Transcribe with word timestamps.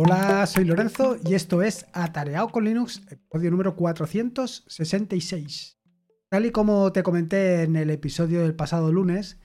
Hola, 0.00 0.46
soy 0.46 0.64
Lorenzo 0.64 1.16
y 1.24 1.34
esto 1.34 1.60
es 1.60 1.84
Atareado 1.92 2.50
con 2.50 2.64
Linux, 2.64 3.02
episodio 3.10 3.50
número 3.50 3.74
466. 3.74 5.76
Tal 6.28 6.46
y 6.46 6.52
como 6.52 6.92
te 6.92 7.02
comenté 7.02 7.64
en 7.64 7.74
el 7.74 7.90
episodio 7.90 8.42
del 8.42 8.54
pasado 8.54 8.92
lunes, 8.92 9.40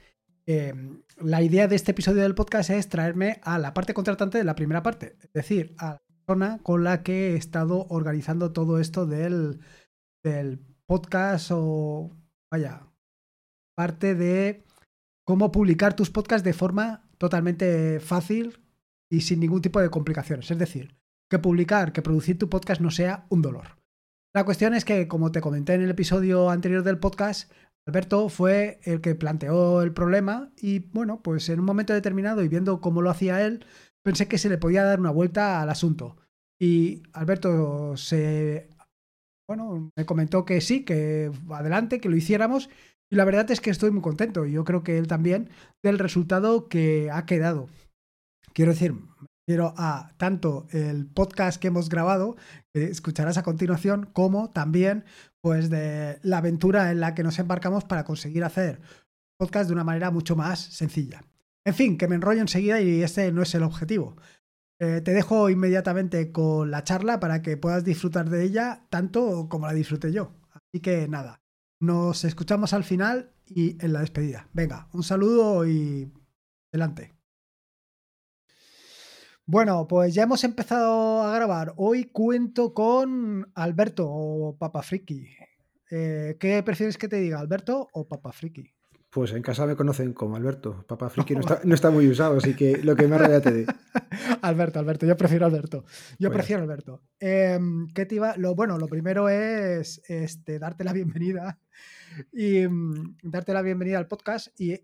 eh, 0.46 0.72
la 1.16 1.42
idea 1.42 1.66
de 1.66 1.74
este 1.74 1.90
episodio 1.90 2.22
del 2.22 2.36
podcast 2.36 2.70
es 2.70 2.88
traerme 2.88 3.40
a 3.42 3.58
la 3.58 3.74
parte 3.74 3.94
contratante 3.94 4.38
de 4.38 4.44
la 4.44 4.54
primera 4.54 4.84
parte, 4.84 5.16
es 5.22 5.32
decir, 5.32 5.74
a 5.76 5.94
la 5.94 6.02
persona 6.24 6.60
con 6.62 6.84
la 6.84 7.02
que 7.02 7.32
he 7.32 7.36
estado 7.36 7.88
organizando 7.90 8.52
todo 8.52 8.78
esto 8.78 9.06
del, 9.06 9.58
del 10.22 10.64
podcast 10.86 11.50
o, 11.52 12.16
vaya, 12.48 12.86
parte 13.74 14.14
de 14.14 14.64
cómo 15.24 15.50
publicar 15.50 15.96
tus 15.96 16.10
podcasts 16.10 16.44
de 16.44 16.52
forma 16.52 17.10
totalmente 17.18 17.98
fácil 17.98 18.63
y 19.14 19.20
sin 19.20 19.40
ningún 19.40 19.62
tipo 19.62 19.80
de 19.80 19.90
complicaciones. 19.90 20.50
Es 20.50 20.58
decir, 20.58 20.94
que 21.30 21.38
publicar, 21.38 21.92
que 21.92 22.02
producir 22.02 22.38
tu 22.38 22.48
podcast 22.48 22.80
no 22.80 22.90
sea 22.90 23.26
un 23.30 23.42
dolor. 23.42 23.78
La 24.34 24.44
cuestión 24.44 24.74
es 24.74 24.84
que, 24.84 25.06
como 25.06 25.30
te 25.30 25.40
comenté 25.40 25.74
en 25.74 25.82
el 25.82 25.90
episodio 25.90 26.50
anterior 26.50 26.82
del 26.82 26.98
podcast, 26.98 27.52
Alberto 27.86 28.28
fue 28.28 28.80
el 28.82 29.00
que 29.00 29.14
planteó 29.14 29.82
el 29.82 29.92
problema 29.92 30.52
y 30.56 30.90
bueno, 30.90 31.22
pues 31.22 31.48
en 31.48 31.60
un 31.60 31.66
momento 31.66 31.92
determinado 31.92 32.42
y 32.42 32.48
viendo 32.48 32.80
cómo 32.80 33.02
lo 33.02 33.10
hacía 33.10 33.44
él, 33.44 33.64
pensé 34.02 34.26
que 34.26 34.38
se 34.38 34.48
le 34.48 34.58
podía 34.58 34.84
dar 34.84 35.00
una 35.00 35.10
vuelta 35.10 35.60
al 35.62 35.70
asunto. 35.70 36.16
Y 36.58 37.02
Alberto 37.12 37.96
se 37.96 38.70
bueno, 39.46 39.92
me 39.94 40.06
comentó 40.06 40.44
que 40.44 40.60
sí, 40.60 40.84
que 40.84 41.30
adelante, 41.50 42.00
que 42.00 42.08
lo 42.08 42.16
hiciéramos. 42.16 42.70
Y 43.10 43.16
la 43.16 43.24
verdad 43.24 43.50
es 43.50 43.60
que 43.60 43.70
estoy 43.70 43.90
muy 43.90 44.00
contento. 44.00 44.46
Yo 44.46 44.64
creo 44.64 44.82
que 44.82 44.96
él 44.98 45.06
también 45.06 45.50
del 45.82 45.98
resultado 45.98 46.68
que 46.68 47.10
ha 47.12 47.26
quedado. 47.26 47.68
Quiero 48.54 48.72
decir, 48.72 48.94
quiero 49.46 49.74
a 49.76 50.14
tanto 50.16 50.66
el 50.70 51.06
podcast 51.06 51.60
que 51.60 51.68
hemos 51.68 51.88
grabado, 51.88 52.36
que 52.72 52.84
escucharás 52.84 53.36
a 53.36 53.42
continuación, 53.42 54.08
como 54.12 54.50
también 54.50 55.04
pues 55.42 55.70
de 55.70 56.20
la 56.22 56.38
aventura 56.38 56.90
en 56.90 57.00
la 57.00 57.14
que 57.14 57.24
nos 57.24 57.38
embarcamos 57.38 57.84
para 57.84 58.04
conseguir 58.04 58.44
hacer 58.44 58.80
podcast 59.38 59.68
de 59.68 59.74
una 59.74 59.84
manera 59.84 60.10
mucho 60.10 60.36
más 60.36 60.60
sencilla. 60.60 61.24
En 61.66 61.74
fin, 61.74 61.98
que 61.98 62.08
me 62.08 62.14
enrollo 62.14 62.40
enseguida 62.40 62.80
y 62.80 63.02
ese 63.02 63.32
no 63.32 63.42
es 63.42 63.54
el 63.54 63.62
objetivo. 63.62 64.16
Eh, 64.80 65.00
te 65.00 65.12
dejo 65.12 65.50
inmediatamente 65.50 66.30
con 66.30 66.70
la 66.70 66.84
charla 66.84 67.20
para 67.20 67.42
que 67.42 67.56
puedas 67.56 67.84
disfrutar 67.84 68.28
de 68.30 68.44
ella 68.44 68.86
tanto 68.90 69.48
como 69.48 69.66
la 69.66 69.72
disfruté 69.72 70.12
yo. 70.12 70.32
Así 70.52 70.80
que 70.80 71.08
nada, 71.08 71.42
nos 71.80 72.24
escuchamos 72.24 72.72
al 72.72 72.84
final 72.84 73.32
y 73.46 73.82
en 73.84 73.92
la 73.92 74.00
despedida. 74.00 74.48
Venga, 74.52 74.88
un 74.92 75.02
saludo 75.02 75.66
y 75.66 76.12
adelante. 76.72 77.13
Bueno, 79.46 79.86
pues 79.86 80.14
ya 80.14 80.22
hemos 80.22 80.42
empezado 80.42 81.22
a 81.22 81.34
grabar. 81.34 81.74
Hoy 81.76 82.04
cuento 82.04 82.72
con 82.72 83.50
Alberto 83.54 84.08
o 84.08 84.56
Papa 84.56 84.82
Friki. 84.82 85.28
Eh, 85.90 86.36
¿Qué 86.40 86.62
prefieres 86.62 86.96
que 86.96 87.08
te 87.08 87.16
diga, 87.16 87.40
Alberto 87.40 87.88
o 87.92 88.08
Papa 88.08 88.32
Friki? 88.32 88.72
Pues 89.10 89.32
en 89.32 89.42
casa 89.42 89.66
me 89.66 89.76
conocen 89.76 90.14
como 90.14 90.34
Alberto. 90.34 90.84
Papá 90.88 91.10
Friki 91.10 91.34
no 91.34 91.40
está, 91.40 91.60
no 91.64 91.74
está 91.74 91.90
muy 91.90 92.08
usado, 92.08 92.38
así 92.38 92.56
que 92.56 92.78
lo 92.78 92.96
que 92.96 93.06
me 93.06 93.18
raya 93.18 93.42
te 93.42 93.52
dé. 93.52 93.66
Alberto, 94.42 94.78
Alberto, 94.78 95.04
yo 95.04 95.16
prefiero 95.16 95.44
Alberto. 95.44 95.84
Yo 96.18 96.32
prefiero 96.32 96.62
Alberto. 96.62 97.02
Em, 97.20 97.86
¿qué 97.94 98.06
te 98.06 98.14
iba? 98.14 98.36
Lo, 98.38 98.54
bueno, 98.54 98.78
lo 98.78 98.88
primero 98.88 99.28
es 99.28 100.00
este, 100.08 100.58
darte 100.58 100.84
la 100.84 100.94
bienvenida 100.94 101.60
y 102.32 102.66
mm, 102.66 103.18
darte 103.22 103.52
la 103.52 103.62
bienvenida 103.62 103.98
al 103.98 104.08
podcast 104.08 104.48
y 104.58 104.80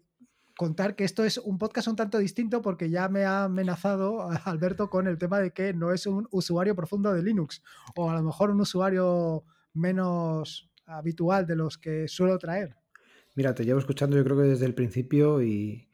contar 0.61 0.95
que 0.95 1.05
esto 1.05 1.25
es 1.25 1.39
un 1.39 1.57
podcast 1.57 1.89
un 1.89 1.97
tanto 1.97 2.19
distinto 2.19 2.61
porque 2.61 2.91
ya 2.91 3.09
me 3.09 3.25
ha 3.25 3.45
amenazado 3.45 4.29
Alberto 4.45 4.91
con 4.91 5.07
el 5.07 5.17
tema 5.17 5.39
de 5.41 5.53
que 5.53 5.73
no 5.73 5.91
es 5.91 6.07
un 6.07 6.29
usuario 6.33 6.77
profundo 6.77 7.15
de 7.15 7.23
Linux 7.23 7.63
o 7.97 8.11
a 8.11 8.15
lo 8.15 8.23
mejor 8.23 8.51
un 8.51 8.61
usuario 8.61 9.47
menos 9.73 10.71
habitual 10.85 11.47
de 11.47 11.57
los 11.57 11.79
que 11.79 12.09
suelo 12.09 12.37
traer. 12.37 12.77
Mira, 13.37 13.55
te 13.55 13.65
llevo 13.65 13.79
escuchando 13.79 14.19
yo 14.19 14.23
creo 14.23 14.37
que 14.37 14.49
desde 14.49 14.67
el 14.67 14.75
principio 14.75 15.41
y, 15.41 15.89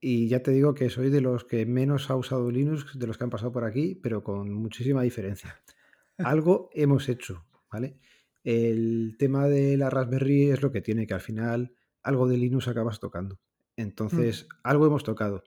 ya 0.00 0.42
te 0.42 0.50
digo 0.50 0.74
que 0.74 0.90
soy 0.90 1.08
de 1.08 1.20
los 1.20 1.44
que 1.44 1.64
menos 1.64 2.10
ha 2.10 2.16
usado 2.16 2.50
Linux, 2.50 2.98
de 2.98 3.06
los 3.06 3.16
que 3.16 3.22
han 3.22 3.30
pasado 3.30 3.52
por 3.52 3.62
aquí, 3.62 3.94
pero 3.94 4.24
con 4.24 4.52
muchísima 4.52 5.02
diferencia. 5.02 5.62
Algo 6.18 6.70
hemos 6.72 7.08
hecho, 7.08 7.46
¿vale? 7.70 8.00
El 8.42 9.14
tema 9.16 9.46
de 9.46 9.76
la 9.76 9.90
Raspberry 9.90 10.50
es 10.50 10.60
lo 10.60 10.72
que 10.72 10.80
tiene, 10.80 11.06
que 11.06 11.14
al 11.14 11.20
final 11.20 11.76
algo 12.02 12.26
de 12.26 12.36
Linux 12.36 12.66
acabas 12.66 12.98
tocando. 12.98 13.38
Entonces, 13.82 14.44
mm. 14.44 14.54
algo 14.64 14.86
hemos 14.86 15.04
tocado. 15.04 15.42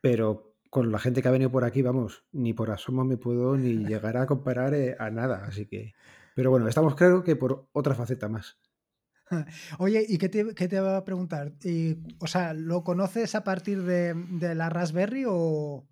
Pero 0.00 0.56
con 0.70 0.92
la 0.92 0.98
gente 0.98 1.22
que 1.22 1.28
ha 1.28 1.32
venido 1.32 1.50
por 1.50 1.64
aquí, 1.64 1.82
vamos, 1.82 2.24
ni 2.32 2.52
por 2.52 2.70
asomo 2.70 3.04
me 3.04 3.16
puedo 3.16 3.56
ni 3.56 3.76
llegar 3.86 4.16
a 4.16 4.26
comparar 4.26 4.74
eh, 4.74 4.96
a 4.98 5.10
nada. 5.10 5.44
Así 5.46 5.66
que. 5.66 5.94
Pero 6.34 6.50
bueno, 6.50 6.68
estamos 6.68 6.94
claro 6.94 7.24
que 7.24 7.36
por 7.36 7.68
otra 7.72 7.94
faceta 7.94 8.28
más. 8.28 8.58
Oye, 9.78 10.04
¿y 10.06 10.18
qué 10.18 10.28
te, 10.28 10.54
qué 10.54 10.68
te 10.68 10.80
va 10.80 10.98
a 10.98 11.04
preguntar? 11.04 11.54
Y, 11.64 11.96
o 12.18 12.26
sea, 12.26 12.52
¿lo 12.52 12.84
conoces 12.84 13.34
a 13.34 13.42
partir 13.42 13.82
de, 13.82 14.14
de 14.14 14.54
la 14.54 14.68
Raspberry 14.68 15.24
o, 15.26 15.88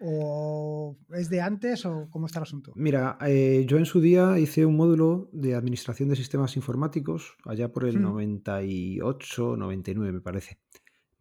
o, 0.00 0.98
es 1.10 1.28
de 1.28 1.40
antes 1.40 1.86
o 1.86 2.08
cómo 2.10 2.26
está 2.26 2.40
el 2.40 2.44
asunto? 2.44 2.72
Mira, 2.74 3.18
eh, 3.26 3.64
yo 3.66 3.78
en 3.78 3.86
su 3.86 4.00
día 4.00 4.38
hice 4.38 4.66
un 4.66 4.76
módulo 4.76 5.28
de 5.32 5.54
administración 5.54 6.08
de 6.08 6.16
sistemas 6.16 6.56
informáticos, 6.56 7.36
allá 7.44 7.72
por 7.72 7.84
el 7.84 8.00
98, 8.00 9.56
99 9.56 10.12
me 10.12 10.20
parece. 10.20 10.58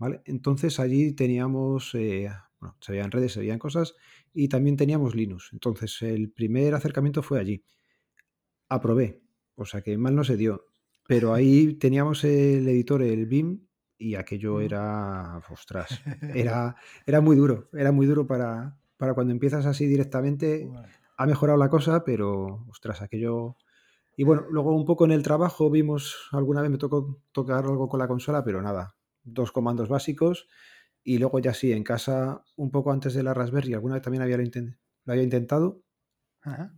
¿Vale? 0.01 0.21
Entonces 0.25 0.79
allí 0.79 1.13
teníamos, 1.13 1.93
eh, 1.93 2.27
bueno, 2.59 2.75
se 2.81 2.91
veían 2.91 3.11
redes, 3.11 3.33
se 3.33 3.39
veían 3.39 3.59
cosas 3.59 3.93
y 4.33 4.47
también 4.47 4.75
teníamos 4.75 5.13
Linux. 5.13 5.51
Entonces 5.53 6.01
el 6.01 6.31
primer 6.31 6.73
acercamiento 6.73 7.21
fue 7.21 7.39
allí. 7.39 7.63
Aprobé, 8.67 9.21
o 9.53 9.65
sea 9.65 9.81
que 9.81 9.95
mal 9.99 10.15
no 10.15 10.23
se 10.23 10.37
dio 10.37 10.65
pero 11.11 11.33
ahí 11.33 11.73
teníamos 11.73 12.23
el 12.23 12.65
editor, 12.69 13.01
el 13.01 13.25
BIM, 13.25 13.67
y 13.97 14.15
aquello 14.15 14.61
era, 14.61 15.41
ostras, 15.49 16.01
era, 16.33 16.77
era 17.05 17.19
muy 17.19 17.35
duro, 17.35 17.67
era 17.73 17.91
muy 17.91 18.07
duro 18.07 18.25
para, 18.25 18.77
para 18.95 19.13
cuando 19.13 19.33
empiezas 19.33 19.65
así 19.65 19.87
directamente. 19.87 20.71
Ha 21.17 21.25
mejorado 21.25 21.59
la 21.59 21.67
cosa, 21.67 22.05
pero, 22.05 22.65
ostras, 22.69 23.01
aquello... 23.01 23.57
Y 24.15 24.23
bueno, 24.23 24.45
luego 24.49 24.73
un 24.73 24.85
poco 24.85 25.03
en 25.03 25.11
el 25.11 25.21
trabajo 25.21 25.69
vimos, 25.69 26.29
alguna 26.31 26.61
vez 26.61 26.71
me 26.71 26.77
tocó 26.77 27.21
tocar 27.33 27.65
algo 27.65 27.89
con 27.89 27.99
la 27.99 28.07
consola, 28.07 28.43
pero 28.45 28.61
nada, 28.61 28.95
dos 29.23 29.51
comandos 29.51 29.89
básicos 29.89 30.47
y 31.03 31.17
luego 31.17 31.39
ya 31.39 31.53
sí, 31.53 31.71
en 31.71 31.83
casa, 31.83 32.43
un 32.55 32.71
poco 32.71 32.91
antes 32.91 33.13
de 33.13 33.23
la 33.23 33.33
Raspberry, 33.33 33.73
alguna 33.73 33.95
vez 33.95 34.03
también 34.03 34.21
había 34.21 34.35
lo, 34.41 34.77
había 35.05 35.23
intentado, 35.23 35.83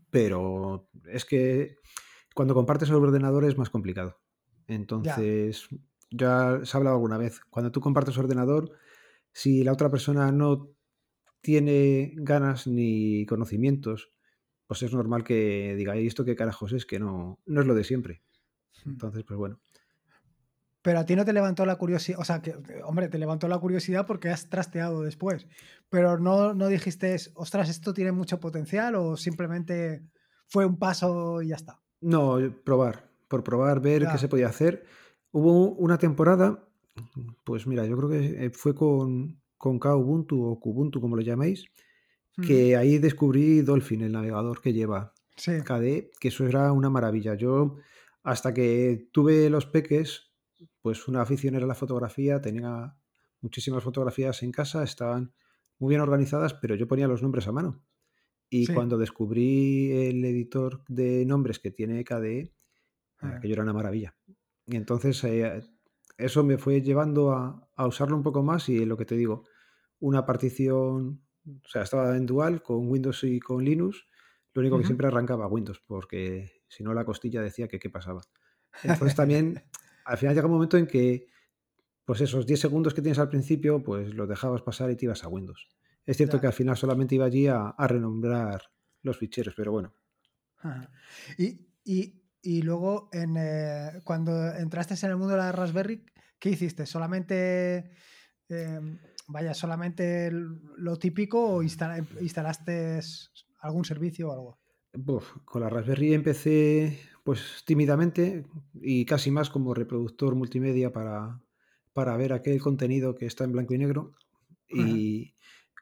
pero 0.10 0.90
es 1.06 1.26
que 1.26 1.76
cuando 2.34 2.54
compartes 2.54 2.90
el 2.90 2.96
ordenador 2.96 3.46
es 3.46 3.58
más 3.58 3.70
complicado. 3.70 4.20
Entonces, 4.68 5.68
ya. 6.10 6.62
se 6.64 6.78
ha 6.78 6.78
hablado 6.78 6.96
alguna 6.96 7.18
vez, 7.18 7.42
cuando 7.50 7.72
tú 7.72 7.82
compartes 7.82 8.18
ordenador, 8.18 8.72
si 9.34 9.64
la 9.64 9.74
otra 9.74 9.90
persona 9.90 10.32
no 10.32 10.70
tiene 11.42 12.14
ganas 12.16 12.66
ni 12.68 13.26
conocimientos, 13.26 14.14
pues 14.68 14.84
es 14.84 14.94
normal 14.94 15.24
que 15.24 15.76
diga, 15.76 15.98
¿y 15.98 16.08
esto 16.08 16.24
qué 16.24 16.36
carajos 16.36 16.72
es? 16.72 16.86
Que 16.86 17.00
no, 17.00 17.42
no 17.46 17.62
es 17.62 17.68
lo 17.68 17.76
de 17.76 17.84
siempre. 17.84 18.24
Hmm. 18.84 18.92
Entonces, 18.92 19.24
pues 19.26 19.38
bueno. 19.38 19.60
Pero 20.84 21.00
a 21.00 21.06
ti 21.06 21.16
no 21.16 21.26
te 21.26 21.34
levantó 21.34 21.66
la 21.66 21.78
curiosidad, 21.78 22.20
o 22.20 22.24
sea, 22.24 22.42
que, 22.42 22.54
hombre, 22.84 23.08
te 23.10 23.18
levantó 23.18 23.48
la 23.48 23.58
curiosidad 23.58 24.06
porque 24.06 24.30
has 24.30 24.50
trasteado 24.50 25.02
después, 25.02 25.48
pero 25.90 26.20
no, 26.20 26.54
no 26.54 26.68
dijiste, 26.68 27.16
ostras, 27.34 27.70
esto 27.70 27.94
tiene 27.94 28.12
mucho 28.12 28.40
potencial 28.40 28.96
o 28.96 29.18
simplemente 29.18 30.04
fue 30.48 30.66
un 30.66 30.78
paso 30.78 31.42
y 31.42 31.48
ya 31.48 31.56
está. 31.56 31.80
No, 32.02 32.38
probar 32.64 33.14
por 33.34 33.44
probar, 33.44 33.82
ver 33.82 34.08
qué 34.12 34.20
se 34.20 34.28
podía 34.28 34.46
hacer. 34.46 34.86
Hubo 35.32 35.72
una 35.74 35.98
temporada, 35.98 36.70
pues 37.44 37.66
mira, 37.66 37.84
yo 37.88 37.98
creo 37.98 38.10
que 38.10 38.46
eh, 38.46 38.52
fue 38.52 38.76
con, 38.76 39.42
con 39.58 39.80
Kubuntu 39.80 40.46
o 40.46 40.60
Kubuntu, 40.60 41.02
como 41.02 41.16
lo 41.16 41.24
llaméis, 41.24 41.66
que 42.46 42.76
ahí 42.76 43.00
descubrí 43.00 43.62
Dolphin, 43.62 44.02
el 44.02 44.12
navegador 44.12 44.62
que 44.62 44.72
lleva 44.72 45.16
KDE, 45.36 46.12
que 46.20 46.28
eso 46.28 46.46
era 46.46 46.72
una 46.74 46.92
maravilla. 46.92 47.34
Yo, 47.34 47.78
hasta 48.22 48.54
que 48.54 49.10
tuve 49.12 49.50
los 49.50 49.66
peques, 49.66 50.32
pues 50.84 51.08
una 51.08 51.22
afición 51.22 51.56
era 51.56 51.66
la 51.66 51.76
fotografía, 51.76 52.42
tenía 52.42 52.96
muchísimas 53.40 53.84
fotografías 53.84 54.44
en 54.44 54.52
casa, 54.52 54.84
estaban 54.84 55.34
muy 55.80 55.92
bien 55.92 56.02
organizadas, 56.02 56.54
pero 56.54 56.76
yo 56.76 56.90
ponía 56.90 57.08
los 57.08 57.24
nombres 57.24 57.48
a 57.48 57.54
mano. 57.54 57.82
Y 58.50 58.68
cuando 58.68 58.98
descubrí 58.98 59.92
el 59.92 60.24
editor 60.26 60.84
de 60.90 61.26
nombres 61.26 61.58
que 61.58 61.72
tiene 61.72 62.04
KDE, 62.04 62.54
aquello 63.18 63.54
era 63.54 63.64
una 63.64 63.74
maravilla. 63.74 64.16
Y 64.68 64.76
entonces 64.76 65.24
eh, 65.24 65.64
eso 66.18 66.44
me 66.44 66.58
fue 66.58 66.82
llevando 66.82 67.32
a, 67.32 67.88
usarlo 67.88 68.18
un 68.18 68.24
poco 68.24 68.44
más 68.44 68.68
y 68.68 68.86
lo 68.86 68.98
que 68.98 69.06
te 69.06 69.16
digo, 69.16 69.46
una 70.00 70.26
partición, 70.26 71.24
o 71.46 71.68
sea, 71.68 71.84
estaba 71.84 72.16
en 72.18 72.26
dual 72.26 72.62
con 72.62 72.90
Windows 72.90 73.24
y 73.24 73.40
con 73.40 73.64
Linux, 73.64 74.06
lo 74.54 74.60
único 74.60 74.78
que 74.78 74.86
siempre 74.86 75.08
arrancaba 75.08 75.48
Windows, 75.48 75.82
porque 75.88 76.62
si 76.68 76.84
no 76.84 76.94
la 76.94 77.06
costilla 77.06 77.42
decía 77.42 77.70
que 77.70 77.80
qué 77.80 77.90
pasaba. 77.90 78.22
Entonces 78.84 79.16
también, 79.16 79.64
al 80.06 80.18
final 80.18 80.36
llega 80.36 80.48
un 80.48 80.54
momento 80.54 80.78
en 80.78 80.88
que, 80.88 81.28
pues 82.06 82.22
esos 82.22 82.46
10 82.46 82.60
segundos 82.60 82.94
que 82.94 83.02
tienes 83.02 83.20
al 83.20 83.30
principio, 83.30 83.84
pues 83.84 84.14
los 84.14 84.28
dejabas 84.28 84.62
pasar 84.62 84.92
y 84.92 84.96
te 84.96 85.06
ibas 85.06 85.24
a 85.24 85.28
Windows. 85.28 85.68
Es 86.06 86.18
cierto 86.18 86.40
que 86.40 86.48
al 86.48 86.54
final 86.54 86.76
solamente 86.76 87.16
iba 87.16 87.26
allí 87.26 87.48
a, 87.48 87.74
renombrar 87.80 88.62
los 89.02 89.18
ficheros, 89.18 89.54
pero 89.56 89.72
bueno. 89.72 89.94
Y, 91.86 92.62
luego, 92.62 93.10
en, 93.14 93.36
eh, 93.38 94.02
cuando 94.04 94.54
entraste 94.54 94.96
en 95.06 95.12
el 95.12 95.18
mundo 95.18 95.34
de 95.34 95.40
la 95.40 95.52
Raspberry, 95.52 96.06
¿qué 96.40 96.50
hiciste? 96.50 96.86
¿Solamente, 96.86 97.92
em, 98.50 99.00
vaya, 99.28 99.54
solamente 99.54 100.30
lo 100.32 100.98
típico 100.98 101.56
o 101.56 101.64
instalaste 101.64 103.00
algún 103.62 103.86
servicio 103.86 104.30
o 104.30 104.34
algo? 104.34 104.60
con 105.46 105.62
la 105.62 105.70
Raspberry 105.70 106.14
empecé 106.14 107.00
pues 107.24 107.64
tímidamente 107.66 108.46
y 108.82 109.06
casi 109.06 109.32
más 109.32 109.50
como 109.50 109.74
reproductor 109.74 110.36
multimedia 110.36 110.92
para, 110.92 111.42
para 111.94 112.18
ver 112.18 112.34
aquel 112.34 112.62
contenido 112.62 113.16
que 113.16 113.26
está 113.26 113.44
en 113.46 113.54
blanco 113.54 113.74
y 113.74 113.78
negro. 113.78 114.14
Y 114.70 115.36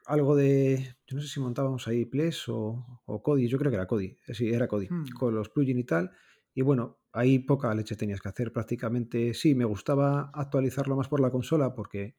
algo 0.04 0.36
de, 0.36 0.96
yo 1.06 1.16
no 1.16 1.22
sé 1.22 1.28
si 1.28 1.40
montábamos 1.40 1.88
ahí 1.88 2.04
Ples 2.04 2.48
o, 2.48 3.02
o 3.06 3.22
Kodi, 3.22 3.48
yo 3.48 3.58
creo 3.58 3.70
que 3.70 3.76
era 3.76 3.86
eh, 4.26 4.34
sí, 4.34 4.50
era 4.50 4.68
Kodi, 4.68 4.86
hmm. 4.88 5.10
con 5.18 5.34
los 5.34 5.48
plugins 5.48 5.80
y 5.80 5.84
tal. 5.84 6.10
Y 6.54 6.62
bueno, 6.62 6.98
ahí 7.12 7.38
poca 7.38 7.74
leche 7.74 7.96
tenías 7.96 8.20
que 8.20 8.28
hacer 8.28 8.52
prácticamente. 8.52 9.34
Sí, 9.34 9.54
me 9.54 9.64
gustaba 9.64 10.30
actualizarlo 10.34 10.96
más 10.96 11.08
por 11.08 11.20
la 11.20 11.30
consola 11.30 11.74
porque 11.74 12.16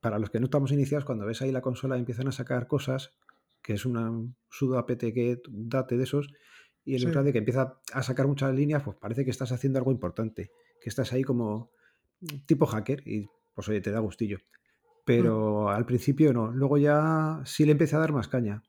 para 0.00 0.18
los 0.18 0.30
que 0.30 0.40
no 0.40 0.46
estamos 0.46 0.72
iniciados, 0.72 1.04
cuando 1.04 1.26
ves 1.26 1.42
ahí 1.42 1.52
la 1.52 1.60
consola 1.60 1.96
empiezan 1.96 2.28
a 2.28 2.32
sacar 2.32 2.66
cosas, 2.66 3.12
que 3.62 3.74
es 3.74 3.84
una 3.86 4.10
sudo 4.50 4.78
apt 4.78 5.02
get 5.02 5.42
date 5.48 5.96
de 5.96 6.04
esos, 6.04 6.32
y 6.84 6.96
en 6.96 7.04
lugar 7.04 7.24
de 7.24 7.32
que 7.32 7.38
empieza 7.38 7.80
a 7.92 8.02
sacar 8.02 8.26
muchas 8.26 8.54
líneas, 8.54 8.82
pues 8.82 8.96
parece 8.96 9.24
que 9.24 9.30
estás 9.30 9.52
haciendo 9.52 9.78
algo 9.78 9.92
importante, 9.92 10.50
que 10.80 10.88
estás 10.88 11.12
ahí 11.12 11.22
como 11.22 11.70
tipo 12.46 12.66
hacker 12.66 13.06
y 13.06 13.28
pues 13.54 13.68
oye, 13.68 13.80
te 13.80 13.90
da 13.90 14.00
gustillo. 14.00 14.38
Mm. 14.38 15.02
Pero 15.04 15.70
al 15.70 15.86
principio 15.86 16.32
no, 16.32 16.50
luego 16.50 16.78
ya 16.78 17.42
sí 17.44 17.64
le 17.64 17.72
empecé 17.72 17.96
a 17.96 18.00
dar 18.00 18.12
más 18.12 18.28
caña. 18.28 18.62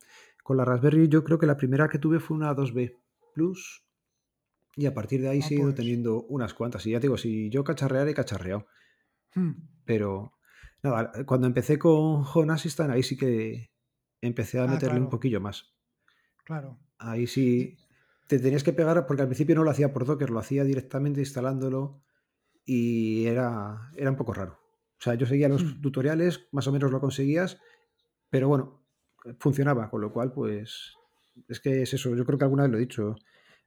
Con 0.43 0.57
la 0.57 0.65
Raspberry 0.65 1.07
yo 1.07 1.23
creo 1.23 1.39
que 1.39 1.45
la 1.45 1.57
primera 1.57 1.87
que 1.87 1.99
tuve 1.99 2.19
fue 2.19 2.37
una 2.37 2.55
2B 2.55 2.97
Plus 3.33 3.85
y 4.75 4.85
a 4.85 4.93
partir 4.93 5.21
de 5.21 5.29
ahí 5.29 5.39
ah, 5.43 5.47
he 5.49 5.53
ido 5.55 5.63
pues. 5.63 5.75
teniendo 5.75 6.23
unas 6.23 6.53
cuantas. 6.53 6.85
Y 6.85 6.91
ya 6.91 6.99
te 6.99 7.07
digo, 7.07 7.17
si 7.17 7.49
yo 7.49 7.63
cacharrear 7.63 8.07
he 8.07 8.13
cacharreado. 8.13 8.67
Hmm. 9.33 9.51
Pero 9.85 10.33
nada, 10.81 11.11
cuando 11.25 11.47
empecé 11.47 11.79
con 11.79 12.23
Home 12.33 12.53
Assistant 12.53 12.91
ahí 12.91 13.03
sí 13.03 13.17
que 13.17 13.71
empecé 14.21 14.59
a 14.59 14.63
ah, 14.63 14.67
meterle 14.67 14.99
un 14.99 15.09
poquillo 15.09 15.41
más. 15.41 15.73
Claro. 16.43 16.79
Ahí 16.97 17.27
sí 17.27 17.77
te 18.27 18.39
tenías 18.39 18.63
que 18.63 18.73
pegar, 18.73 19.05
porque 19.05 19.21
al 19.21 19.27
principio 19.27 19.55
no 19.55 19.63
lo 19.63 19.71
hacía 19.71 19.93
por 19.93 20.05
Docker, 20.05 20.29
lo 20.29 20.39
hacía 20.39 20.63
directamente 20.63 21.19
instalándolo 21.19 22.01
y 22.65 23.25
era, 23.25 23.89
era 23.95 24.09
un 24.09 24.15
poco 24.15 24.33
raro. 24.33 24.59
O 24.99 25.03
sea, 25.03 25.15
yo 25.15 25.25
seguía 25.25 25.49
los 25.49 25.63
hmm. 25.63 25.81
tutoriales, 25.81 26.47
más 26.51 26.67
o 26.67 26.71
menos 26.71 26.91
lo 26.91 27.01
conseguías, 27.01 27.59
pero 28.29 28.47
bueno, 28.47 28.85
funcionaba, 29.39 29.89
con 29.89 30.01
lo 30.01 30.11
cual, 30.11 30.31
pues, 30.31 30.93
es 31.47 31.59
que 31.59 31.81
es 31.81 31.93
eso, 31.93 32.15
yo 32.15 32.25
creo 32.25 32.37
que 32.37 32.45
alguna 32.45 32.63
vez 32.63 32.71
lo 32.71 32.77
he 32.77 32.81
dicho. 32.81 33.15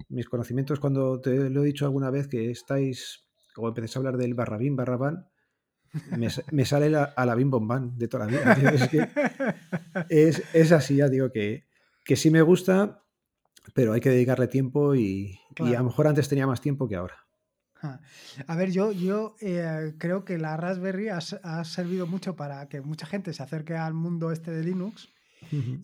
Mis 0.09 0.29
conocimientos, 0.29 0.81
cuando 0.81 1.21
te 1.21 1.51
lo 1.51 1.63
he 1.63 1.67
dicho 1.67 1.85
alguna 1.85 2.11
vez 2.11 2.29
que 2.29 2.51
estáis, 2.51 3.27
o 3.57 3.69
empecéis 3.69 3.97
a 3.97 3.99
hablar 4.01 4.17
del 4.17 4.35
barrabín, 4.35 4.77
barrabán, 4.77 5.29
me, 6.17 6.29
me 6.53 6.65
sale 6.65 6.91
la, 6.91 7.05
a 7.05 7.27
la 7.27 7.35
bim 7.35 7.51
bombán 7.51 7.97
de 7.97 8.09
toda 8.09 8.27
la 8.27 8.31
vida. 8.31 8.73
Es, 8.73 8.89
que 8.89 9.09
es, 10.09 10.43
es, 10.55 10.73
así, 10.73 10.97
ya 10.97 11.09
digo 11.09 11.31
que, 11.31 11.67
que 12.05 12.17
sí 12.17 12.31
me 12.31 12.43
gusta, 12.43 13.06
pero 13.75 13.93
hay 13.93 14.01
que 14.01 14.11
dedicarle 14.11 14.49
tiempo 14.49 14.95
y, 14.95 15.39
a 15.59 15.65
lo 15.65 15.85
mejor 15.85 16.07
antes 16.07 16.29
tenía 16.29 16.47
más 16.47 16.61
tiempo 16.61 16.89
que 16.89 16.97
ahora. 16.97 17.27
A 18.47 18.57
ver, 18.57 18.71
yo, 18.71 18.91
yo 18.91 19.37
eh, 19.41 19.95
creo 19.99 20.25
que 20.25 20.39
la 20.39 20.57
Raspberry 20.57 21.09
ha, 21.09 21.65
servido 21.65 22.07
mucho 22.07 22.35
para 22.35 22.69
que 22.69 22.81
mucha 22.81 23.07
gente 23.07 23.33
se 23.33 23.43
acerque 23.43 23.77
al 23.77 23.95
mundo 23.95 24.33
este 24.33 24.51
de 24.51 24.65
Linux 24.65 25.09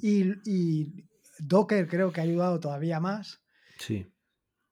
y, 0.02 1.06
Docker 1.38 1.88
creo 1.88 2.12
que 2.12 2.20
ha 2.20 2.25
ayudado 2.25 2.61
todavía 2.61 3.00
más. 3.00 3.40
Sí. 3.79 4.06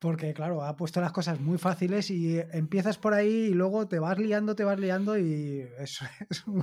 Porque, 0.01 0.33
claro, 0.33 0.65
ha 0.65 0.77
puesto 0.77 1.01
las 1.01 1.13
cosas 1.13 1.41
muy 1.41 1.59
fáciles 1.59 2.11
y 2.11 2.39
empiezas 2.53 2.97
por 2.97 3.13
ahí 3.13 3.49
y 3.51 3.55
luego 3.55 3.87
te 3.87 3.99
vas 3.99 4.19
liando, 4.19 4.57
te 4.57 4.65
vas 4.65 4.81
liando 4.81 5.19
y 5.19 5.61
es, 5.79 6.01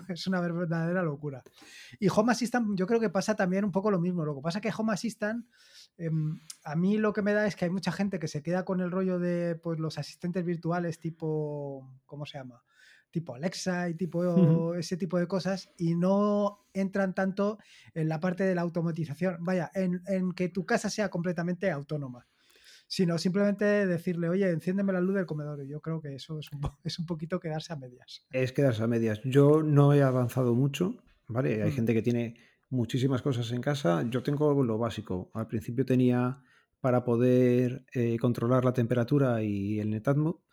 es, 0.09 0.27
una 0.27 0.41
verdadera 0.41 1.03
locura. 1.03 1.43
Y 1.99 2.07
Home 2.09 2.31
Assistant, 2.31 2.77
yo 2.77 2.87
creo 2.87 2.99
que 2.99 3.11
pasa 3.11 3.35
también 3.35 3.63
un 3.63 3.71
poco 3.71 3.91
lo 3.91 3.99
mismo. 3.99 4.25
Lo 4.25 4.35
que 4.35 4.41
pasa 4.41 4.57
es 4.57 4.63
que 4.63 4.73
Home 4.75 4.93
Assistant 4.93 5.45
Em, 5.97 6.39
a 6.63 6.75
mí 6.75 6.97
lo 6.97 7.11
que 7.11 7.23
me 7.23 7.33
da 7.33 7.47
es 7.47 7.55
que 7.55 7.65
hay 7.65 7.71
mucha 7.71 7.91
gente 7.91 8.19
que 8.19 8.27
se 8.27 8.43
queda 8.43 8.65
con 8.65 8.81
el 8.81 8.91
rollo 8.91 9.17
de 9.19 9.55
pues, 9.55 9.79
los 9.79 9.97
asistentes 9.97 10.45
virtuales 10.45 10.99
tipo, 10.99 11.89
¿cómo 12.05 12.25
se 12.25 12.37
llama? 12.37 12.63
Tipo 13.09 13.33
Alexa 13.33 13.89
y 13.89 13.95
tipo 13.95 14.75
ese 14.75 14.95
tipo 14.97 15.17
de 15.17 15.27
cosas 15.27 15.71
y 15.77 15.95
no 15.95 16.67
entran 16.73 17.15
tanto 17.15 17.57
en 17.95 18.09
la 18.09 18.19
parte 18.19 18.43
de 18.43 18.53
la 18.53 18.61
automatización, 18.61 19.37
vaya, 19.39 19.71
en, 19.73 20.33
que 20.33 20.49
tu 20.49 20.65
casa 20.65 20.89
sea 20.89 21.09
completamente 21.09 21.71
autónoma, 21.71 22.27
sino 22.87 23.17
simplemente 23.17 23.65
decirle, 23.85 24.29
oye, 24.29 24.49
enciéndeme 24.49 24.93
la 24.93 25.01
luz 25.01 25.15
del 25.15 25.25
comedor. 25.25 25.63
Y 25.63 25.67
yo 25.67 25.81
creo 25.81 26.01
que 26.01 26.15
eso 26.15 26.39
es 26.39 26.51
un, 26.51 26.61
es 26.83 26.99
un 26.99 27.05
poquito 27.05 27.39
quedarse 27.39 27.73
a 27.73 27.75
medias. 27.75 28.25
Es 28.31 28.51
quedarse 28.51 28.83
a 28.83 28.87
medias. 28.87 29.21
Yo 29.23 29.61
no 29.63 29.93
he 29.93 30.01
avanzado 30.01 30.55
mucho, 30.55 31.03
¿vale? 31.27 31.61
Hay 31.63 31.71
mm. 31.71 31.75
gente 31.75 31.93
que 31.93 32.01
tiene 32.01 32.35
muchísimas 32.69 33.21
cosas 33.21 33.51
en 33.51 33.61
casa. 33.61 34.03
Yo 34.09 34.23
tengo 34.23 34.63
lo 34.63 34.77
básico. 34.77 35.31
Al 35.33 35.47
principio 35.47 35.85
tenía 35.85 36.41
para 36.79 37.03
poder 37.03 37.85
eh, 37.93 38.17
controlar 38.17 38.63
la 38.63 38.73
temperatura 38.73 39.43
y 39.43 39.79
el 39.79 39.89
Netatmo. 39.89 40.43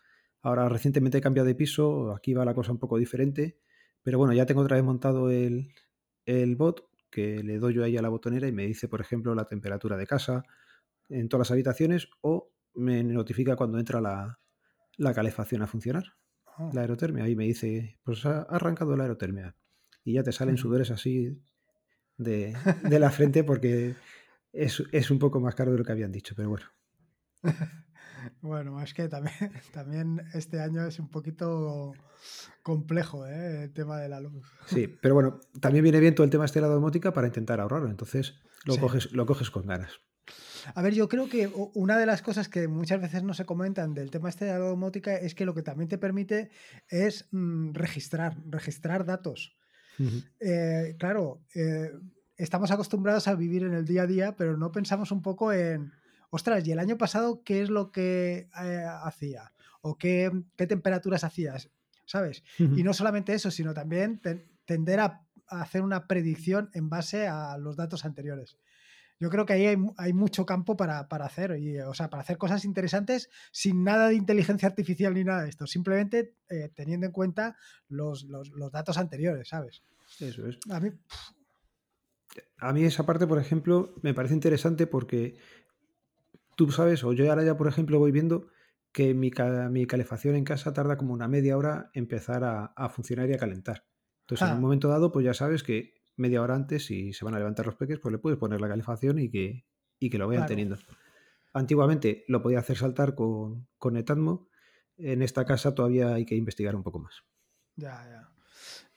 Ahora 0.41 0.69
recientemente 0.69 1.17
he 1.17 1.21
cambiado 1.21 1.47
de 1.47 1.55
piso, 1.55 2.13
aquí 2.13 2.33
va 2.33 2.45
la 2.45 2.53
cosa 2.53 2.71
un 2.71 2.77
poco 2.77 2.97
diferente, 2.97 3.57
pero 4.03 4.19
bueno, 4.19 4.33
ya 4.33 4.45
tengo 4.45 4.61
otra 4.61 4.75
vez 4.75 4.85
montado 4.85 5.31
el, 5.31 5.71
bot 6.55 6.87
que 7.09 7.41
le 7.43 7.57
doy 7.57 7.73
yo 7.73 7.83
ahí 7.83 7.97
a 7.97 8.01
la 8.01 8.09
botonera 8.09 8.47
y 8.47 8.51
me 8.51 8.67
dice, 8.67 8.87
por 8.87 9.01
ejemplo, 9.01 9.33
la 9.33 9.45
temperatura 9.45 9.97
de 9.97 10.05
casa 10.05 10.43
en 11.09 11.29
todas 11.29 11.47
las 11.47 11.51
habitaciones 11.51 12.09
o 12.21 12.51
me 12.73 13.03
notifica 13.03 13.55
cuando 13.55 13.79
entra 13.79 14.01
la, 14.01 14.39
calefacción 15.13 15.61
a 15.61 15.67
funcionar, 15.67 16.13
ah. 16.45 16.69
la 16.73 16.81
aerotermia. 16.81 17.23
Ahí 17.23 17.35
me 17.35 17.45
dice, 17.45 17.99
pues 18.03 18.25
ha 18.25 18.41
arrancado 18.41 18.95
la 18.95 19.03
aerotermia. 19.03 19.55
Y 20.03 20.13
ya 20.13 20.23
te 20.23 20.31
salen 20.31 20.57
sudores 20.57 20.91
así 20.91 21.41
de, 22.17 22.55
la 22.83 23.09
frente 23.09 23.43
porque 23.43 23.95
es, 24.53 25.11
un 25.11 25.19
poco 25.19 25.39
más 25.39 25.55
caro 25.55 25.71
de 25.71 25.77
lo 25.77 25.83
que 25.83 25.91
habían 25.91 26.11
dicho, 26.11 26.35
pero 26.35 26.49
bueno. 26.49 26.65
Bueno, 28.41 28.81
es 28.81 28.95
que 28.95 29.07
también, 29.07 29.35
también 29.71 30.21
este 30.33 30.59
año 30.59 30.83
es 30.87 30.97
un 30.97 31.09
poquito 31.09 31.93
complejo 32.63 33.27
¿eh? 33.27 33.65
el 33.65 33.73
tema 33.73 33.99
de 33.99 34.09
la 34.09 34.19
luz. 34.19 34.47
Sí, 34.65 34.87
pero 35.01 35.13
bueno, 35.13 35.39
también 35.61 35.83
viene 35.83 35.99
bien 35.99 36.15
todo 36.15 36.25
el 36.25 36.31
tema 36.31 36.45
este 36.45 36.59
de 36.59 36.67
la 36.67 36.73
domótica 36.73 37.13
para 37.13 37.27
intentar 37.27 37.59
ahorrarlo, 37.59 37.87
entonces 37.87 38.41
lo, 38.65 38.77
coges, 38.77 39.11
lo 39.11 39.27
coges 39.27 39.51
con 39.51 39.67
ganas. 39.67 39.99
A 40.73 40.81
ver, 40.81 40.93
yo 40.93 41.07
creo 41.07 41.29
que 41.29 41.51
una 41.73 41.97
de 41.97 42.05
las 42.05 42.21
cosas 42.21 42.49
que 42.49 42.67
muchas 42.67 43.01
veces 43.01 43.23
no 43.23 43.33
se 43.33 43.45
comentan 43.45 43.93
del 43.93 44.09
tema 44.09 44.29
este 44.29 44.45
de 44.45 44.51
la 44.51 44.59
domótica 44.59 45.15
es 45.15 45.35
que 45.35 45.45
lo 45.45 45.53
que 45.53 45.61
también 45.61 45.87
te 45.87 45.97
permite 45.97 46.49
es 46.89 47.27
mm, 47.31 47.73
registrar, 47.73 48.37
registrar 48.47 49.05
datos. 49.05 49.55
Eh, 50.39 50.95
claro, 50.99 51.41
eh, 51.53 51.91
estamos 52.37 52.71
acostumbrados 52.71 53.27
a 53.27 53.35
vivir 53.35 53.63
en 53.63 53.73
el 53.73 53.85
día 53.85 54.03
a 54.03 54.07
día, 54.07 54.35
pero 54.35 54.57
no 54.57 54.71
pensamos 54.71 55.11
un 55.11 55.21
poco 55.21 55.53
en, 55.53 55.93
ostras, 56.29 56.67
¿y 56.67 56.71
el 56.71 56.79
año 56.79 56.97
pasado 56.97 57.43
qué 57.43 57.61
es 57.61 57.69
lo 57.69 57.91
que 57.91 58.49
eh, 58.61 58.85
hacía? 59.03 59.51
¿O 59.81 59.97
qué, 59.97 60.31
temperaturas 60.57 61.23
hacías? 61.23 61.69
¿Sabes? 62.05 62.43
Y 62.59 62.83
no 62.83 62.93
solamente 62.93 63.33
eso, 63.33 63.49
sino 63.49 63.73
también 63.73 64.21
tender 64.65 64.99
a, 64.99 65.25
hacer 65.47 65.81
una 65.81 66.07
predicción 66.07 66.69
en 66.73 66.89
base 66.89 67.27
a 67.27 67.57
los 67.57 67.75
datos 67.75 68.05
anteriores. 68.05 68.57
Yo 69.19 69.29
creo 69.29 69.45
que 69.45 69.53
ahí 69.53 69.77
hay, 69.97 70.13
mucho 70.13 70.45
campo 70.45 70.75
para, 70.75 71.07
hacer, 71.09 71.57
y, 71.57 71.79
o 71.79 71.93
sea, 71.93 72.09
para 72.09 72.21
hacer 72.21 72.37
cosas 72.37 72.65
interesantes 72.65 73.29
sin 73.51 73.83
nada 73.83 74.09
de 74.09 74.15
inteligencia 74.15 74.67
artificial 74.67 75.13
ni 75.13 75.23
nada 75.23 75.43
de 75.43 75.49
esto, 75.49 75.67
simplemente 75.67 76.35
teniendo 76.75 77.05
en 77.05 77.13
cuenta 77.13 77.55
los, 77.87 78.27
datos 78.71 78.97
anteriores, 78.97 79.47
¿sabes? 79.47 79.83
Eso 80.19 80.47
es. 80.47 80.59
A 80.69 80.79
mí, 80.79 80.91
a 82.57 82.73
mí 82.73 82.83
esa 82.83 83.05
parte, 83.05 83.25
por 83.25 83.39
ejemplo, 83.39 83.93
me 84.01 84.13
parece 84.13 84.33
interesante 84.33 84.85
porque 84.85 85.37
tú 86.55 86.71
sabes, 86.71 87.03
o 87.03 87.13
yo 87.13 87.29
ahora 87.29 87.43
ya, 87.43 87.57
por 87.57 87.67
ejemplo, 87.67 87.99
voy 87.99 88.11
viendo 88.11 88.47
que 88.91 89.13
mi, 89.13 89.29
calefacción 89.29 90.35
en 90.35 90.45
casa 90.45 90.73
tarda 90.73 90.97
como 90.97 91.13
una 91.13 91.27
media 91.27 91.57
hora 91.57 91.89
empezar 91.93 92.43
a, 92.43 92.89
funcionar 92.89 93.29
y 93.29 93.33
a 93.33 93.37
calentar. 93.37 93.85
Entonces, 94.21 94.47
en 94.47 94.53
un 94.53 94.59
ah. 94.59 94.61
momento 94.61 94.87
dado, 94.87 95.11
pues 95.11 95.25
ya 95.25 95.33
sabes 95.33 95.63
que 95.63 96.04
media 96.17 96.41
hora 96.41 96.55
antes, 96.55 96.85
si 96.85 97.13
se 97.13 97.25
van 97.25 97.35
a 97.35 97.39
levantar 97.39 97.65
los 97.65 97.75
peques, 97.75 97.99
pues 97.99 98.11
le 98.11 98.17
puedes 98.17 98.39
poner 98.39 98.61
la 98.61 98.67
calefacción 98.67 99.19
y 99.19 99.29
que, 99.29 99.65
que 99.99 100.17
lo 100.17 100.27
vayan 100.27 100.45
teniendo. 100.45 100.77
Antiguamente 101.53 102.25
lo 102.27 102.41
podía 102.41 102.59
hacer 102.59 102.77
saltar 102.77 103.15
con, 103.15 103.67
con 103.77 103.93
Netatmo. 103.93 104.49
En 104.97 105.21
esta 105.21 105.45
casa 105.45 105.73
todavía 105.73 106.13
hay 106.13 106.25
que 106.25 106.35
investigar 106.35 106.75
un 106.75 106.83
poco 106.83 106.99
más. 106.99 107.23
Ya, 107.75 108.05
ya. 108.09 108.35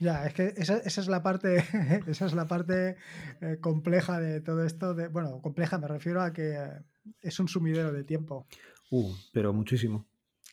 Ya, 0.01 0.27
es 0.27 0.35
que 0.35 0.55
esa, 0.57 0.79
es 0.79 1.09
la 1.09 1.23
parte, 1.23 1.57
esa 2.07 2.27
es 2.27 2.35
la 2.35 2.47
parte 2.47 2.97
eh, 3.41 3.59
compleja 3.61 4.21
de 4.21 4.41
todo 4.41 4.65
esto. 4.65 4.95
De, 4.95 5.09
bueno, 5.09 5.41
compleja 5.43 5.79
me 5.79 5.89
refiero 5.89 6.23
a 6.23 6.33
que 6.33 6.55
eh, 6.55 6.83
es 7.21 7.41
un 7.41 7.49
sumidero 7.49 7.93
de 7.93 8.05
tiempo. 8.05 8.47
Uh, 8.91 9.13
pero 9.33 9.53
muchísimo, 9.53 10.07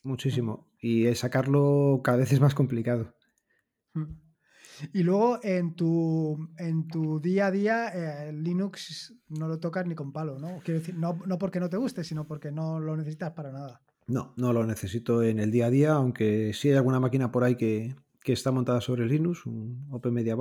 muchísimo. 0.04 0.68
Y 0.80 1.14
sacarlo 1.16 2.02
cada 2.04 2.18
vez 2.18 2.32
es 2.32 2.40
más 2.40 2.56
complicado. 2.56 3.14
Mm. 3.94 4.25
Y 4.94 5.04
luego 5.04 5.40
en 5.44 5.76
tu, 5.76 6.50
en 6.58 6.88
tu 6.88 7.20
día 7.20 7.48
a 7.48 7.52
día, 7.52 7.88
eh, 8.28 8.34
Linux 8.34 9.14
no 9.30 9.48
lo 9.48 9.60
tocas 9.60 9.86
ni 9.86 9.96
con 9.96 10.12
palo, 10.12 10.40
¿no? 10.40 10.60
Quiero 10.64 10.80
decir, 10.80 10.96
no, 10.96 11.20
no 11.26 11.38
porque 11.38 11.60
no 11.60 11.70
te 11.70 11.78
guste, 11.78 12.04
sino 12.04 12.28
porque 12.28 12.52
no 12.52 12.80
lo 12.80 12.96
necesitas 12.98 13.32
para 13.32 13.52
nada. 13.52 13.82
No, 14.08 14.34
no 14.38 14.54
lo 14.54 14.66
necesito 14.66 15.24
en 15.24 15.40
el 15.40 15.52
día 15.52 15.68
a 15.68 15.70
día, 15.70 15.94
aunque 15.94 16.54
sí 16.54 16.70
hay 16.70 16.76
alguna 16.76 17.00
máquina 17.00 17.32
por 17.32 17.44
ahí 17.44 17.56
que, 17.56 17.96
que 18.22 18.34
está 18.34 18.52
montada 18.52 18.82
sobre 18.82 19.06
Linux, 19.06 19.46
un 19.46 19.88
Open 19.92 20.14
Media 20.14 20.36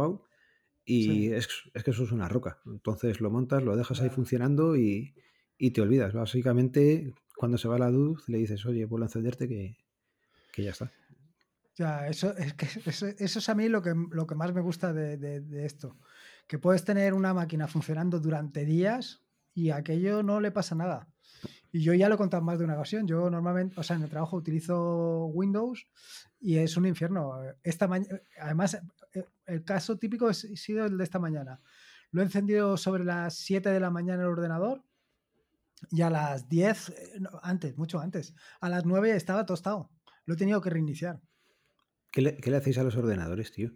y 0.86 1.32
es, 1.32 1.48
es, 1.72 1.82
que 1.82 1.90
eso 1.92 2.04
es 2.04 2.12
una 2.12 2.28
roca. 2.28 2.58
Entonces 2.66 3.20
lo 3.20 3.30
montas, 3.30 3.62
lo 3.62 3.76
dejas 3.76 4.02
ahí 4.02 4.10
funcionando 4.10 4.76
y, 4.76 5.14
y, 5.56 5.70
te 5.70 5.80
olvidas. 5.80 6.12
Básicamente, 6.12 7.14
cuando 7.36 7.56
se 7.56 7.68
va 7.68 7.78
la 7.78 7.90
luz, 7.90 8.28
le 8.28 8.38
dices, 8.38 8.66
oye, 8.66 8.84
vuelvo 8.84 9.04
a 9.04 9.06
encenderte 9.06 9.48
que, 9.48 9.76
que 10.52 10.62
ya 10.62 10.70
está. 10.70 10.92
Eso 12.08 12.34
es 13.18 13.48
a 13.48 13.54
mí 13.54 13.68
lo 13.68 13.82
que, 13.82 13.94
más 13.94 14.54
me 14.54 14.60
gusta 14.60 14.92
de, 14.92 15.64
esto. 15.64 15.98
Que 16.46 16.58
puedes 16.58 16.84
tener 16.84 17.14
una 17.14 17.34
máquina 17.34 17.66
funcionando 17.66 18.20
durante 18.20 18.64
días 18.64 19.22
y 19.54 19.70
aquello 19.70 20.22
no 20.22 20.40
le 20.40 20.52
pasa 20.52 20.74
nada. 20.74 21.08
Y 21.72 21.82
yo 21.82 21.92
ya 21.92 22.08
lo 22.08 22.14
he 22.14 22.18
contado 22.18 22.42
más 22.42 22.58
de 22.58 22.64
una 22.64 22.74
ocasión. 22.74 23.06
Yo 23.06 23.28
normalmente, 23.28 23.78
o 23.78 23.82
sea, 23.82 23.96
en 23.96 24.02
el 24.02 24.10
trabajo 24.10 24.36
utilizo 24.36 25.26
Windows 25.26 25.88
y 26.38 26.58
es 26.58 26.76
un 26.76 26.86
infierno. 26.86 27.32
Esta 27.62 27.90
además, 28.40 28.80
eh, 29.12 29.24
el 29.46 29.64
caso 29.64 29.98
típico 29.98 30.28
ha 30.28 30.34
sido 30.34 30.86
el 30.86 30.96
de 30.96 31.04
esta 31.04 31.18
mañana. 31.18 31.60
Lo 32.12 32.22
he 32.22 32.24
encendido 32.24 32.76
sobre 32.76 33.04
las 33.04 33.34
7 33.38 33.70
de 33.70 33.80
la 33.80 33.90
mañana 33.90 34.22
el 34.22 34.28
ordenador 34.28 34.84
y 35.90 36.02
a 36.02 36.10
las 36.10 36.48
10, 36.48 36.90
eh, 36.90 36.94
antes, 37.42 37.76
mucho 37.76 37.98
antes, 37.98 38.34
a 38.60 38.68
las 38.68 38.84
9 38.84 39.16
estaba 39.16 39.44
tostado. 39.44 39.90
Lo 40.24 40.34
he 40.34 40.36
tenido 40.36 40.60
que 40.60 40.70
reiniciar. 40.70 41.20
¿Qué 42.14 42.22
le, 42.22 42.36
¿Qué 42.36 42.48
le, 42.48 42.58
hacéis 42.58 42.78
a 42.78 42.84
los 42.84 42.96
ordenadores, 42.96 43.50
tío? 43.50 43.72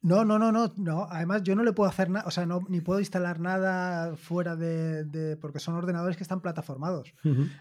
No, 0.00 0.24
no, 0.24 0.38
no, 0.38 0.52
no, 0.52 0.72
no. 0.76 1.08
Además, 1.10 1.42
yo 1.42 1.56
no 1.56 1.64
le 1.64 1.72
puedo 1.72 1.90
hacer 1.90 2.08
nada, 2.08 2.24
o 2.24 2.30
sea, 2.30 2.46
no, 2.46 2.60
ni 2.68 2.80
puedo 2.80 3.00
instalar 3.00 3.40
nada 3.40 4.16
fuera 4.16 4.54
de, 4.54 5.36
porque 5.40 5.58
son 5.58 5.74
ordenadores 5.74 6.16
que 6.16 6.22
están 6.22 6.40
plataformados. 6.40 7.12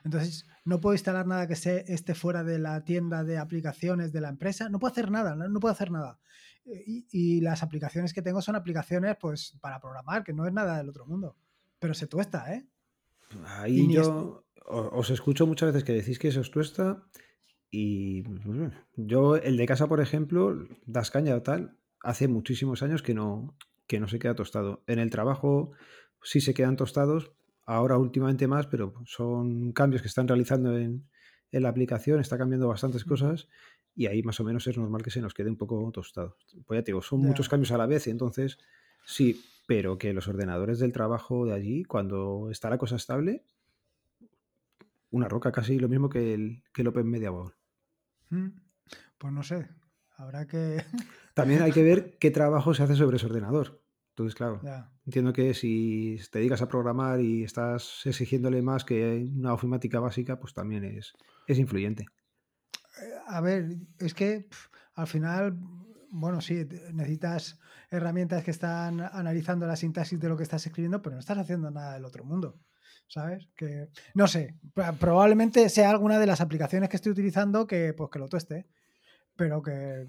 Entonces, 0.06 0.46
no 0.66 0.80
puedo 0.80 0.94
instalar 0.94 1.26
nada 1.26 1.48
que 1.48 1.56
se, 1.56 1.84
esté 1.92 2.14
fuera 2.14 2.44
de 2.44 2.60
la 2.60 2.86
tienda 2.86 3.24
de 3.24 3.40
aplicaciones 3.40 4.14
de 4.14 4.22
la 4.22 4.30
empresa. 4.30 4.70
No 4.70 4.78
puedo 4.78 4.92
hacer 4.92 5.10
nada, 5.10 5.36
no, 5.36 5.60
puedo 5.60 5.74
hacer 5.74 5.90
nada. 5.90 6.20
Y, 6.64 7.42
las 7.42 7.64
aplicaciones 7.64 8.14
que 8.14 8.22
tengo 8.22 8.42
son 8.44 8.56
aplicaciones, 8.56 9.18
pues, 9.20 9.58
para 9.60 9.82
programar, 9.82 10.24
que 10.24 10.34
no 10.34 10.46
es 10.46 10.54
nada 10.54 10.78
del 10.78 10.90
otro 10.90 11.08
mundo. 11.08 11.36
Pero 11.80 11.96
se 11.96 12.06
tuesta, 12.06 12.54
¿eh? 12.54 12.68
Ahí 13.48 13.92
yo 13.92 14.46
os 14.70 15.10
escucho 15.10 15.48
muchas 15.48 15.70
veces 15.74 15.84
que 15.84 15.94
decís 15.94 16.20
que 16.20 16.32
se 16.32 16.40
os 16.40 16.52
tuesta. 16.52 17.04
Y 17.72 18.24
yo, 18.96 19.36
el 19.36 19.58
de 19.58 19.66
casa, 19.66 19.88
por 19.88 20.02
ejemplo, 20.02 20.68
das 20.86 21.12
caña 21.12 21.36
o 21.36 21.42
tal, 21.42 21.78
hace 22.02 22.28
muchísimos 22.28 22.82
años 22.82 23.04
que 23.04 23.14
no, 23.14 23.56
que 23.88 24.00
no 24.00 24.08
se 24.08 24.20
queda 24.20 24.36
tostado. 24.36 24.84
En 24.88 25.00
el 25.00 25.10
trabajo 25.10 25.72
sí 26.22 26.42
se 26.42 26.54
quedan 26.54 26.78
tostados, 26.78 27.32
ahora 27.66 27.98
últimamente 27.98 28.48
más, 28.48 28.68
pero 28.68 28.94
son 29.06 29.72
cambios 29.74 30.02
que 30.02 30.08
están 30.08 30.28
realizando 30.28 30.78
en, 30.78 31.08
la 31.52 31.70
aplicación, 31.70 32.20
está 32.20 32.38
cambiando 32.38 32.68
bastantes 32.68 33.04
cosas 33.04 33.48
y 33.96 34.06
ahí 34.06 34.22
más 34.22 34.40
o 34.40 34.44
menos 34.44 34.68
es 34.68 34.78
normal 34.78 35.02
que 35.02 35.10
se 35.10 35.22
nos 35.22 35.34
quede 35.34 35.50
un 35.50 35.58
poco 35.58 35.92
tostado. 35.92 36.38
Pues 36.66 36.78
ya 36.78 36.84
te 36.84 36.92
digo, 36.92 37.02
son 37.02 37.22
muchos 37.22 37.50
cambios 37.50 37.72
a 37.72 37.78
la 37.78 37.88
vez 37.88 38.06
y 38.06 38.12
entonces 38.12 38.60
sí, 39.04 39.44
pero 39.68 39.98
que 39.98 40.14
los 40.14 40.28
ordenadores 40.28 40.78
del 40.78 40.92
trabajo 40.92 41.46
de 41.46 41.54
allí, 41.54 41.84
cuando 41.84 42.50
está 42.52 42.70
la 42.70 42.78
cosa 42.78 42.96
estable, 42.96 43.44
una 45.10 45.28
roca 45.28 45.52
casi 45.52 45.80
lo 45.80 45.90
mismo 45.90 46.10
que 46.10 46.36
el, 46.36 46.64
que 46.72 46.84
el 46.84 46.88
Open 46.90 47.10
Media 47.10 47.32
mm. 47.32 47.52
Pues 49.18 49.34
no 49.34 49.44
sé, 49.44 49.68
habrá 50.18 50.48
que... 50.48 50.84
También 51.34 51.62
hay 51.62 51.72
que 51.72 51.84
ver 51.84 52.18
qué 52.20 52.32
trabajo 52.32 52.74
se 52.74 52.84
hace 52.84 52.96
sobre 52.96 53.18
ese 53.18 53.26
ordenador. 53.26 53.82
Entonces, 54.10 54.36
claro, 54.36 54.60
entiendo 55.06 55.32
que 55.32 55.54
si 55.54 56.20
te 56.30 56.40
dedicas 56.40 56.62
a 56.62 56.68
programar 56.68 57.22
y 57.22 57.44
estás 57.44 58.06
exigiéndole 58.06 58.62
más 58.62 58.84
que 58.84 59.26
una 59.34 59.54
ofimática 59.54 60.02
básica, 60.02 60.38
pues 60.40 60.54
también 60.54 60.84
es, 60.84 61.14
es 61.48 61.58
influyente. 61.58 62.06
Eh, 63.02 63.14
a 63.28 63.40
ver, 63.40 63.78
es 63.98 64.14
que 64.14 64.50
al 64.96 65.08
final, 65.08 65.58
bueno, 66.12 66.42
sí, 66.42 66.68
necesitas 66.92 67.62
herramientas 67.90 68.44
que 68.44 68.52
están 68.52 69.00
analizando 69.00 69.66
la 69.66 69.78
sintaxis 69.78 70.20
de 70.20 70.28
lo 70.28 70.36
que 70.36 70.44
estás 70.44 70.66
escribiendo, 70.66 71.02
pero 71.02 71.16
no 71.16 71.22
estás 71.22 71.38
haciendo 71.38 71.72
nada 71.72 71.94
del 71.94 72.04
otro 72.04 72.26
mundo. 72.26 72.60
¿Sabes? 73.10 73.50
Que 73.58 73.90
no 74.14 74.28
sé, 74.28 74.56
probablemente 74.74 75.68
sea 75.68 75.90
alguna 75.90 76.18
de 76.20 76.28
las 76.28 76.40
aplicaciones 76.40 76.88
que 76.88 76.96
estoy 76.96 77.12
utilizando 77.12 77.68
que 77.68 77.94
pues 77.94 78.10
que 78.10 78.20
lo 78.20 78.30
tueste 78.30 78.66
pero 79.40 79.64
que, 79.64 80.06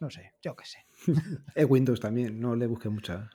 no 0.00 0.08
sé, 0.08 0.32
yo 0.40 0.56
qué 0.56 0.64
sé. 0.64 0.78
es 1.54 1.66
Windows 1.68 2.00
también, 2.00 2.40
no 2.40 2.56
le 2.56 2.66
busque 2.66 2.88
mucha. 2.88 3.28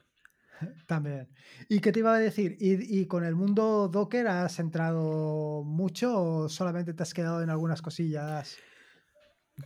También. 0.87 1.29
¿Y 1.69 1.81
qué 1.81 1.91
te 1.91 1.99
iba 1.99 2.15
a 2.15 2.19
decir? 2.19 2.57
¿Y, 2.59 3.05
con 3.05 3.23
el 3.23 3.35
mundo 3.35 3.87
Docker 3.87 4.27
has 4.27 4.59
entrado 4.59 5.63
mucho 5.63 6.19
o 6.19 6.49
solamente 6.49 6.95
te 6.95 7.03
has 7.03 7.13
quedado 7.13 7.43
en 7.43 7.51
algunas 7.51 7.83
cosillas? 7.83 8.57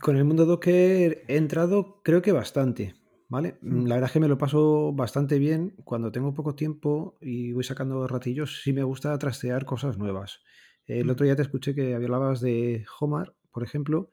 Con 0.00 0.18
el 0.18 0.24
mundo 0.24 0.44
Docker 0.44 1.24
he 1.26 1.36
entrado 1.36 2.02
creo 2.02 2.20
que 2.20 2.32
bastante, 2.32 2.94
¿vale? 3.28 3.58
Mm. 3.62 3.86
La 3.86 3.96
verdad 3.96 4.08
es 4.08 4.12
que 4.12 4.20
me 4.20 4.28
lo 4.28 4.38
paso 4.38 4.92
bastante 4.92 5.38
bien. 5.38 5.74
Cuando 5.84 6.12
tengo 6.12 6.34
poco 6.34 6.54
tiempo 6.54 7.16
y 7.20 7.52
voy 7.52 7.64
sacando 7.64 8.06
ratillos, 8.06 8.62
sí 8.62 8.72
me 8.72 8.82
gusta 8.82 9.16
trastear 9.18 9.64
cosas 9.64 9.98
nuevas. 9.98 10.40
El 10.86 11.06
mm. 11.06 11.10
otro 11.10 11.24
día 11.24 11.36
te 11.36 11.42
escuché 11.42 11.74
que 11.74 11.94
hablabas 11.94 12.40
de 12.40 12.84
Homar, 13.00 13.34
por 13.50 13.62
ejemplo, 13.62 14.10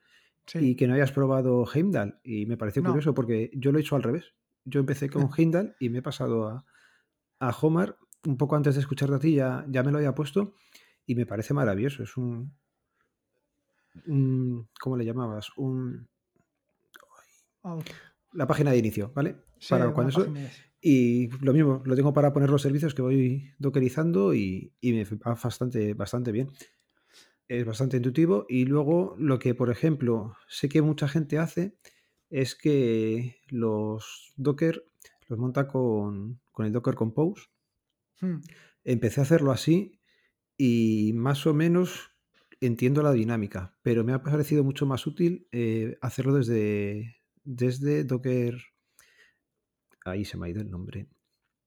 y 0.54 0.76
que 0.76 0.88
no 0.88 0.94
hayas 0.94 1.12
probado 1.12 1.66
Heimdall. 1.72 2.20
Y 2.24 2.46
me 2.46 2.58
pareció 2.58 2.84
curioso 2.84 3.14
porque 3.14 3.52
yo 3.54 3.72
lo 3.72 3.78
he 3.78 3.82
hecho 3.82 3.96
al 3.96 4.04
revés. 4.04 4.34
Yo 4.66 4.80
empecé 4.80 5.10
con 5.10 5.30
Heimdall 5.38 5.76
y 5.80 5.90
me 5.90 6.00
he 6.00 6.02
pasado 6.02 6.48
a, 6.48 6.66
a 7.40 7.50
Homar 7.50 7.98
un 8.26 8.38
poco 8.38 8.56
antes 8.56 8.76
de 8.76 8.82
escuchar 8.82 9.12
a 9.14 9.20
ti, 9.20 9.36
ya, 9.36 9.66
ya 9.68 9.84
me 9.84 9.92
lo 9.92 9.98
había 9.98 10.14
puesto 10.14 10.54
y 11.06 11.16
me 11.16 11.26
parece 11.26 11.54
maravilloso. 11.54 12.04
Es 12.04 12.18
un, 12.18 12.54
¿cómo 14.80 14.98
le 14.98 15.06
llamabas? 15.06 15.50
Un 15.58 16.08
oh. 17.64 17.82
La 18.34 18.48
página 18.48 18.72
de 18.72 18.78
inicio, 18.78 19.12
¿vale? 19.14 19.36
para 19.70 19.92
cuando 19.92 20.10
eso, 20.10 20.34
y 20.82 21.30
lo 21.44 21.54
mismo, 21.54 21.82
lo 21.86 21.96
tengo 21.96 22.14
para 22.14 22.34
poner 22.34 22.50
los 22.50 22.62
servicios 22.62 22.96
que 22.96 23.02
voy 23.02 23.54
dockerizando 23.60 24.34
y, 24.34 24.74
y 24.82 24.94
me 24.94 25.04
va 25.04 25.36
bastante, 25.36 25.94
bastante 25.94 26.32
bien 26.32 26.50
es 27.60 27.66
bastante 27.66 27.98
intuitivo. 27.98 28.46
Y 28.48 28.66
luego 28.66 29.16
lo 29.20 29.38
que, 29.38 29.54
por 29.54 29.70
ejemplo, 29.70 30.38
sé 30.48 30.70
que 30.70 30.82
mucha 30.82 31.10
gente 31.10 31.38
hace 31.38 31.76
es 32.30 32.56
que 32.56 33.42
los 33.50 34.34
Docker 34.38 34.86
los 35.28 35.38
monta 35.38 35.68
con, 35.68 36.40
el 36.60 36.72
Docker 36.72 36.96
Compose. 36.96 37.48
Hmm. 38.22 38.40
Empecé 38.86 39.20
a 39.20 39.24
hacerlo 39.24 39.52
así 39.52 40.00
y 40.58 41.12
más 41.14 41.46
o 41.46 41.54
menos 41.54 42.12
entiendo 42.62 43.02
la 43.02 43.12
dinámica, 43.12 43.76
pero 43.82 44.04
me 44.04 44.14
ha 44.14 44.24
parecido 44.24 44.64
mucho 44.64 44.86
más 44.86 45.06
útil 45.06 45.48
eh, 45.52 45.98
hacerlo 46.02 46.34
desde, 46.34 47.18
desde 47.44 48.04
Docker. 48.04 48.58
Ahí 50.06 50.26
se 50.26 50.38
me 50.38 50.48
ha 50.48 50.50
ido 50.50 50.62
el 50.62 50.70
nombre. 50.70 51.08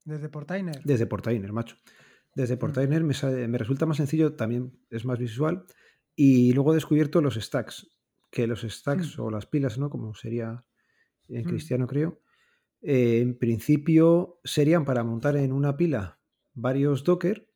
Desde 0.04 0.28
Portainer. 0.28 0.82
Desde 0.84 1.06
Portainer, 1.06 1.52
macho. 1.52 1.76
Desde 2.34 2.56
Portainer 2.56 3.04
me, 3.04 3.14
me, 3.48 3.58
resulta 3.58 3.86
más 3.86 3.96
sencillo, 3.96 4.34
también 4.34 4.76
es 4.90 5.04
más 5.04 5.18
visual. 5.18 5.64
Y 6.16 6.52
luego 6.52 6.72
he 6.72 6.76
descubierto 6.76 7.20
los 7.20 7.34
stacks, 7.34 7.88
que 8.30 8.46
los 8.46 8.62
stacks 8.62 9.18
mm. 9.18 9.22
o 9.22 9.30
las 9.30 9.46
pilas, 9.46 9.78
¿no? 9.78 9.90
Como 9.90 10.14
sería 10.14 10.64
en 11.28 11.42
mm. 11.42 11.48
cristiano, 11.48 11.86
creo. 11.86 12.20
Eh, 12.82 13.20
en 13.20 13.38
principio 13.38 14.40
serían 14.44 14.84
para 14.84 15.04
montar 15.04 15.36
en 15.36 15.52
una 15.52 15.76
pila 15.76 16.20
varios 16.52 17.04
Docker. 17.04 17.48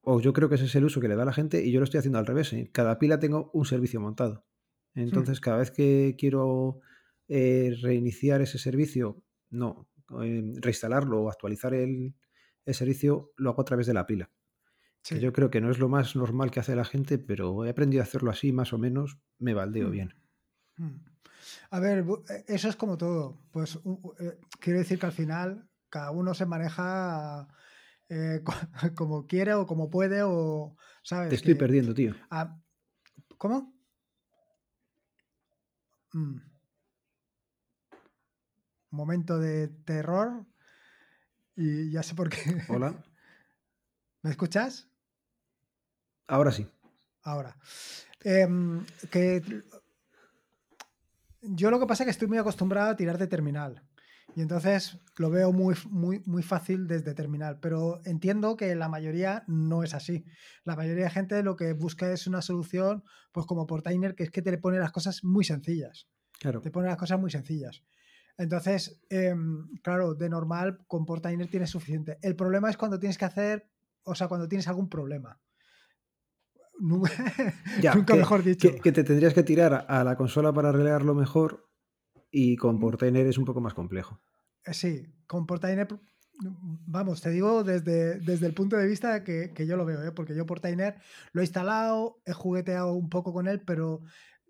O 0.00 0.20
yo 0.20 0.32
creo 0.32 0.48
que 0.48 0.56
ese 0.56 0.66
es 0.66 0.74
el 0.74 0.84
uso 0.84 1.00
que 1.00 1.08
le 1.08 1.16
da 1.16 1.22
a 1.22 1.26
la 1.26 1.32
gente 1.32 1.64
y 1.64 1.72
yo 1.72 1.80
lo 1.80 1.84
estoy 1.84 1.98
haciendo 1.98 2.18
al 2.18 2.26
revés. 2.26 2.52
En 2.52 2.66
cada 2.66 2.98
pila 2.98 3.18
tengo 3.18 3.50
un 3.54 3.64
servicio 3.64 4.00
montado. 4.00 4.44
Entonces, 4.94 5.40
cada 5.40 5.58
vez 5.58 5.70
que 5.70 6.14
quiero 6.18 6.80
eh, 7.28 7.74
reiniciar 7.82 8.40
ese 8.40 8.58
servicio, 8.58 9.22
no, 9.50 9.88
eh, 10.22 10.52
reinstalarlo 10.56 11.22
o 11.22 11.28
actualizar 11.28 11.74
el, 11.74 12.14
el 12.64 12.74
servicio 12.74 13.32
lo 13.36 13.50
hago 13.50 13.62
a 13.62 13.64
través 13.64 13.86
de 13.86 13.94
la 13.94 14.06
pila. 14.06 14.30
Que 15.02 15.20
yo 15.20 15.32
creo 15.34 15.50
que 15.50 15.60
no 15.60 15.70
es 15.70 15.78
lo 15.78 15.90
más 15.90 16.16
normal 16.16 16.50
que 16.50 16.60
hace 16.60 16.74
la 16.74 16.84
gente, 16.84 17.18
pero 17.18 17.66
he 17.66 17.70
aprendido 17.70 18.02
a 18.02 18.04
hacerlo 18.04 18.30
así, 18.30 18.52
más 18.52 18.72
o 18.72 18.78
menos, 18.78 19.18
me 19.38 19.52
baldeo 19.52 19.88
mm. 19.88 19.92
bien. 19.92 20.14
Mm. 20.76 20.96
A 21.70 21.80
ver, 21.80 22.04
e, 22.28 22.44
eso 22.54 22.68
es 22.68 22.76
como 22.76 22.96
todo. 22.96 23.38
Pues 23.50 23.78
eh, 24.18 24.38
quiero 24.60 24.78
decir 24.78 24.98
que 24.98 25.06
al 25.06 25.12
final 25.12 25.68
cada 25.90 26.10
uno 26.10 26.32
se 26.32 26.46
maneja 26.46 27.48
eh, 28.08 28.42
como 28.96 29.26
quiere 29.26 29.52
o 29.54 29.66
como 29.66 29.90
puede 29.90 30.22
o, 30.22 30.76
¿sabes? 31.02 31.28
Te 31.28 31.36
estoy 31.36 31.54
perdiendo, 31.54 31.92
tío. 31.92 32.14
¿Cómo? 33.36 33.73
Mm. 36.14 36.36
Momento 38.90 39.38
de 39.38 39.68
terror 39.68 40.46
y 41.56 41.90
ya 41.90 42.02
sé 42.02 42.14
por 42.14 42.30
qué. 42.30 42.62
Hola. 42.68 42.94
¿Me 44.22 44.30
escuchas? 44.30 44.88
Ahora 46.28 46.52
sí. 46.52 46.66
Ahora. 47.22 47.56
Em, 48.20 48.86
que 49.10 49.42
yo 51.42 51.70
lo 51.70 51.78
que 51.80 51.86
pasa 51.86 52.04
es 52.04 52.06
que 52.06 52.10
estoy 52.12 52.28
muy 52.28 52.38
acostumbrado 52.38 52.90
a 52.90 52.96
tirar 52.96 53.18
de 53.18 53.26
terminal. 53.26 53.82
Y 54.36 54.40
entonces 54.40 54.98
lo 55.16 55.30
veo 55.30 55.52
muy, 55.52 55.76
muy, 55.88 56.22
muy 56.26 56.42
fácil 56.42 56.88
desde 56.88 57.14
terminal, 57.14 57.60
pero 57.60 58.00
entiendo 58.04 58.56
que 58.56 58.74
la 58.74 58.88
mayoría 58.88 59.44
no 59.46 59.84
es 59.84 59.94
así. 59.94 60.24
La 60.64 60.74
mayoría 60.74 61.04
de 61.04 61.10
gente 61.10 61.42
lo 61.42 61.54
que 61.54 61.72
busca 61.72 62.10
es 62.10 62.26
una 62.26 62.42
solución, 62.42 63.04
pues 63.30 63.46
como 63.46 63.66
Portainer, 63.66 64.16
que 64.16 64.24
es 64.24 64.30
que 64.30 64.42
te 64.42 64.50
le 64.50 64.58
pone 64.58 64.78
las 64.78 64.90
cosas 64.90 65.22
muy 65.22 65.44
sencillas. 65.44 66.08
Claro. 66.40 66.60
Te 66.60 66.72
pone 66.72 66.88
las 66.88 66.96
cosas 66.96 67.20
muy 67.20 67.30
sencillas. 67.30 67.84
Entonces, 68.36 69.00
em, 69.08 69.68
claro, 69.82 70.14
de 70.14 70.28
normal 70.28 70.80
con 70.88 71.06
Portainer 71.06 71.48
tienes 71.48 71.70
suficiente. 71.70 72.18
El 72.20 72.34
problema 72.34 72.68
es 72.68 72.76
cuando 72.76 72.98
tienes 72.98 73.16
que 73.16 73.26
hacer, 73.26 73.70
o 74.02 74.16
sea, 74.16 74.26
cuando 74.26 74.48
tienes 74.48 74.66
algún 74.66 74.88
problema. 74.88 75.40
Nunca 76.80 77.12
mejor 78.16 78.42
dicho. 78.42 78.68
Que, 78.82 78.90
te 78.90 79.04
tendrías 79.04 79.32
que 79.32 79.44
tirar 79.44 79.86
a 79.88 80.02
la 80.02 80.16
consola 80.16 80.52
para 80.52 80.70
arreglarlo 80.70 81.14
mejor 81.14 81.63
y 82.34 82.56
con 82.56 82.80
Portainer 82.80 83.24
es 83.28 83.38
un 83.38 83.44
poco 83.44 83.60
más 83.60 83.74
complejo. 83.74 84.20
Eh, 84.64 84.74
sí, 84.74 85.06
con 85.28 85.46
Portainer, 85.46 85.86
vamos, 86.40 87.20
te 87.20 87.30
digo 87.30 87.62
desde, 87.62 88.18
desde 88.18 88.46
el 88.46 88.54
punto 88.54 88.76
de 88.76 88.88
vista 88.88 89.22
que, 89.22 89.52
que 89.54 89.68
yo 89.68 89.76
lo 89.76 89.84
veo, 89.84 90.02
¿eh? 90.02 90.10
porque 90.10 90.34
yo 90.34 90.44
Portainer 90.44 90.96
lo 91.32 91.40
he 91.40 91.44
instalado, 91.44 92.20
he 92.26 92.32
jugueteado 92.32 92.92
un 92.92 93.08
poco 93.08 93.32
con 93.32 93.46
él, 93.46 93.60
pero 93.60 94.02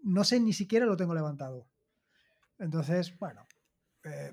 no 0.02 0.24
sé, 0.24 0.40
ni 0.40 0.54
siquiera 0.54 0.86
lo 0.86 0.96
tengo 0.96 1.14
levantado. 1.14 1.68
Entonces, 2.58 3.18
bueno, 3.18 3.46
eh, 4.04 4.32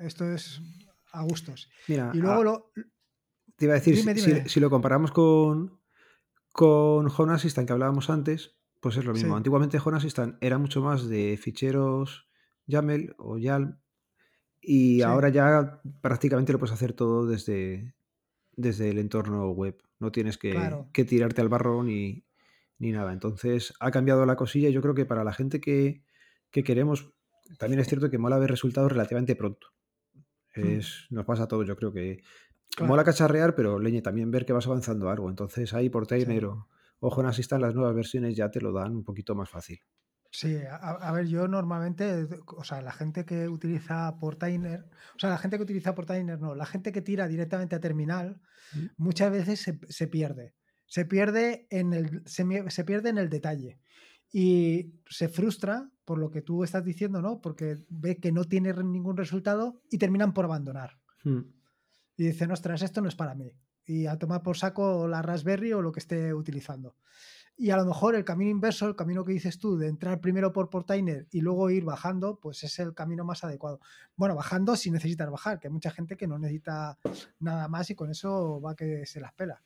esto 0.00 0.28
es 0.32 0.60
a 1.12 1.22
gustos. 1.22 1.70
Mira, 1.86 2.10
y 2.12 2.18
luego 2.18 2.42
lo... 2.42 2.72
Te 3.56 3.66
iba 3.66 3.74
a 3.74 3.80
decir, 3.80 4.48
Si, 4.48 4.58
lo 4.58 4.70
comparamos 4.70 5.12
con, 5.12 5.80
con 6.50 7.06
Home 7.16 7.32
Assistant 7.32 7.68
que 7.68 7.72
hablábamos 7.72 8.10
antes, 8.10 8.56
pues 8.80 8.96
es 8.96 9.04
lo 9.04 9.12
mismo. 9.12 9.36
Antiguamente 9.36 9.78
Home 9.84 9.98
Assistant 9.98 10.36
era 10.40 10.58
mucho 10.58 10.82
más 10.82 11.08
de 11.08 11.38
ficheros 11.40 12.27
YAML 12.68 13.14
o 13.18 13.38
YALM. 13.38 13.78
Y 14.60 15.02
ahora 15.02 15.30
ya 15.30 15.80
prácticamente 16.00 16.52
lo 16.52 16.58
puedes 16.58 16.74
hacer 16.74 16.92
todo 16.92 17.26
desde, 17.26 17.94
desde 18.52 18.90
el 18.90 18.98
entorno 18.98 19.50
web. 19.50 19.76
No 19.98 20.12
tienes 20.12 20.38
que, 20.38 20.54
tirarte 20.92 21.40
al 21.40 21.48
barro 21.48 21.82
ni, 21.82 22.24
nada. 22.78 23.12
Entonces 23.12 23.74
ha 23.80 23.90
cambiado 23.90 24.26
la 24.26 24.36
cosilla. 24.36 24.68
Yo 24.68 24.82
creo 24.82 24.94
que 24.94 25.06
para 25.06 25.24
la 25.24 25.32
gente 25.32 25.60
que, 25.60 26.04
queremos, 26.52 27.10
también 27.58 27.80
es 27.80 27.88
cierto 27.88 28.10
que 28.10 28.18
mola 28.18 28.38
ver 28.38 28.50
resultados 28.50 28.92
relativamente 28.92 29.34
pronto. 29.34 29.68
Hmm. 30.54 30.66
Es, 30.66 31.06
Nos 31.10 31.24
pasa 31.24 31.44
a 31.44 31.48
todos, 31.48 31.66
yo 31.66 31.76
creo 31.76 31.92
que 31.92 32.22
mola 32.80 33.04
cacharrear, 33.04 33.54
pero 33.54 33.78
leñe 33.78 34.02
también 34.02 34.30
ver 34.30 34.44
que 34.44 34.52
vas 34.52 34.66
avanzando 34.66 35.08
algo. 35.08 35.30
Entonces 35.30 35.72
ahí 35.72 35.88
por 35.88 36.06
Tainer 36.06 36.44
o, 36.44 36.68
o 37.00 37.20
Assistant 37.22 37.62
las 37.62 37.74
nuevas 37.74 37.94
versiones 37.94 38.36
ya 38.36 38.50
te 38.50 38.60
lo 38.60 38.72
dan 38.72 38.94
un 38.96 39.04
poquito 39.04 39.34
más 39.34 39.48
fácil. 39.48 39.80
Sí, 40.30 40.58
a, 40.70 41.10
ver, 41.12 41.26
yo 41.26 41.48
normalmente, 41.48 42.28
o 42.46 42.62
sea, 42.62 42.82
la 42.82 42.92
gente 42.92 43.24
que 43.24 43.48
utiliza 43.48 44.18
Portainer, 44.18 44.84
o 45.16 45.18
sea, 45.18 45.30
la 45.30 45.38
gente 45.38 45.56
que 45.56 45.62
utiliza 45.62 45.94
Portainer 45.94 46.38
no, 46.38 46.54
la 46.54 46.66
gente 46.66 46.92
que 46.92 47.00
tira 47.00 47.26
directamente 47.26 47.74
a 47.74 47.80
terminal, 47.80 48.40
muchas 48.98 49.32
veces 49.32 49.60
se, 49.88 50.06
pierde. 50.06 50.54
Se 50.86 51.06
pierde, 51.06 51.66
en 51.70 51.94
el, 51.94 52.22
se, 52.26 52.44
pierde 52.84 53.08
en 53.08 53.16
el 53.16 53.30
detalle 53.30 53.80
y 54.30 55.00
se 55.08 55.28
frustra 55.30 55.90
por 56.04 56.18
lo 56.18 56.30
que 56.30 56.42
tú 56.42 56.62
estás 56.62 56.84
diciendo, 56.84 57.22
¿no? 57.22 57.40
Porque 57.40 57.78
ve 57.88 58.18
que 58.18 58.30
no 58.30 58.44
tiene 58.44 58.74
ningún 58.74 59.16
resultado 59.16 59.80
y 59.90 59.96
terminan 59.96 60.34
por 60.34 60.44
abandonar. 60.44 60.98
Hmm. 61.24 61.40
Y 62.18 62.26
dicen, 62.26 62.50
ostras, 62.50 62.82
esto 62.82 63.00
no 63.00 63.08
es 63.08 63.16
para 63.16 63.34
mí. 63.34 63.50
Y 63.86 64.06
a 64.06 64.18
tomar 64.18 64.42
por 64.42 64.58
saco 64.58 65.08
la 65.08 65.22
Raspberry 65.22 65.72
o 65.72 65.80
lo 65.80 65.92
que 65.92 66.00
esté 66.00 66.34
utilizando. 66.34 66.96
Y 67.60 67.70
a 67.70 67.76
lo 67.76 67.84
mejor 67.84 68.14
el 68.14 68.24
camino 68.24 68.52
inverso, 68.52 68.86
el 68.86 68.94
camino 68.94 69.24
que 69.24 69.32
dices 69.32 69.58
tú, 69.58 69.76
de 69.76 69.88
entrar 69.88 70.20
primero 70.20 70.52
por 70.52 70.70
Portainer 70.70 71.26
y 71.32 71.40
luego 71.40 71.70
ir 71.70 71.84
bajando, 71.84 72.38
pues 72.40 72.62
es 72.62 72.78
el 72.78 72.94
camino 72.94 73.24
más 73.24 73.42
adecuado. 73.42 73.80
Bueno, 74.14 74.36
bajando 74.36 74.76
si 74.76 74.92
necesitas 74.92 75.28
bajar, 75.28 75.58
que 75.58 75.66
hay 75.66 75.72
mucha 75.72 75.90
gente 75.90 76.16
que 76.16 76.28
no 76.28 76.38
necesita 76.38 76.96
nada 77.40 77.66
más 77.66 77.90
y 77.90 77.96
con 77.96 78.12
eso 78.12 78.60
va 78.60 78.76
que 78.76 79.04
se 79.06 79.20
las 79.20 79.32
pela. 79.32 79.60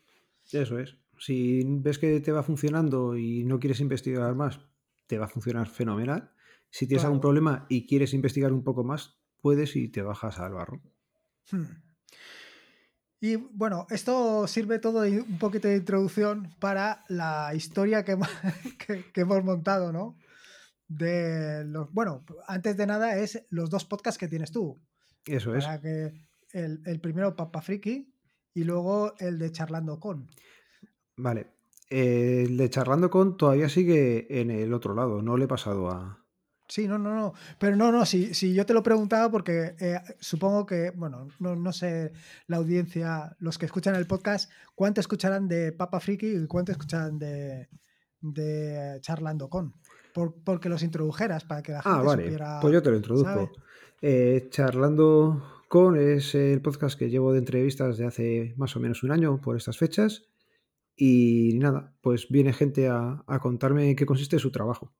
Eso 0.50 0.78
es. 0.78 0.96
Si 1.18 1.62
ves 1.66 1.98
que 1.98 2.20
te 2.20 2.32
va 2.32 2.42
funcionando 2.42 3.14
y 3.16 3.44
no 3.44 3.60
quieres 3.60 3.80
investigar 3.80 4.34
más, 4.34 4.60
te 5.06 5.18
va 5.18 5.26
a 5.26 5.28
funcionar 5.28 5.68
fenomenal. 5.68 6.32
Si 6.70 6.86
tienes 6.86 7.04
algún 7.04 7.20
problema 7.20 7.66
y 7.68 7.86
quieres 7.86 8.14
investigar 8.14 8.54
un 8.54 8.64
poco 8.64 8.84
más, 8.84 9.18
puedes 9.42 9.76
y 9.76 9.88
te 9.88 10.00
bajas 10.00 10.38
al 10.38 10.54
barro. 10.54 10.80
Hmm. 11.50 11.64
Y 13.22 13.36
bueno, 13.36 13.86
esto 13.88 14.48
sirve 14.48 14.80
todo 14.80 15.02
un 15.02 15.38
poquito 15.38 15.68
de 15.68 15.76
introducción 15.76 16.52
para 16.58 17.04
la 17.08 17.54
historia 17.54 18.04
que, 18.04 18.18
que, 19.14 19.20
hemos 19.20 19.44
montado, 19.44 19.92
¿no? 19.92 20.18
De 20.88 21.64
los, 21.64 21.92
bueno, 21.92 22.24
antes 22.48 22.76
de 22.76 22.84
nada 22.84 23.16
es 23.16 23.46
los 23.48 23.70
dos 23.70 23.84
podcasts 23.84 24.18
que 24.18 24.26
tienes 24.26 24.50
tú. 24.50 24.76
Eso 25.24 25.54
es. 25.54 25.64
Que 25.80 26.12
el, 26.50 26.82
el, 26.84 27.00
primero 27.00 27.36
Papa 27.36 27.62
Friki 27.62 28.12
y 28.54 28.64
luego 28.64 29.14
el 29.20 29.38
de 29.38 29.52
Charlando 29.52 30.00
con. 30.00 30.28
Vale. 31.16 31.46
El 31.90 32.56
de 32.56 32.70
Charlando 32.70 33.08
con 33.08 33.36
todavía 33.36 33.68
sigue 33.68 34.40
en 34.40 34.50
el 34.50 34.74
otro 34.74 34.96
lado, 34.96 35.22
no 35.22 35.36
le 35.36 35.44
he 35.44 35.48
pasado 35.48 35.90
a, 35.90 36.21
Sí, 36.72 36.88
no, 36.88 36.96
no, 36.96 37.14
no. 37.14 37.34
Pero 37.58 37.76
no, 37.76 37.92
no, 37.92 38.06
si, 38.06 38.32
si 38.32 38.54
yo 38.54 38.64
te 38.64 38.72
lo 38.72 38.82
preguntaba 38.82 39.30
porque 39.30 39.74
eh, 39.78 40.00
supongo 40.20 40.64
que, 40.64 40.90
bueno, 40.92 41.28
no, 41.38 41.54
no, 41.54 41.70
sé 41.70 42.12
la 42.46 42.56
audiencia, 42.56 43.36
los 43.40 43.58
que 43.58 43.66
escuchan 43.66 43.94
el 43.94 44.06
podcast, 44.06 44.50
cuánto 44.74 45.02
escucharán 45.02 45.48
de 45.48 45.72
Papa 45.72 46.00
Friki 46.00 46.28
y 46.28 46.46
cuánto 46.46 46.72
escucharán 46.72 47.18
de, 47.18 47.68
de 48.22 48.96
Charlando 49.02 49.50
con. 49.50 49.74
porque 50.44 50.70
los 50.70 50.82
introdujeras 50.82 51.44
para 51.44 51.62
que 51.62 51.72
la 51.72 51.80
ah, 51.80 51.82
gente 51.82 51.98
ah, 51.98 52.02
vale. 52.02 52.38
Pues 52.62 52.72
yo 52.72 52.82
te 52.82 52.90
lo 52.90 52.96
introduzco. 52.96 53.52
Eh, 54.00 54.48
Charlando 54.48 55.42
con 55.68 55.98
es 55.98 56.34
el 56.34 56.62
podcast 56.62 56.98
que 56.98 57.10
llevo 57.10 57.34
de 57.34 57.40
entrevistas 57.40 57.98
de 57.98 58.06
hace 58.06 58.54
más 58.56 58.74
o 58.76 58.80
menos 58.80 59.02
un 59.02 59.10
año 59.10 59.42
por 59.42 59.58
estas 59.58 59.76
fechas. 59.76 60.22
Y 60.96 61.58
nada, 61.58 61.94
pues 62.00 62.28
viene 62.30 62.54
gente 62.54 62.88
a, 62.88 63.22
a 63.26 63.40
contarme 63.40 63.94
qué 63.94 64.06
consiste 64.06 64.38
su 64.38 64.50
trabajo. 64.50 64.94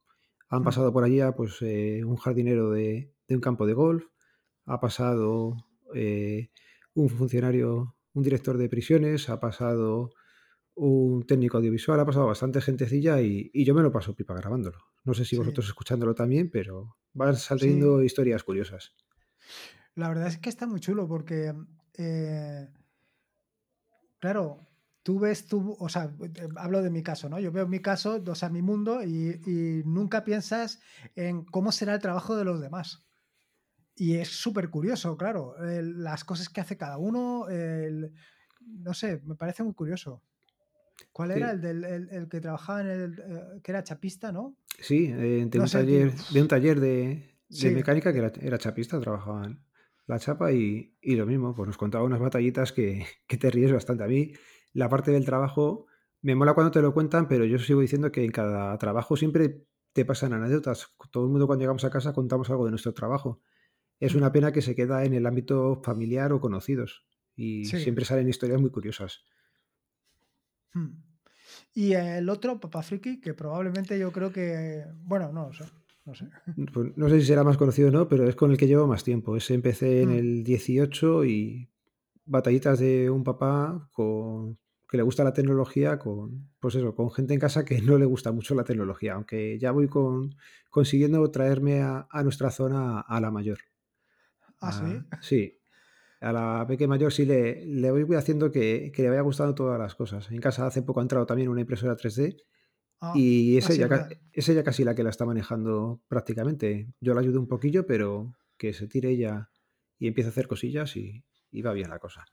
Han 0.53 0.65
pasado 0.65 0.93
por 0.93 1.03
allí 1.03 1.19
pues, 1.35 1.63
eh, 1.63 2.05
un 2.05 2.17
jardinero 2.17 2.71
de, 2.71 3.11
un 3.31 3.41
campo 3.41 3.67
de 3.67 3.73
golf, 3.73 4.05
ha 4.67 4.81
pasado 4.81 5.57
eh, 5.95 6.51
un 6.93 7.09
funcionario, 7.09 7.97
un 8.13 8.23
director 8.23 8.59
de 8.59 8.69
prisiones, 8.69 9.31
ha 9.31 9.41
pasado 9.41 10.11
un 10.75 11.25
técnico 11.27 11.57
audiovisual, 11.57 11.99
ha 12.01 12.05
pasado 12.05 12.27
bastante 12.27 12.61
gentecilla 12.61 13.23
y, 13.23 13.51
yo 13.65 13.75
me 13.75 13.81
lo 13.81 13.91
paso 13.91 14.15
pipa 14.15 14.35
grabándolo. 14.35 14.77
No 15.05 15.15
sé 15.15 15.25
si 15.25 15.39
vosotros 15.39 15.67
escuchándolo 15.67 16.15
también, 16.15 16.51
pero 16.51 16.99
van 17.15 17.37
saliendo 17.37 18.03
historias 18.03 18.45
curiosas. 18.45 18.95
La 19.95 20.11
verdad 20.11 20.27
es 20.27 20.37
que 20.37 20.51
está 20.51 20.67
muy 20.67 20.81
chulo 20.81 21.09
porque, 21.09 21.55
eh, 21.97 22.69
claro, 24.19 24.61
tú 25.03 25.19
ves 25.19 25.47
tú, 25.47 25.77
o 25.79 25.89
sea, 25.89 26.13
eh, 26.23 26.49
hablo 26.57 26.83
de 26.83 26.91
mi 26.91 27.03
caso, 27.03 27.29
¿no? 27.29 27.39
Yo 27.41 27.53
veo 27.53 27.67
mi 27.67 27.81
caso, 27.81 28.23
o 28.27 28.35
sea, 28.35 28.49
mi 28.49 28.63
mundo 28.63 29.03
y, 29.03 29.83
nunca 29.85 30.25
piensas 30.25 30.81
en 31.15 31.45
cómo 31.45 31.73
será 31.73 31.95
el 31.95 32.01
trabajo 32.01 32.37
de 32.37 32.45
los 32.45 32.61
demás. 32.61 33.05
Y 33.95 34.17
es 34.17 34.29
súper 34.29 34.71
curioso, 34.71 35.17
claro, 35.17 35.55
las 35.61 36.25
cosas 36.25 36.49
que 36.49 36.61
hace 36.61 36.77
cada 36.77 36.97
uno, 36.97 37.47
no 38.61 38.95
sé, 38.95 39.21
me 39.25 39.35
parece 39.35 39.63
muy 39.63 39.75
curioso. 39.75 40.23
¿Cuál 41.13 41.33
era 41.33 41.51
el, 41.51 41.61
del, 41.61 41.85
el, 41.85 42.29
que 42.29 42.41
trabajaba 42.41 42.81
en 42.81 42.87
el, 42.87 43.19
eh, 43.19 43.61
que 43.63 43.73
era 43.73 43.83
chapista, 43.83 44.33
no? 44.33 44.57
Sí, 44.81 45.07
eh, 45.07 45.47
de, 45.47 45.61
un 45.61 45.69
taller, 45.69 46.13
de 46.15 46.43
un 46.43 46.49
taller 46.49 46.81
de, 46.81 47.37
mecánica 47.75 48.13
que 48.13 48.19
era, 48.19 48.33
era, 48.41 48.59
chapista, 48.59 48.99
trabajaba 48.99 49.45
en 49.45 49.61
la 50.07 50.19
chapa 50.19 50.53
y, 50.53 50.95
lo 51.03 51.27
mismo, 51.27 51.55
pues 51.55 51.67
nos 51.67 51.77
contaba 51.77 52.05
unas 52.05 52.21
batallitas 52.21 52.73
que, 52.73 53.05
que 53.27 53.37
te 53.37 53.51
ríes 53.51 53.73
bastante. 53.73 54.05
A 54.05 54.09
mí 54.09 54.33
la 54.73 54.89
parte 54.89 55.11
del 55.11 55.25
trabajo 55.25 55.87
me 56.23 56.35
mola 56.35 56.55
cuando 56.55 56.71
te 56.71 56.81
lo 56.81 56.95
cuentan, 56.95 57.29
pero 57.29 57.45
yo 57.45 57.59
sigo 57.59 57.81
diciendo 57.81 58.13
que 58.13 58.25
en 58.25 58.31
cada 58.31 58.77
trabajo 58.79 59.17
siempre 59.17 59.67
te 59.93 60.05
pasan 60.05 60.33
anécdotas. 60.33 60.95
Todo 61.11 61.25
el 61.25 61.31
mundo 61.31 61.47
cuando 61.47 61.63
llegamos 61.63 61.85
a 61.85 61.91
casa 61.91 62.13
contamos 62.13 62.49
algo 62.51 62.65
de 62.65 62.71
nuestro 62.71 62.95
trabajo. 62.95 63.41
Es 63.99 64.15
una 64.15 64.33
pena 64.33 64.53
que 64.53 64.63
se 64.63 64.75
queda 64.75 65.05
en 65.05 65.15
el 65.15 65.27
ámbito 65.27 65.81
familiar 65.83 66.33
o 66.33 66.41
conocidos 66.41 67.05
y 67.37 67.65
siempre 67.65 68.05
salen 68.05 68.29
historias 68.29 68.61
muy 68.61 68.71
curiosas. 68.71 69.25
Hmm. 70.73 71.03
Y 71.75 71.93
el 71.93 72.29
otro, 72.29 72.59
Papá 72.59 72.83
Friki, 72.83 73.21
que 73.21 73.35
probablemente 73.35 73.99
yo 73.99 74.11
creo 74.13 74.33
que, 74.33 74.85
bueno, 75.05 75.33
no 75.33 75.53
sé. 75.53 75.65
No 76.05 76.15
sé. 76.15 76.29
Pues 76.73 76.97
no 76.97 77.09
sé 77.09 77.21
si 77.21 77.27
será 77.27 77.45
más 77.45 77.57
conocido 77.57 77.89
o 77.89 77.93
no, 77.93 78.09
pero 78.09 78.29
es 78.29 78.35
con 78.35 78.51
el 78.51 78.57
que 78.57 78.67
llevo 78.67 78.89
más 78.89 79.05
tiempo. 79.05 79.37
Ese 79.37 79.55
empecé 79.55 80.03
en 80.03 80.09
hmm. 80.09 80.19
el 80.19 80.45
18 80.45 81.25
y 81.25 81.69
batallitas 82.25 82.79
de 82.79 83.11
un 83.11 83.23
papá 83.23 83.89
con 83.93 84.59
que 84.93 84.99
le 84.99 85.05
gusta 85.05 85.25
la 85.25 85.33
tecnología 85.33 85.99
con, 85.99 86.51
pues 86.61 86.75
eso, 86.75 86.95
con 86.95 87.11
gente 87.11 87.33
en 87.33 87.41
casa 87.41 87.65
que 87.65 87.81
no 87.81 87.97
le 87.97 88.05
gusta 88.05 88.31
mucho 88.31 88.55
la 88.55 88.63
tecnología, 88.63 89.15
aunque 89.15 89.59
ya 89.59 89.71
voy 89.71 89.89
con, 89.89 90.37
consiguiendo 90.69 91.31
traerme 91.31 91.81
a, 91.81 92.07
nuestra 92.23 92.51
zona 92.51 93.01
a 93.01 93.19
la 93.19 93.31
mayor. 93.31 93.61
¿Ah, 94.61 94.71
sí? 94.71 95.19
sí. 95.23 95.59
A 96.21 96.31
la 96.31 96.67
pequeña 96.69 96.89
mayor 96.89 97.11
sí 97.11 97.25
le, 97.25 97.65
le 97.65 97.91
voy 97.91 98.17
haciendo 98.17 98.53
que, 98.53 98.93
le 98.95 99.09
vaya 99.09 99.23
gustando 99.23 99.55
todas 99.55 99.79
las 99.79 99.95
cosas. 99.95 100.31
En 100.31 100.43
casa 100.43 100.67
hace 100.67 100.83
poco 100.83 101.01
ha 101.01 101.05
entrado 101.05 101.25
también 101.25 101.49
una 101.49 101.63
impresora 101.63 101.97
3D 101.97 102.43
ah, 103.01 103.15
y 103.17 103.57
es, 103.57 103.71
ella, 103.71 104.11
es 104.31 104.47
ella 104.51 104.63
casi 104.63 104.85
la 104.85 104.95
que 104.95 105.05
la 105.05 105.09
está 105.09 105.25
manejando 105.25 106.03
prácticamente. 106.07 106.93
Yo 107.01 107.15
la 107.15 107.23
ayudo 107.23 107.41
un 107.41 107.49
poquillo, 107.49 107.87
pero 107.87 108.35
que 108.59 108.75
se 108.75 108.89
tire 108.89 109.09
ella 109.09 109.49
y 109.99 110.07
empieza 110.07 110.29
a 110.29 110.33
hacer 110.33 110.49
cosillas 110.49 110.99
y, 110.99 111.25
va 111.63 111.73
bien 111.73 111.89
la 111.89 111.99
cosa. 111.99 112.27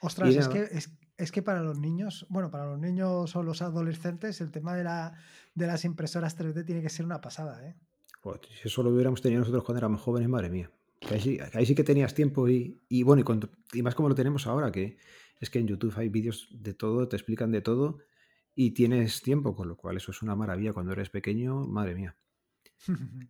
Ostras, 0.00 0.34
es 0.34 0.48
que, 0.48 0.68
es, 1.16 1.32
que 1.32 1.42
para 1.42 1.62
los 1.62 1.78
niños, 1.78 2.26
bueno, 2.28 2.50
para 2.50 2.66
los 2.66 2.78
niños 2.78 3.34
o 3.34 3.42
los 3.42 3.62
adolescentes, 3.62 4.40
el 4.40 4.50
tema 4.50 4.76
de, 4.76 4.84
la, 4.84 5.18
de 5.54 5.66
las 5.66 5.84
impresoras 5.84 6.38
3D 6.38 6.64
tiene 6.64 6.82
que 6.82 6.88
ser 6.88 7.04
una 7.04 7.20
pasada, 7.20 7.66
¿eh? 7.66 7.74
Pues, 8.22 8.40
si 8.60 8.68
eso 8.68 8.82
lo 8.82 8.90
hubiéramos 8.90 9.22
tenido 9.22 9.40
nosotros 9.40 9.64
cuando 9.64 9.78
éramos 9.78 10.00
jóvenes, 10.00 10.28
madre 10.28 10.50
mía. 10.50 10.70
Ahí 11.10 11.20
sí, 11.20 11.38
ahí 11.54 11.64
sí 11.64 11.74
que 11.74 11.84
tenías 11.84 12.14
tiempo 12.14 12.48
y, 12.48 12.80
bueno, 13.04 13.24
y, 13.72 13.82
más 13.82 13.94
como 13.94 14.08
lo 14.08 14.14
tenemos 14.14 14.46
ahora, 14.46 14.72
que 14.72 14.98
es 15.40 15.50
que 15.50 15.60
en 15.60 15.68
YouTube 15.68 15.94
hay 15.96 16.08
vídeos 16.08 16.48
de 16.52 16.74
todo, 16.74 17.08
te 17.08 17.16
explican 17.16 17.52
de 17.52 17.62
todo 17.62 17.98
y 18.54 18.72
tienes 18.72 19.22
tiempo, 19.22 19.54
con 19.54 19.68
lo 19.68 19.76
cual 19.76 19.96
eso 19.96 20.10
es 20.10 20.22
una 20.22 20.34
maravilla 20.34 20.72
cuando 20.72 20.92
eres 20.92 21.10
pequeño, 21.10 21.66
madre 21.66 21.94
mía. 21.94 22.16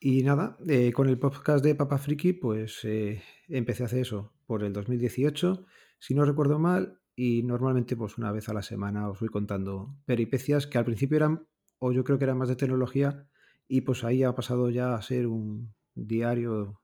y 0.00 0.22
nada, 0.22 0.58
eh, 0.68 0.92
con 0.92 1.08
el 1.08 1.18
podcast 1.18 1.64
de 1.64 1.74
Papa 1.74 1.98
Friki, 1.98 2.34
pues 2.34 2.84
eh, 2.84 3.22
empecé 3.48 3.84
a 3.84 3.86
hacer 3.86 4.00
eso 4.00 4.34
por 4.46 4.62
el 4.62 4.72
2018, 4.74 5.64
si 5.98 6.14
no 6.14 6.24
recuerdo 6.24 6.58
mal, 6.58 7.00
y 7.14 7.42
normalmente 7.42 7.96
pues 7.96 8.16
una 8.16 8.30
vez 8.30 8.48
a 8.48 8.54
la 8.54 8.62
semana 8.62 9.08
os 9.08 9.18
voy 9.18 9.28
contando 9.28 9.96
peripecias 10.04 10.66
que 10.66 10.78
al 10.78 10.84
principio 10.84 11.16
eran, 11.16 11.46
o 11.78 11.92
yo 11.92 12.04
creo 12.04 12.18
que 12.18 12.24
eran 12.24 12.38
más 12.38 12.48
de 12.48 12.56
tecnología, 12.56 13.28
y 13.66 13.82
pues 13.82 14.04
ahí 14.04 14.22
ha 14.22 14.34
pasado 14.34 14.70
ya 14.70 14.94
a 14.94 15.02
ser 15.02 15.26
un 15.26 15.74
diario, 15.94 16.80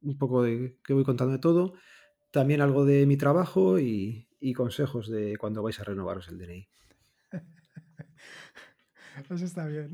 un 0.00 0.18
poco 0.18 0.42
de 0.42 0.78
que 0.84 0.94
voy 0.94 1.04
contando 1.04 1.32
de 1.32 1.40
todo, 1.40 1.74
también 2.30 2.60
algo 2.60 2.84
de 2.84 3.06
mi 3.06 3.16
trabajo 3.16 3.78
y, 3.78 4.28
y 4.40 4.54
consejos 4.54 5.10
de 5.10 5.36
cuando 5.36 5.62
vais 5.62 5.78
a 5.80 5.84
renovaros 5.84 6.28
el 6.28 6.38
DNI. 6.38 6.68
Eso 9.30 9.44
está 9.44 9.66
bien. 9.66 9.92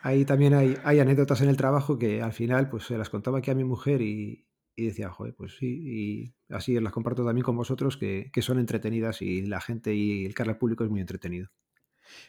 Ahí 0.00 0.24
también 0.24 0.54
hay, 0.54 0.76
hay, 0.84 0.98
anécdotas 0.98 1.40
en 1.42 1.48
el 1.48 1.56
trabajo 1.56 1.98
que 1.98 2.22
al 2.22 2.32
final 2.32 2.68
pues 2.68 2.84
se 2.84 2.98
las 2.98 3.08
contaba 3.08 3.38
aquí 3.38 3.50
a 3.50 3.54
mi 3.54 3.62
mujer 3.62 4.02
y, 4.02 4.46
y 4.74 4.86
decía, 4.86 5.10
joder, 5.10 5.34
pues 5.34 5.56
sí, 5.56 5.66
y 5.68 6.34
así 6.48 6.78
las 6.80 6.92
comparto 6.92 7.24
también 7.24 7.44
con 7.44 7.56
vosotros 7.56 7.96
que, 7.96 8.30
que 8.32 8.42
son 8.42 8.58
entretenidas 8.58 9.22
y 9.22 9.42
la 9.42 9.60
gente 9.60 9.94
y 9.94 10.24
el 10.24 10.34
cara 10.34 10.52
al 10.52 10.58
público 10.58 10.84
es 10.84 10.90
muy 10.90 11.00
entretenido. 11.00 11.50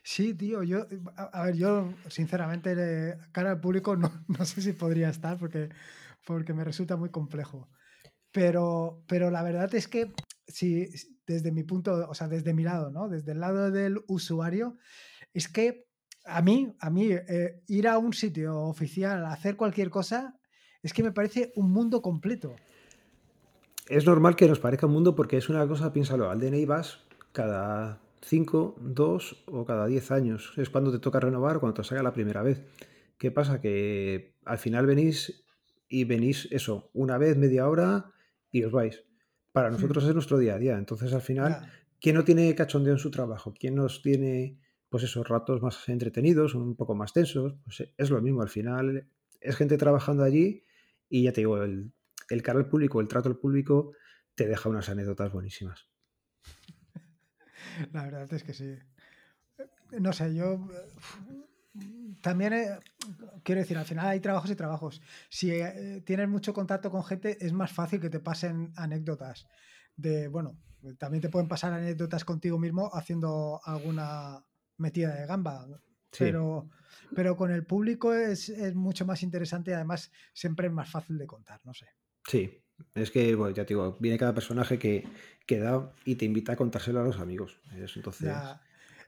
Sí, 0.03 0.33
tío, 0.33 0.63
yo, 0.63 0.85
a, 1.15 1.45
ver, 1.45 1.55
yo 1.55 1.93
sinceramente, 2.07 3.17
cara 3.31 3.51
al 3.51 3.59
público 3.59 3.95
no, 3.95 4.11
no, 4.27 4.45
sé 4.45 4.61
si 4.61 4.73
podría 4.73 5.09
estar 5.09 5.37
porque, 5.37 5.69
porque 6.25 6.53
me 6.53 6.63
resulta 6.63 6.95
muy 6.95 7.09
complejo. 7.09 7.69
Pero, 8.31 9.03
pero 9.07 9.29
la 9.29 9.43
verdad 9.43 9.73
es 9.75 9.87
que 9.87 10.11
si 10.47 10.89
desde 11.25 11.51
mi 11.51 11.63
punto, 11.63 12.07
o 12.09 12.13
sea, 12.13 12.27
desde 12.27 12.53
mi 12.53 12.63
lado, 12.63 12.89
¿no? 12.89 13.07
Desde 13.07 13.31
el 13.33 13.39
lado 13.39 13.71
del 13.71 14.03
usuario, 14.07 14.77
es 15.33 15.47
que 15.47 15.85
a 16.25 16.41
mí, 16.41 16.75
a 16.79 16.89
mí, 16.89 17.09
eh, 17.11 17.61
ir 17.67 17.87
a 17.87 17.97
un 17.97 18.13
sitio 18.13 18.59
oficial 18.61 19.25
hacer 19.25 19.55
cualquier 19.55 19.89
cosa, 19.89 20.39
es 20.83 20.93
que 20.93 21.01
me 21.01 21.11
parece 21.11 21.51
un 21.55 21.71
mundo 21.71 22.01
completo. 22.01 22.55
Es 23.87 24.05
normal 24.05 24.35
que 24.35 24.47
nos 24.47 24.59
parezca 24.59 24.85
un 24.85 24.93
mundo 24.93 25.15
porque 25.15 25.37
es 25.37 25.49
una 25.49 25.67
cosa, 25.67 25.91
piénsalo, 25.91 26.29
al 26.29 26.39
DNI 26.39 26.65
vas 26.65 26.99
cada 27.31 28.01
5, 28.21 28.75
2 28.79 29.43
o 29.47 29.65
cada 29.65 29.87
10 29.87 30.11
años. 30.11 30.53
Es 30.57 30.69
cuando 30.69 30.91
te 30.91 30.99
toca 30.99 31.19
renovar 31.19 31.57
o 31.57 31.59
cuando 31.59 31.81
te 31.81 31.87
salga 31.87 32.03
la 32.03 32.13
primera 32.13 32.43
vez. 32.43 32.61
¿Qué 33.17 33.31
pasa? 33.31 33.59
Que 33.59 34.35
al 34.45 34.57
final 34.57 34.85
venís 34.85 35.45
y 35.87 36.03
venís 36.03 36.47
eso, 36.51 36.89
una 36.93 37.17
vez, 37.17 37.37
media 37.37 37.67
hora 37.67 38.11
y 38.51 38.63
os 38.63 38.71
vais. 38.71 39.03
Para 39.51 39.69
nosotros 39.69 40.03
es 40.05 40.13
nuestro 40.13 40.37
día 40.37 40.55
a 40.55 40.59
día. 40.59 40.77
Entonces 40.77 41.13
al 41.13 41.21
final, 41.21 41.71
¿quién 41.99 42.15
no 42.15 42.23
tiene 42.23 42.55
cachondeo 42.55 42.93
en 42.93 42.99
su 42.99 43.11
trabajo? 43.11 43.53
¿Quién 43.57 43.75
nos 43.75 44.01
tiene 44.01 44.59
pues 44.89 45.03
esos 45.03 45.27
ratos 45.27 45.61
más 45.61 45.87
entretenidos, 45.89 46.55
un 46.55 46.75
poco 46.75 46.95
más 46.95 47.13
tensos? 47.13 47.55
Pues 47.63 47.93
es 47.97 48.09
lo 48.09 48.21
mismo. 48.21 48.41
Al 48.41 48.49
final 48.49 49.07
es 49.39 49.55
gente 49.55 49.77
trabajando 49.77 50.23
allí 50.23 50.63
y 51.13 51.21
ya 51.21 51.31
te 51.31 51.41
digo, 51.41 51.61
el, 51.61 51.93
el 52.31 52.43
al 52.43 52.67
público, 52.67 52.99
el 52.99 53.07
trato 53.07 53.29
al 53.29 53.37
público 53.37 53.93
te 54.33 54.47
deja 54.47 54.67
unas 54.67 54.89
anécdotas 54.89 55.31
buenísimas. 55.31 55.87
La 57.93 58.05
verdad 58.05 58.33
es 58.33 58.43
que 58.43 58.53
sí. 58.55 58.79
No 59.99 60.11
sé, 60.11 60.33
yo 60.33 60.67
también 62.21 62.53
eh, 62.53 62.79
quiero 63.43 63.61
decir, 63.61 63.77
al 63.77 63.85
final 63.85 64.07
hay 64.07 64.21
trabajos 64.21 64.49
y 64.49 64.55
trabajos. 64.55 65.01
Si 65.29 65.51
eh, 65.51 66.01
tienes 66.03 66.27
mucho 66.27 66.51
contacto 66.51 66.89
con 66.89 67.03
gente, 67.03 67.37
es 67.45 67.53
más 67.53 67.71
fácil 67.71 68.01
que 68.01 68.09
te 68.09 68.19
pasen 68.19 68.73
anécdotas. 68.75 69.45
De, 69.95 70.27
bueno, 70.29 70.57
también 70.97 71.21
te 71.21 71.29
pueden 71.29 71.47
pasar 71.47 71.73
anécdotas 71.73 72.25
contigo 72.25 72.57
mismo 72.57 72.89
haciendo 72.91 73.61
alguna 73.63 74.43
metida 74.77 75.13
de 75.13 75.27
gamba. 75.27 75.67
Pero, 76.17 76.69
pero 77.15 77.35
con 77.35 77.51
el 77.51 77.65
público 77.65 78.13
es, 78.13 78.49
es, 78.49 78.75
mucho 78.75 79.05
más 79.05 79.23
interesante 79.23 79.71
y 79.71 79.73
además 79.73 80.11
siempre 80.33 80.67
es 80.67 80.73
más 80.73 80.89
fácil 80.89 81.17
de 81.17 81.27
contar, 81.27 81.59
no 81.63 81.73
sé. 81.73 81.87
Sí, 82.27 82.61
es 82.95 83.11
que, 83.11 83.35
bueno, 83.35 83.55
ya 83.55 83.65
te 83.65 83.73
digo, 83.73 83.97
viene 83.99 84.17
cada 84.17 84.33
personaje 84.33 84.77
que, 84.79 85.07
que 85.45 85.59
da 85.59 85.91
y 86.05 86.15
te 86.15 86.25
invita 86.25 86.53
a 86.53 86.55
contárselo 86.55 87.01
a 87.01 87.03
los 87.03 87.19
amigos. 87.19 87.59
entonces... 87.95 88.33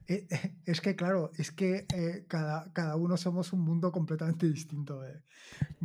Eh, 0.07 0.27
eh, 0.29 0.51
es 0.65 0.81
que, 0.81 0.95
claro, 0.95 1.31
es 1.37 1.51
que 1.51 1.85
eh, 1.93 2.25
cada, 2.27 2.71
cada, 2.73 2.95
uno 2.95 3.17
somos 3.17 3.53
un 3.53 3.61
mundo 3.61 3.91
completamente 3.91 4.47
distinto. 4.47 5.03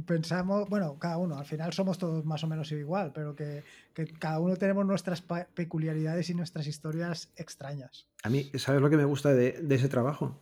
Pensamos, 0.07 0.69
bueno, 0.69 0.99
cada 0.99 1.17
uno, 1.19 1.39
al 1.39 1.47
final 1.47 1.73
somos 1.73 1.99
todos 1.99 2.25
más 2.25 2.45
o 2.45 2.47
menos 2.47 2.71
igual, 2.73 3.13
pero 3.15 3.35
que, 3.35 3.63
que 3.95 4.07
cada 4.07 4.39
uno 4.41 4.57
tenemos 4.57 4.85
nuestras 4.87 5.23
peculiaridades 5.55 6.31
y 6.31 6.35
nuestras 6.35 6.67
historias 6.67 7.31
extrañas. 7.37 8.07
A 8.23 8.29
mí, 8.29 8.51
¿sabes 8.57 8.81
lo 8.81 8.91
que 8.91 8.97
me 8.97 9.05
gusta 9.05 9.33
de, 9.33 9.53
de 9.53 9.75
ese 9.75 9.89
trabajo? 9.89 10.41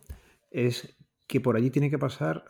Es 0.51 0.97
que 1.27 1.41
por 1.41 1.55
allí 1.55 1.69
tiene 1.69 1.89
que 1.89 1.99
pasar 1.99 2.43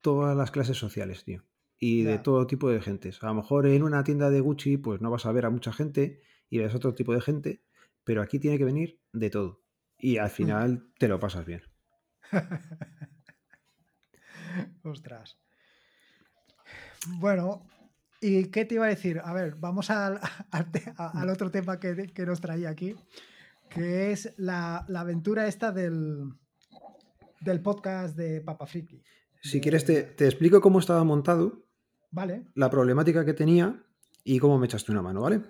todas 0.00 0.36
las 0.36 0.50
clases 0.50 0.76
sociales, 0.76 1.24
tío 1.24 1.44
y 1.78 2.02
de 2.02 2.18
todo 2.18 2.46
tipo 2.46 2.68
de 2.68 2.80
gentes. 2.80 3.22
A 3.22 3.26
lo 3.26 3.34
mejor 3.34 3.66
en 3.66 3.82
una 3.82 4.04
tienda 4.04 4.30
de 4.30 4.40
Gucci 4.40 4.76
pues 4.76 5.00
no 5.00 5.10
vas 5.10 5.26
a 5.26 5.32
ver 5.32 5.46
a 5.46 5.50
mucha 5.50 5.72
gente 5.72 6.20
y 6.50 6.58
ves 6.58 6.74
otro 6.74 6.94
tipo 6.94 7.14
de 7.14 7.20
gente, 7.20 7.62
pero 8.04 8.22
aquí 8.22 8.38
tiene 8.38 8.58
que 8.58 8.64
venir 8.64 9.00
de 9.12 9.30
todo. 9.30 9.62
Y 9.96 10.18
al 10.18 10.28
mm. 10.28 10.30
final 10.30 10.92
te 10.98 11.08
lo 11.08 11.20
pasas 11.20 11.46
bien. 11.46 11.62
Ostras. 14.82 15.38
Bueno, 17.18 17.66
¿y 18.20 18.46
qué 18.46 18.64
te 18.64 18.74
iba 18.74 18.86
a 18.86 18.90
decir? 18.90 19.20
A 19.22 19.32
ver, 19.32 19.54
vamos 19.56 19.90
al, 19.90 20.20
al, 20.96 21.30
otro 21.30 21.50
tema 21.50 21.78
que, 21.78 22.08
que, 22.12 22.26
nos 22.26 22.40
traía 22.40 22.70
aquí, 22.70 22.96
que 23.70 24.10
es 24.10 24.34
la, 24.36 24.84
la 24.88 25.00
aventura 25.00 25.46
esta 25.46 25.70
del, 25.70 26.32
del 27.40 27.60
podcast 27.60 28.16
de 28.16 28.40
Papa 28.40 28.66
Friki. 28.66 29.02
Si 29.42 29.60
quieres, 29.60 29.84
te, 29.84 30.02
te, 30.02 30.24
explico 30.24 30.60
cómo 30.60 30.78
estaba 30.78 31.04
montado 31.04 31.68
Vale. 32.10 32.46
La 32.54 32.70
problemática 32.70 33.24
que 33.24 33.34
tenía 33.34 33.84
y 34.24 34.38
cómo 34.38 34.58
me 34.58 34.66
echaste 34.66 34.92
una 34.92 35.02
mano, 35.02 35.22
¿vale? 35.22 35.42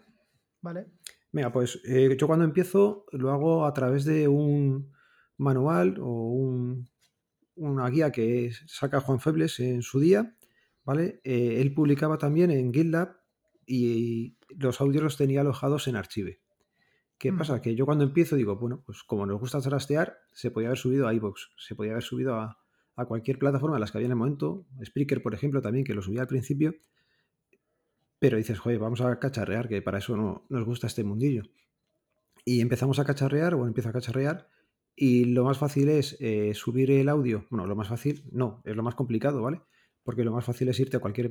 Vale. 0.61 0.87
Mira, 1.33 1.53
pues 1.53 1.81
eh, 1.85 2.17
yo 2.19 2.27
cuando 2.27 2.45
empiezo 2.45 3.07
lo 3.13 3.31
hago 3.31 3.67
a 3.67 3.75
través 3.75 4.05
de 4.05 4.29
un 4.29 4.93
manual 5.37 5.97
o 6.01 6.77
una 7.55 7.89
guía 7.91 8.11
que 8.11 8.51
saca 8.67 9.01
Juan 9.01 9.21
Febles 9.21 9.61
en 9.61 9.83
su 9.83 10.01
día, 10.01 10.37
¿vale? 10.85 11.21
Eh, 11.25 11.61
él 11.61 11.75
publicaba 11.75 12.19
también 12.19 12.51
en 12.51 12.73
GitLab 12.73 13.17
y 13.67 14.37
los 14.49 14.81
audios 14.81 15.03
los 15.03 15.17
tenía 15.17 15.43
alojados 15.43 15.87
en 15.87 15.97
Archive. 15.97 16.41
¿Qué 17.19 17.33
mm. 17.33 17.39
pasa? 17.39 17.61
Que 17.61 17.75
yo 17.75 17.85
cuando 17.85 18.05
empiezo 18.05 18.37
digo, 18.37 18.57
bueno, 18.57 18.83
pues 18.87 19.03
como 19.03 19.27
nos 19.27 19.41
gusta 19.41 19.61
trastear, 19.61 20.19
se 20.33 20.51
podía 20.51 20.69
haber 20.69 20.79
subido 20.79 21.09
a 21.09 21.15
iVoox, 21.15 21.41
se 21.57 21.75
podía 21.75 21.93
haber 21.93 22.05
subido 22.05 22.35
a, 22.35 22.59
a 22.97 23.07
cualquier 23.07 23.39
plataforma 23.39 23.77
de 23.77 23.81
las 23.81 23.93
que 23.93 23.99
había 23.99 24.07
en 24.07 24.13
el 24.13 24.19
momento, 24.19 24.67
Spreaker, 24.85 25.23
por 25.23 25.35
ejemplo, 25.35 25.63
también, 25.63 25.85
que 25.85 25.95
lo 25.95 26.03
subía 26.03 26.21
al 26.21 26.27
principio, 26.27 26.75
pero 28.19 28.37
dices, 28.37 28.59
joder, 28.59 28.79
vamos 28.79 29.01
a 29.01 29.19
cacharrear, 29.19 29.69
que 29.69 29.83
para 29.83 29.99
eso 29.99 30.17
no 30.17 30.47
nos 30.49 30.65
gusta 30.65 30.87
este 30.87 31.05
mundillo. 31.05 31.45
Y 32.45 32.61
empezamos 32.61 32.99
a 32.99 33.05
cacharrear, 33.05 33.55
o 33.55 33.67
empiezo 33.67 33.91
a 33.91 33.93
cacharrear, 33.93 34.49
y 34.97 35.27
lo 35.27 35.45
más 35.45 35.59
fácil 35.59 35.89
es 35.89 36.17
eh, 36.19 36.53
subir 36.55 36.91
el 36.91 37.09
audio. 37.09 37.47
Bueno, 37.51 37.67
lo 37.67 37.77
más 37.77 37.87
fácil, 37.87 38.25
no, 38.33 38.63
es 38.65 38.75
lo 38.75 38.83
más 38.83 38.97
complicado, 38.97 39.43
¿vale? 39.43 39.63
Porque 40.03 40.25
lo 40.25 40.33
más 40.33 40.45
fácil 40.45 40.69
es 40.69 40.81
irte 40.81 40.97
a 40.97 41.01
cualquier 41.01 41.31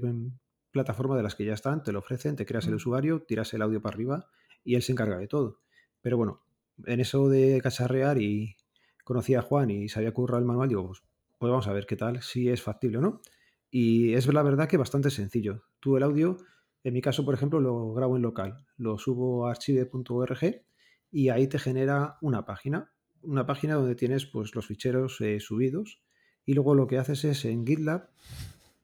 plataforma 0.71 1.17
de 1.17 1.23
las 1.23 1.35
que 1.35 1.43
ya 1.43 1.53
están, 1.53 1.83
te 1.83 1.91
lo 1.91 1.99
ofrecen, 1.99 2.37
te 2.37 2.45
creas 2.45 2.67
el 2.67 2.73
mm. 2.73 2.77
usuario, 2.77 3.23
tiras 3.23 3.53
el 3.53 3.61
audio 3.61 3.81
para 3.81 3.93
arriba 3.93 4.29
y 4.63 4.75
él 4.75 4.83
se 4.83 4.93
encarga 4.93 5.17
de 5.17 5.27
todo. 5.27 5.59
Pero 6.07 6.15
bueno, 6.15 6.39
en 6.85 7.01
eso 7.01 7.27
de 7.27 7.59
cacharrear 7.61 8.17
y 8.21 8.55
conocí 9.03 9.35
a 9.35 9.41
Juan 9.41 9.69
y 9.69 9.89
sabía 9.89 10.13
currar 10.13 10.39
el 10.39 10.47
manual, 10.47 10.69
digo, 10.69 10.87
pues 10.87 11.03
pues 11.37 11.49
vamos 11.49 11.67
a 11.67 11.73
ver 11.73 11.85
qué 11.85 11.97
tal, 11.97 12.21
si 12.21 12.47
es 12.47 12.61
factible 12.61 12.99
o 12.99 13.01
no. 13.01 13.21
Y 13.69 14.13
es 14.13 14.25
la 14.25 14.41
verdad 14.41 14.69
que 14.69 14.77
bastante 14.77 15.09
sencillo. 15.09 15.63
Tú 15.81 15.97
el 15.97 16.03
audio, 16.03 16.37
en 16.85 16.93
mi 16.93 17.01
caso, 17.01 17.25
por 17.25 17.33
ejemplo, 17.33 17.59
lo 17.59 17.91
grabo 17.93 18.15
en 18.15 18.21
local, 18.21 18.65
lo 18.77 18.97
subo 18.97 19.47
a 19.47 19.51
archive.org 19.51 20.63
y 21.11 21.27
ahí 21.27 21.47
te 21.47 21.59
genera 21.59 22.17
una 22.21 22.45
página, 22.45 22.93
una 23.21 23.45
página 23.45 23.75
donde 23.75 23.95
tienes 23.95 24.25
pues, 24.25 24.55
los 24.55 24.65
ficheros 24.65 25.19
eh, 25.19 25.41
subidos 25.41 26.01
y 26.45 26.53
luego 26.53 26.73
lo 26.73 26.87
que 26.87 26.99
haces 26.99 27.25
es 27.25 27.43
en 27.43 27.67
GitLab 27.67 28.11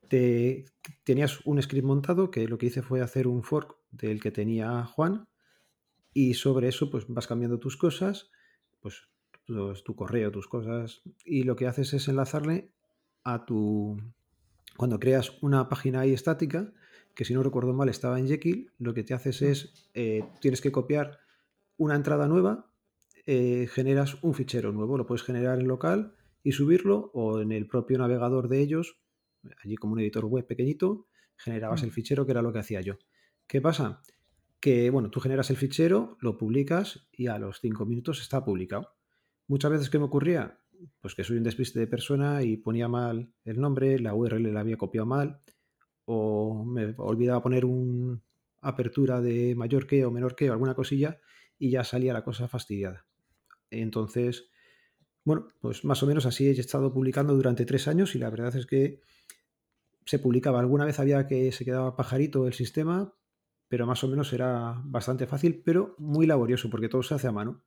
te, 0.09 0.65
tenías 1.05 1.39
un 1.45 1.61
script 1.61 1.87
montado 1.87 2.29
que 2.31 2.49
lo 2.49 2.57
que 2.57 2.65
hice 2.65 2.81
fue 2.81 2.99
hacer 2.99 3.29
un 3.29 3.43
fork 3.43 3.77
del 3.91 4.21
que 4.21 4.31
tenía 4.31 4.83
Juan 4.83 5.25
y 6.13 6.33
sobre 6.35 6.67
eso 6.67 6.89
pues 6.89 7.05
vas 7.07 7.27
cambiando 7.27 7.59
tus 7.59 7.77
cosas, 7.77 8.31
pues 8.81 9.07
tu, 9.45 9.73
tu 9.73 9.95
correo, 9.95 10.31
tus 10.31 10.47
cosas, 10.47 11.01
y 11.25 11.43
lo 11.43 11.55
que 11.55 11.67
haces 11.67 11.93
es 11.93 12.07
enlazarle 12.07 12.71
a 13.23 13.45
tu, 13.45 13.97
cuando 14.77 14.99
creas 14.99 15.37
una 15.41 15.69
página 15.69 16.01
ahí 16.01 16.13
estática, 16.13 16.73
que 17.15 17.25
si 17.25 17.33
no 17.33 17.43
recuerdo 17.43 17.73
mal 17.73 17.89
estaba 17.89 18.19
en 18.19 18.27
Jekyll, 18.27 18.71
lo 18.79 18.93
que 18.93 19.03
te 19.03 19.13
haces 19.13 19.41
es, 19.41 19.89
eh, 19.93 20.23
tienes 20.41 20.61
que 20.61 20.71
copiar 20.71 21.19
una 21.77 21.95
entrada 21.95 22.27
nueva, 22.27 22.71
eh, 23.25 23.67
generas 23.71 24.21
un 24.23 24.33
fichero 24.33 24.71
nuevo, 24.71 24.97
lo 24.97 25.05
puedes 25.05 25.23
generar 25.23 25.59
en 25.59 25.67
local 25.67 26.15
y 26.43 26.51
subirlo 26.51 27.11
o 27.13 27.39
en 27.39 27.51
el 27.51 27.67
propio 27.67 27.97
navegador 27.97 28.49
de 28.49 28.59
ellos, 28.59 28.97
allí 29.63 29.75
como 29.75 29.93
un 29.93 29.99
editor 29.99 30.25
web 30.25 30.45
pequeñito, 30.45 31.07
generabas 31.37 31.83
el 31.83 31.91
fichero 31.91 32.25
que 32.25 32.31
era 32.31 32.41
lo 32.41 32.51
que 32.51 32.59
hacía 32.59 32.81
yo. 32.81 32.97
¿Qué 33.47 33.61
pasa? 33.61 34.01
Que, 34.63 34.89
bueno, 34.91 35.11
tú 35.11 35.19
generas 35.19 35.49
el 35.49 35.57
fichero, 35.57 36.15
lo 36.21 36.37
publicas 36.37 37.09
y 37.11 37.27
a 37.27 37.37
los 37.37 37.59
cinco 37.59 37.85
minutos 37.85 38.21
está 38.21 38.45
publicado. 38.45 38.95
Muchas 39.45 39.69
veces, 39.71 39.89
¿qué 39.89 39.99
me 39.99 40.05
ocurría? 40.05 40.57
Pues 41.01 41.15
que 41.15 41.25
soy 41.25 41.35
un 41.35 41.43
despiste 41.43 41.81
de 41.81 41.87
persona 41.87 42.43
y 42.43 42.55
ponía 42.55 42.87
mal 42.87 43.33
el 43.43 43.59
nombre, 43.59 43.99
la 43.99 44.15
URL 44.15 44.53
la 44.53 44.61
había 44.61 44.77
copiado 44.77 45.05
mal, 45.05 45.41
o 46.05 46.63
me 46.63 46.95
olvidaba 46.97 47.43
poner 47.43 47.65
un 47.65 48.23
apertura 48.61 49.19
de 49.19 49.53
mayor 49.53 49.85
que 49.85 50.05
o 50.05 50.11
menor 50.11 50.33
que 50.33 50.49
o 50.49 50.53
alguna 50.53 50.75
cosilla 50.75 51.19
y 51.59 51.69
ya 51.69 51.83
salía 51.83 52.13
la 52.13 52.23
cosa 52.23 52.47
fastidiada. 52.47 53.05
Entonces, 53.69 54.47
bueno, 55.25 55.49
pues 55.59 55.83
más 55.83 56.01
o 56.03 56.07
menos 56.07 56.25
así 56.25 56.47
he 56.47 56.51
estado 56.51 56.93
publicando 56.93 57.35
durante 57.35 57.65
tres 57.65 57.89
años 57.89 58.15
y 58.15 58.17
la 58.17 58.29
verdad 58.29 58.55
es 58.55 58.65
que 58.65 59.01
se 60.05 60.19
publicaba. 60.19 60.61
Alguna 60.61 60.85
vez 60.85 61.01
había 61.01 61.27
que 61.27 61.51
se 61.51 61.65
quedaba 61.65 61.97
pajarito 61.97 62.47
el 62.47 62.53
sistema, 62.53 63.13
pero 63.73 63.87
más 63.87 64.03
o 64.03 64.07
menos 64.07 64.31
era 64.33 64.79
bastante 64.85 65.25
fácil, 65.25 65.63
pero 65.65 65.95
muy 65.97 66.27
laborioso 66.27 66.69
porque 66.69 66.89
todo 66.89 67.01
se 67.01 67.15
hace 67.15 67.25
a 67.25 67.31
mano. 67.31 67.65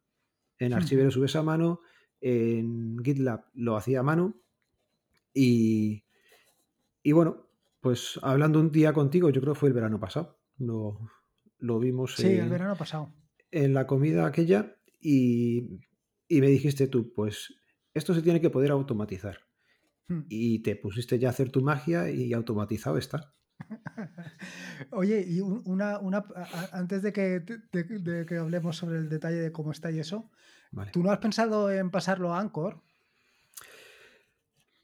En 0.57 0.73
Archive 0.73 1.03
lo 1.03 1.11
subes 1.11 1.35
a 1.35 1.43
mano, 1.43 1.81
en 2.21 2.97
GitLab 3.05 3.47
lo 3.55 3.77
hacía 3.77 3.99
a 3.99 4.03
mano 4.05 4.41
y, 5.35 6.05
y 7.03 7.11
bueno, 7.11 7.49
pues 7.81 8.21
hablando 8.23 8.61
un 8.61 8.71
día 8.71 8.93
contigo, 8.93 9.31
yo 9.31 9.41
creo 9.41 9.55
que 9.55 9.59
fue 9.59 9.69
el 9.71 9.75
verano 9.75 9.99
pasado, 9.99 10.39
lo, 10.59 11.11
lo 11.59 11.81
vimos 11.81 12.15
Sí, 12.15 12.29
el 12.29 12.39
en, 12.39 12.51
verano 12.51 12.77
pasado. 12.77 13.13
en 13.51 13.75
la 13.75 13.89
comida 13.89 14.27
aquella 14.29 14.77
y, 15.01 15.81
y 16.29 16.41
me 16.41 16.47
dijiste 16.47 16.87
tú, 16.87 17.13
pues 17.15 17.53
esto 17.95 18.15
se 18.15 18.23
tiene 18.23 18.41
que 18.41 18.51
poder 18.51 18.71
automatizar. 18.71 19.41
Hmm. 20.07 20.21
Y 20.29 20.61
te 20.63 20.77
pusiste 20.77 21.19
ya 21.19 21.27
a 21.27 21.31
hacer 21.33 21.51
tu 21.51 21.63
magia 21.63 22.13
y 22.13 22.33
automatizado 22.33 22.97
está. 22.97 23.35
Oye, 24.91 25.25
y 25.27 25.41
un- 25.41 25.63
una, 25.65 25.99
una 25.99 26.25
antes 26.73 27.03
de 27.03 27.13
que, 27.13 27.41
de, 27.41 27.85
de 27.85 28.27
que 28.27 28.37
hablemos 28.37 28.77
sobre 28.77 28.99
el 28.99 29.09
detalle 29.09 29.37
de 29.41 29.53
cómo 29.53 29.73
está 29.73 29.91
y 29.91 29.99
eso, 29.99 30.31
Vale. 30.73 30.91
¿tú 30.93 31.03
no 31.03 31.11
has 31.11 31.19
pensado 31.19 31.71
en 31.71 31.91
pasarlo 31.91 32.35
a 32.35 32.41
Anchor? 32.41 32.83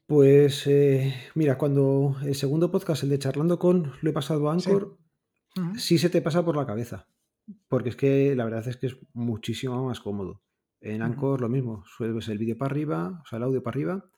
Pues 0.06 0.66
eh, 0.66 1.14
mira, 1.34 1.56
cuando 1.56 2.16
el 2.24 2.34
segundo 2.34 2.70
podcast, 2.70 3.02
el 3.02 3.08
de 3.10 3.18
Charlando 3.18 3.58
con, 3.58 3.92
lo 4.00 4.10
he 4.10 4.12
pasado 4.12 4.50
a 4.50 4.58
Sí. 4.58 4.68
Anchor, 4.70 4.98
sí 5.78 5.98
se 5.98 6.10
te 6.10 6.22
pasa 6.22 6.44
por 6.44 6.56
la 6.56 6.66
cabeza. 6.66 7.06
Porque 7.68 7.90
es 7.90 7.96
que 7.96 8.34
la 8.36 8.44
verdad 8.44 8.66
es 8.68 8.76
que 8.76 8.86
es 8.88 8.96
muchísimo 9.14 9.84
más 9.86 10.00
cómodo. 10.00 10.42
En. 10.80 11.02
Anchor 11.02 11.40
lo 11.40 11.48
mismo, 11.48 11.84
subes 11.86 12.28
el 12.28 12.38
vídeo 12.38 12.58
para 12.58 12.70
arriba, 12.72 13.20
o 13.22 13.26
sea, 13.26 13.36
el 13.38 13.44
audio 13.44 13.62
para 13.62 13.74
arriba 13.74 14.10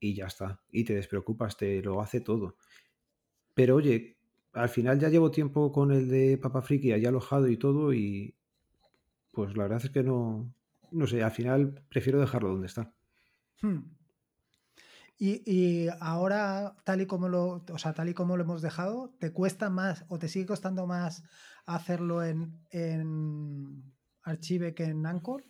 y 0.00 0.14
ya 0.14 0.26
está. 0.26 0.60
Y 0.70 0.84
te 0.84 0.94
despreocupas, 0.94 1.56
te 1.56 1.80
lo 1.82 2.00
hace 2.02 2.20
todo. 2.20 2.56
Pero 3.54 3.76
oye, 3.76 4.16
al 4.52 4.68
final 4.68 4.98
ya 5.00 5.08
llevo 5.08 5.30
tiempo 5.30 5.72
con 5.72 5.92
el 5.92 6.08
de 6.08 6.38
Papa 6.38 6.62
Friki 6.62 6.92
allá 6.92 7.08
alojado 7.08 7.48
y 7.48 7.56
todo 7.56 7.92
y 7.92 8.34
pues 9.32 9.56
la 9.56 9.64
verdad 9.64 9.80
es 9.84 9.90
que 9.90 10.02
no, 10.02 10.52
no 10.90 11.06
sé, 11.06 11.22
al 11.22 11.32
final 11.32 11.82
prefiero 11.88 12.20
dejarlo 12.20 12.50
donde 12.50 12.66
está. 12.68 12.92
Hmm. 13.60 13.78
Y, 15.16 15.42
y 15.50 15.88
ahora, 16.00 16.76
tal 16.84 17.00
y 17.00 17.06
como 17.06 17.28
lo, 17.28 17.64
o 17.70 17.78
sea, 17.78 17.94
tal 17.94 18.08
y 18.08 18.14
como 18.14 18.36
lo 18.36 18.42
hemos 18.42 18.62
dejado, 18.62 19.14
¿te 19.18 19.32
cuesta 19.32 19.70
más 19.70 20.04
o 20.08 20.18
te 20.18 20.28
sigue 20.28 20.46
costando 20.46 20.86
más 20.86 21.22
hacerlo 21.66 22.24
en, 22.24 22.58
en 22.70 23.82
Archive 24.22 24.74
que 24.74 24.84
en 24.84 25.06
Anchor? 25.06 25.44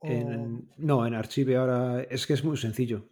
O- 0.00 0.08
En- 0.08 0.68
no, 0.78 1.06
en 1.06 1.14
Archive 1.14 1.56
ahora 1.56 2.02
es 2.02 2.26
que 2.26 2.32
es 2.34 2.44
muy 2.44 2.56
sencillo. 2.56 3.08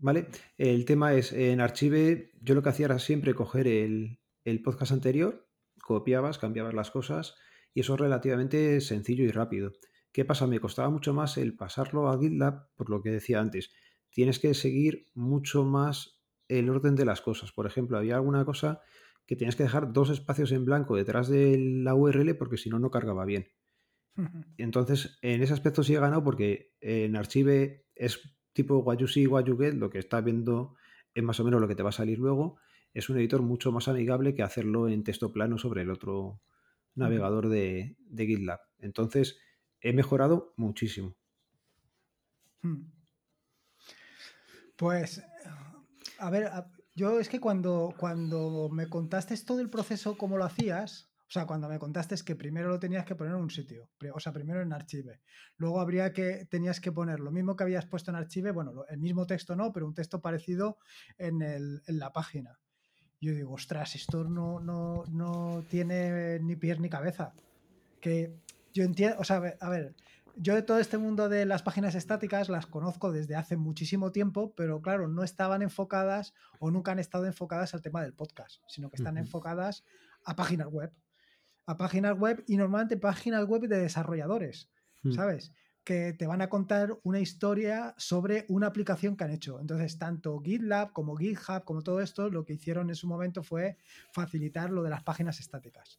¿Vale? 0.00 0.28
El 0.56 0.84
tema 0.84 1.14
es, 1.14 1.32
en 1.32 1.60
Archive 1.60 2.30
yo 2.40 2.54
lo 2.54 2.62
que 2.62 2.68
hacía 2.68 2.86
era 2.86 2.98
siempre 2.98 3.34
coger 3.34 3.66
el, 3.66 4.20
el 4.44 4.62
podcast 4.62 4.92
anterior, 4.92 5.48
copiabas, 5.82 6.38
cambiabas 6.38 6.74
las 6.74 6.90
cosas 6.90 7.34
y 7.74 7.80
eso 7.80 7.94
es 7.94 8.00
relativamente 8.00 8.80
sencillo 8.80 9.24
y 9.24 9.30
rápido. 9.30 9.72
¿Qué 10.12 10.24
pasa? 10.24 10.46
Me 10.46 10.60
costaba 10.60 10.90
mucho 10.90 11.12
más 11.12 11.36
el 11.36 11.56
pasarlo 11.56 12.08
a 12.08 12.18
GitLab, 12.18 12.74
por 12.76 12.90
lo 12.90 13.02
que 13.02 13.10
decía 13.10 13.40
antes. 13.40 13.70
Tienes 14.10 14.38
que 14.38 14.54
seguir 14.54 15.06
mucho 15.14 15.64
más 15.64 16.20
el 16.48 16.70
orden 16.70 16.96
de 16.96 17.04
las 17.04 17.20
cosas. 17.20 17.52
Por 17.52 17.66
ejemplo, 17.66 17.98
había 17.98 18.16
alguna 18.16 18.44
cosa 18.44 18.80
que 19.26 19.36
tenías 19.36 19.56
que 19.56 19.64
dejar 19.64 19.92
dos 19.92 20.10
espacios 20.10 20.52
en 20.52 20.64
blanco 20.64 20.96
detrás 20.96 21.28
de 21.28 21.58
la 21.58 21.94
URL 21.94 22.34
porque 22.36 22.56
si 22.56 22.70
no, 22.70 22.78
no 22.78 22.90
cargaba 22.90 23.24
bien. 23.26 23.48
Entonces, 24.56 25.18
en 25.22 25.42
ese 25.42 25.52
aspecto 25.52 25.84
sí 25.84 25.94
he 25.94 26.00
ganado 26.00 26.24
porque 26.24 26.74
en 26.80 27.14
Archive 27.14 27.86
es 27.94 28.37
tipo 28.58 28.78
what 28.78 28.98
you 28.98 29.06
see, 29.06 29.28
what 29.28 29.44
you 29.44 29.56
get, 29.56 29.74
lo 29.74 29.88
que 29.88 30.00
estás 30.00 30.24
viendo 30.24 30.74
es 31.14 31.22
más 31.22 31.38
o 31.38 31.44
menos 31.44 31.60
lo 31.60 31.68
que 31.68 31.76
te 31.76 31.84
va 31.84 31.90
a 31.90 31.92
salir 31.92 32.18
luego. 32.18 32.56
Es 32.92 33.08
un 33.08 33.16
editor 33.18 33.40
mucho 33.40 33.70
más 33.70 33.86
amigable 33.86 34.34
que 34.34 34.42
hacerlo 34.42 34.88
en 34.88 35.04
texto 35.04 35.32
plano 35.32 35.58
sobre 35.58 35.82
el 35.82 35.90
otro 35.90 36.40
navegador 36.96 37.48
de, 37.48 37.96
de 38.00 38.26
GitLab. 38.26 38.58
Entonces, 38.80 39.38
he 39.80 39.92
mejorado 39.92 40.54
muchísimo. 40.56 41.14
Hmm. 42.62 42.90
Pues, 44.74 45.22
a 46.18 46.30
ver, 46.30 46.50
yo 46.96 47.20
es 47.20 47.28
que 47.28 47.38
cuando, 47.38 47.94
cuando 47.96 48.68
me 48.70 48.88
contaste 48.88 49.36
todo 49.44 49.60
el 49.60 49.70
proceso, 49.70 50.18
cómo 50.18 50.36
lo 50.36 50.44
hacías, 50.44 51.07
o 51.28 51.30
sea, 51.30 51.44
cuando 51.46 51.68
me 51.68 51.78
contaste 51.78 52.14
es 52.14 52.22
que 52.22 52.34
primero 52.36 52.68
lo 52.70 52.78
tenías 52.78 53.04
que 53.04 53.14
poner 53.14 53.34
en 53.34 53.40
un 53.40 53.50
sitio, 53.50 53.90
o 54.14 54.18
sea, 54.20 54.32
primero 54.32 54.62
en 54.62 54.72
Archive, 54.72 55.20
luego 55.58 55.78
habría 55.80 56.12
que, 56.12 56.46
tenías 56.46 56.80
que 56.80 56.90
poner 56.90 57.20
lo 57.20 57.30
mismo 57.30 57.54
que 57.54 57.64
habías 57.64 57.84
puesto 57.84 58.10
en 58.10 58.16
Archive, 58.16 58.50
bueno, 58.50 58.84
el 58.88 58.98
mismo 58.98 59.26
texto 59.26 59.54
no, 59.54 59.70
pero 59.72 59.86
un 59.86 59.92
texto 59.94 60.20
parecido 60.22 60.78
en, 61.18 61.42
el- 61.42 61.82
en 61.86 61.98
la 61.98 62.12
página. 62.12 62.58
Yo 63.20 63.32
digo, 63.34 63.52
ostras, 63.54 63.94
esto 63.94 64.24
no, 64.24 64.60
no, 64.60 65.04
no 65.10 65.64
tiene 65.68 66.38
ni 66.40 66.56
pies 66.56 66.78
ni 66.80 66.88
cabeza. 66.88 67.34
Que 68.00 68.32
yo 68.72 68.84
entiendo, 68.84 69.16
o 69.18 69.24
sea, 69.24 69.42
a 69.60 69.68
ver, 69.68 69.94
yo 70.36 70.54
de 70.54 70.62
todo 70.62 70.78
este 70.78 70.98
mundo 70.98 71.28
de 71.28 71.44
las 71.44 71.62
páginas 71.64 71.96
estáticas 71.96 72.48
las 72.48 72.66
conozco 72.66 73.10
desde 73.10 73.34
hace 73.34 73.56
muchísimo 73.56 74.12
tiempo, 74.12 74.54
pero 74.54 74.80
claro, 74.80 75.08
no 75.08 75.24
estaban 75.24 75.62
enfocadas 75.62 76.32
o 76.60 76.70
nunca 76.70 76.92
han 76.92 77.00
estado 77.00 77.26
enfocadas 77.26 77.74
al 77.74 77.82
tema 77.82 78.02
del 78.02 78.14
podcast, 78.14 78.62
sino 78.68 78.88
que 78.88 78.96
están 78.96 79.18
enfocadas 79.18 79.84
a 80.24 80.36
páginas 80.36 80.68
web. 80.68 80.92
A 81.68 81.76
páginas 81.76 82.18
web 82.18 82.42
y 82.46 82.56
normalmente 82.56 82.96
páginas 82.96 83.44
web 83.46 83.68
de 83.68 83.78
desarrolladores, 83.78 84.70
Mm. 85.02 85.12
¿sabes? 85.12 85.52
Que 85.84 86.12
te 86.12 86.26
van 86.26 86.42
a 86.42 86.48
contar 86.48 86.98
una 87.02 87.20
historia 87.20 87.94
sobre 87.98 88.44
una 88.48 88.66
aplicación 88.66 89.16
que 89.16 89.24
han 89.24 89.30
hecho. 89.30 89.60
Entonces, 89.60 89.98
tanto 89.98 90.40
GitLab 90.40 90.92
como 90.92 91.14
GitHub, 91.16 91.64
como 91.64 91.82
todo 91.82 92.00
esto, 92.00 92.28
lo 92.30 92.44
que 92.44 92.54
hicieron 92.54 92.88
en 92.90 92.96
su 92.96 93.06
momento 93.06 93.42
fue 93.42 93.76
facilitar 94.12 94.70
lo 94.70 94.82
de 94.82 94.90
las 94.90 95.02
páginas 95.02 95.38
estáticas. 95.40 95.98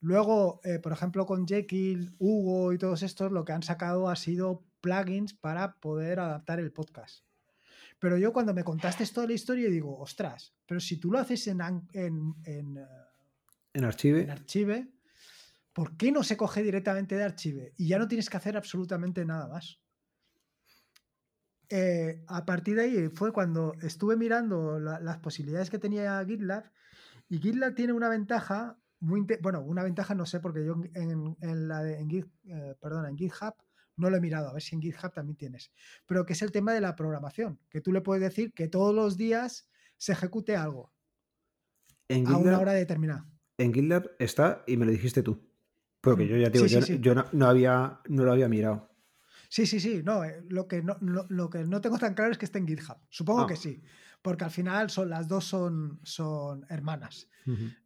Luego, 0.00 0.60
eh, 0.64 0.78
por 0.78 0.92
ejemplo, 0.92 1.26
con 1.26 1.46
Jekyll, 1.46 2.14
Hugo 2.18 2.72
y 2.72 2.78
todos 2.78 3.02
estos, 3.02 3.32
lo 3.32 3.44
que 3.44 3.52
han 3.52 3.62
sacado 3.64 4.08
ha 4.08 4.16
sido 4.16 4.64
plugins 4.80 5.34
para 5.34 5.74
poder 5.80 6.20
adaptar 6.20 6.60
el 6.60 6.72
podcast. 6.72 7.24
Pero 7.98 8.16
yo 8.16 8.32
cuando 8.32 8.54
me 8.54 8.62
contaste 8.62 9.04
toda 9.06 9.26
la 9.26 9.32
historia 9.32 9.68
digo, 9.68 9.98
ostras, 9.98 10.54
pero 10.66 10.78
si 10.78 10.98
tú 10.98 11.10
lo 11.10 11.18
haces 11.18 11.48
en, 11.48 11.60
an- 11.60 11.88
en, 11.92 12.34
en, 12.44 12.76
eh, 12.78 12.86
En 13.78 13.84
Archive, 13.84 14.20
en 14.22 14.30
Archive, 14.30 14.88
¿por 15.72 15.96
qué 15.96 16.10
no 16.12 16.22
se 16.22 16.36
coge 16.36 16.62
directamente 16.62 17.16
de 17.16 17.22
Archive? 17.24 17.72
Y 17.76 17.88
ya 17.88 17.98
no 17.98 18.08
tienes 18.08 18.28
que 18.28 18.36
hacer 18.36 18.56
absolutamente 18.56 19.24
nada 19.24 19.48
más. 19.48 19.80
Eh, 21.70 22.22
a 22.26 22.44
partir 22.46 22.76
de 22.76 22.82
ahí 22.82 23.08
fue 23.10 23.30
cuando 23.32 23.74
estuve 23.82 24.16
mirando 24.16 24.78
la- 24.80 25.00
las 25.00 25.18
posibilidades 25.18 25.68
que 25.68 25.78
tenía 25.78 26.24
GitLab 26.26 26.64
y 27.28 27.38
GitLab 27.38 27.74
tiene 27.74 27.92
una 27.92 28.08
ventaja 28.08 28.78
muy 29.00 29.24
bueno, 29.42 29.60
una 29.62 29.84
ventaja 29.84 30.14
no 30.14 30.24
sé 30.24 30.40
porque 30.40 30.64
yo 30.64 30.74
en, 30.94 31.36
en 31.40 31.68
la 31.68 31.82
de, 31.82 31.98
en, 32.00 32.08
Git- 32.08 32.32
eh, 32.46 32.74
perdona, 32.80 33.10
en 33.10 33.18
GitHub 33.18 33.54
no 33.96 34.08
lo 34.10 34.16
he 34.16 34.20
mirado, 34.20 34.48
a 34.48 34.52
ver 34.54 34.62
si 34.62 34.74
en 34.76 34.80
GitHub 34.82 35.12
también 35.12 35.36
tienes, 35.36 35.70
pero 36.06 36.24
que 36.24 36.32
es 36.32 36.40
el 36.42 36.50
tema 36.52 36.72
de 36.72 36.80
la 36.80 36.96
programación, 36.96 37.60
que 37.68 37.80
tú 37.80 37.92
le 37.92 38.00
puedes 38.00 38.22
decir 38.22 38.52
que 38.54 38.68
todos 38.68 38.94
los 38.94 39.16
días 39.16 39.68
se 39.98 40.12
ejecute 40.12 40.56
algo 40.56 40.92
en 42.08 42.26
a 42.26 42.38
una 42.38 42.58
hora 42.58 42.72
determinada. 42.72 43.26
En 43.58 43.74
GitLab 43.74 44.10
está 44.18 44.62
y 44.66 44.76
me 44.76 44.86
lo 44.86 44.92
dijiste 44.92 45.22
tú. 45.22 45.46
Porque 46.00 46.24
Mm. 46.24 46.28
yo 46.28 46.36
ya 46.38 46.46
te 46.50 46.58
digo, 46.58 46.68
Sí, 46.68 46.74
yo, 46.74 46.80
sí, 46.82 46.92
sí. 46.94 46.98
yo 47.00 47.14
no, 47.14 47.24
no 47.32 47.46
había, 47.46 48.00
no 48.08 48.24
lo 48.24 48.32
había 48.32 48.48
mirado. 48.48 48.88
Sí, 49.50 49.66
sí, 49.66 49.80
sí. 49.80 50.02
No, 50.04 50.24
eh, 50.24 50.42
lo, 50.48 50.68
que 50.68 50.82
no, 50.82 50.96
lo, 51.00 51.26
lo 51.28 51.50
que 51.50 51.64
no 51.64 51.80
tengo 51.80 51.98
tan 51.98 52.14
claro 52.14 52.30
es 52.32 52.38
que 52.38 52.44
esté 52.44 52.58
en 52.58 52.66
GitHub. 52.68 52.96
Supongo 53.08 53.42
Ah. 53.42 53.46
que 53.46 53.56
sí. 53.56 53.82
Porque 54.22 54.44
al 54.44 54.50
final 54.50 54.90
son, 54.90 55.10
las 55.10 55.28
dos 55.28 55.44
son, 55.44 56.00
son 56.02 56.66
hermanas. 56.68 57.28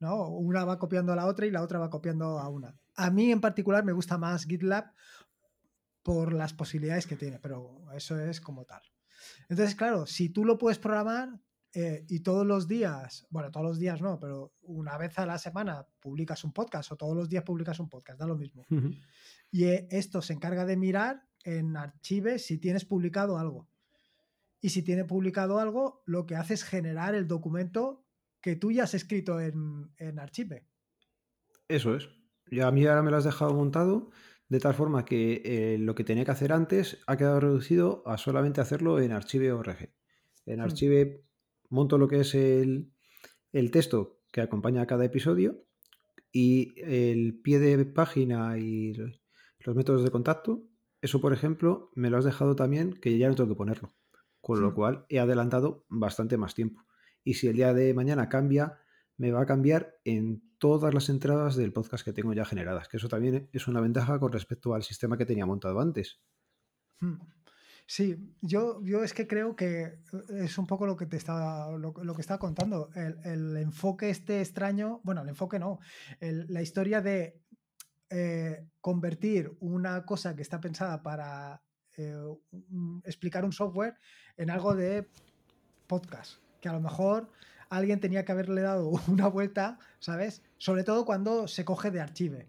¿no? 0.00 0.28
Una 0.28 0.64
va 0.64 0.78
copiando 0.78 1.12
a 1.12 1.16
la 1.16 1.26
otra 1.26 1.46
y 1.46 1.50
la 1.52 1.62
otra 1.62 1.78
va 1.78 1.88
copiando 1.88 2.38
a 2.40 2.48
una. 2.48 2.74
A 2.96 3.11
mí 3.11 3.30
en 3.30 3.40
particular 3.40 3.85
me 3.85 3.92
gusta 3.92 4.18
más 4.18 4.44
GitLab 4.44 4.92
por 6.02 6.32
las 6.32 6.52
posibilidades 6.52 7.06
que 7.06 7.16
tiene, 7.16 7.38
pero 7.38 7.80
eso 7.94 8.18
es 8.18 8.40
como 8.40 8.64
tal. 8.64 8.82
Entonces, 9.48 9.76
claro, 9.76 10.04
si 10.06 10.30
tú 10.30 10.44
lo 10.44 10.58
puedes 10.58 10.78
programar, 10.80 11.38
eh, 11.74 12.04
y 12.08 12.20
todos 12.20 12.46
los 12.46 12.68
días, 12.68 13.26
bueno, 13.30 13.50
todos 13.50 13.66
los 13.66 13.78
días 13.78 14.02
no, 14.02 14.18
pero 14.20 14.52
una 14.62 14.98
vez 14.98 15.18
a 15.18 15.24
la 15.24 15.38
semana 15.38 15.87
publicas 16.00 16.44
un 16.44 16.52
podcast 16.52 16.92
o 16.92 16.96
todos 16.96 17.16
los 17.16 17.28
días 17.28 17.44
publicas 17.44 17.80
un 17.80 17.88
podcast, 17.88 18.18
da 18.18 18.26
lo 18.26 18.37
mismo. 18.37 18.66
Y 19.50 19.64
eh, 19.64 19.88
esto 19.90 20.20
se 20.20 20.35
encarga 20.35 20.66
de 20.66 20.76
mirar 20.76 21.24
en 21.44 21.76
Archive 21.76 22.38
si 22.38 22.58
tienes 22.58 22.85
publicado 22.85 23.38
algo. 23.38 23.70
Y 24.61 24.68
si 24.68 24.82
tiene 24.82 25.04
publicado 25.04 25.58
algo, 25.58 26.02
lo 26.06 26.26
que 26.26 26.37
hace 26.37 26.54
es 26.54 26.62
generar 26.62 27.14
el 27.14 27.26
documento 27.26 28.04
que 28.40 28.54
tú 28.54 28.70
ya 28.70 28.85
has 28.85 28.94
escrito 28.94 29.40
en, 29.40 29.90
en 29.96 30.18
Archive. 30.18 30.68
Eso 31.68 31.96
es. 31.96 32.08
Ya 32.50 32.68
a 32.68 32.70
mí 32.70 32.87
ahora 32.87 33.02
me 33.02 33.11
lo 33.11 33.16
has 33.16 33.24
dejado 33.24 33.54
montado 33.54 34.11
de 34.48 34.61
tal 34.61 34.74
forma 34.74 35.06
que 35.06 35.40
eh, 35.46 35.78
lo 35.78 35.94
que 35.94 36.04
tenía 36.04 36.26
que 36.26 36.30
hacer 36.30 36.52
antes 36.52 37.02
ha 37.06 37.16
quedado 37.16 37.40
reducido 37.40 38.02
a 38.04 38.18
solamente 38.18 38.61
hacerlo 38.61 39.00
en 39.00 39.12
Archive.org. 39.12 39.90
En 40.44 40.58
hmm. 40.58 40.62
Archive 40.62 41.24
monto 41.72 41.98
lo 41.98 42.08
que 42.08 42.20
es 42.20 42.35
el, 42.35 42.92
texto 43.72 44.20
que 44.30 44.40
acompaña 44.40 44.82
a 44.82 44.87
cada 44.87 45.04
episodio 45.04 45.64
y 46.30 46.74
el 46.80 47.40
pie 47.42 47.58
de 47.58 47.85
página 47.85 48.58
y 48.58 48.92
los 48.92 49.76
métodos 49.76 50.04
de 50.04 50.11
contacto, 50.11 50.62
eso 51.00 51.20
por 51.20 51.32
ejemplo 51.32 51.90
me 51.94 52.11
lo 52.11 52.18
has 52.18 52.24
dejado 52.24 52.54
también 52.54 52.92
que 52.94 53.18
ya 53.18 53.28
no 53.28 53.35
tengo 53.35 53.50
que 53.50 53.56
ponerlo, 53.56 53.94
con 54.40 54.61
lo 54.61 54.74
cual 54.74 55.06
he 55.08 55.18
adelantado 55.18 55.85
bastante 55.88 56.37
más 56.37 56.54
tiempo. 56.54 56.85
Y 57.24 57.35
si 57.35 57.48
el 57.48 57.56
día 57.56 57.72
de 57.74 57.94
mañana 57.94 58.28
cambia, 58.28 58.78
me 59.16 59.30
va 59.30 59.42
a 59.42 59.46
cambiar 59.46 59.96
en 60.04 60.42
todas 60.58 60.94
las 60.94 61.08
entradas 61.08 61.56
del 61.56 61.72
podcast 61.72 62.04
que 62.04 62.12
tengo 62.12 62.32
ya 62.32 62.44
generadas, 62.44 62.88
que 62.88 62.96
eso 62.96 63.08
también 63.08 63.48
es 63.52 63.66
una 63.66 63.80
ventaja 63.80 64.18
con 64.18 64.32
respecto 64.32 64.74
al 64.74 64.82
sistema 64.82 65.16
que 65.16 65.26
tenía 65.26 65.46
montado 65.46 65.80
antes. 65.80 66.20
Hmm. 67.00 67.16
Sí, 67.94 68.16
yo, 68.40 68.81
yo 68.83 69.05
es 69.05 69.12
que 69.12 69.26
creo 69.26 69.55
que 69.55 69.83
eh, 69.83 69.98
es 70.44 70.57
un 70.57 70.66
poco 70.66 70.87
lo 70.87 70.96
que 70.96 71.05
te 71.05 71.18
estaba, 71.18 71.70
lo, 71.76 71.92
que 71.92 72.22
estaba 72.22 72.38
contando. 72.38 72.88
El, 72.94 73.55
enfoque 73.59 74.09
este 74.09 74.40
extraño, 74.40 75.02
bueno, 75.05 75.20
el 75.20 75.28
enfoque 75.28 75.59
no, 75.59 75.78
la 76.18 76.62
historia 76.62 77.02
de 77.02 77.38
eh, 78.09 78.66
convertir 78.81 79.55
una 79.61 80.07
cosa 80.07 80.35
que 80.35 80.40
está 80.40 80.59
pensada 80.59 81.02
para 81.02 81.62
eh, 81.98 82.16
explicar 83.05 83.44
un 83.44 83.52
software 83.52 83.98
en 84.38 84.48
algo 84.48 84.74
de 84.74 85.11
podcast, 85.87 86.38
que 86.62 86.70
a 86.70 86.72
lo 86.72 86.81
mejor 86.81 87.31
alguien 87.68 88.00
tenía 88.00 88.24
que 88.24 88.33
haberle 88.33 88.62
dado 88.62 88.88
una 89.09 89.26
vuelta, 89.26 89.78
¿sabes? 89.98 90.40
Sobre 90.57 90.83
todo 90.83 91.05
cuando 91.05 91.46
se 91.46 91.66
coge 91.66 91.90
de 91.90 92.00
Archive. 92.00 92.48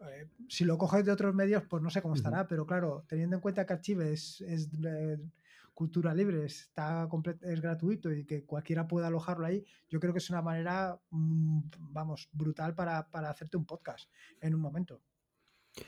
Eh, 0.00 0.28
si 0.48 0.64
lo 0.64 0.78
coges 0.78 1.04
de 1.04 1.12
otros 1.12 1.34
medios, 1.34 1.62
pues 1.68 1.82
no 1.82 1.90
sé 1.90 2.00
cómo 2.00 2.14
estará, 2.14 2.48
pero 2.48 2.66
claro, 2.66 3.04
teniendo 3.08 3.36
en 3.36 3.42
cuenta 3.42 3.66
que 3.66 3.72
Archive 3.74 4.12
es, 4.12 4.42
cultura 5.74 6.14
libre, 6.14 6.44
está 6.44 7.08
es 7.42 7.60
gratuito 7.62 8.12
y 8.12 8.26
que 8.26 8.44
cualquiera 8.44 8.86
pueda 8.86 9.06
alojarlo 9.06 9.46
ahí, 9.46 9.64
yo 9.88 9.98
creo 9.98 10.12
que 10.12 10.18
es 10.18 10.28
una 10.28 10.42
manera, 10.42 11.00
mm, 11.10 11.60
vamos, 11.78 12.28
brutal 12.32 12.74
para, 12.74 13.08
para 13.10 13.30
hacerte 13.30 13.56
un 13.56 13.64
podcast 13.64 14.10
en 14.40 14.54
un 14.54 14.60
momento. 14.60 15.00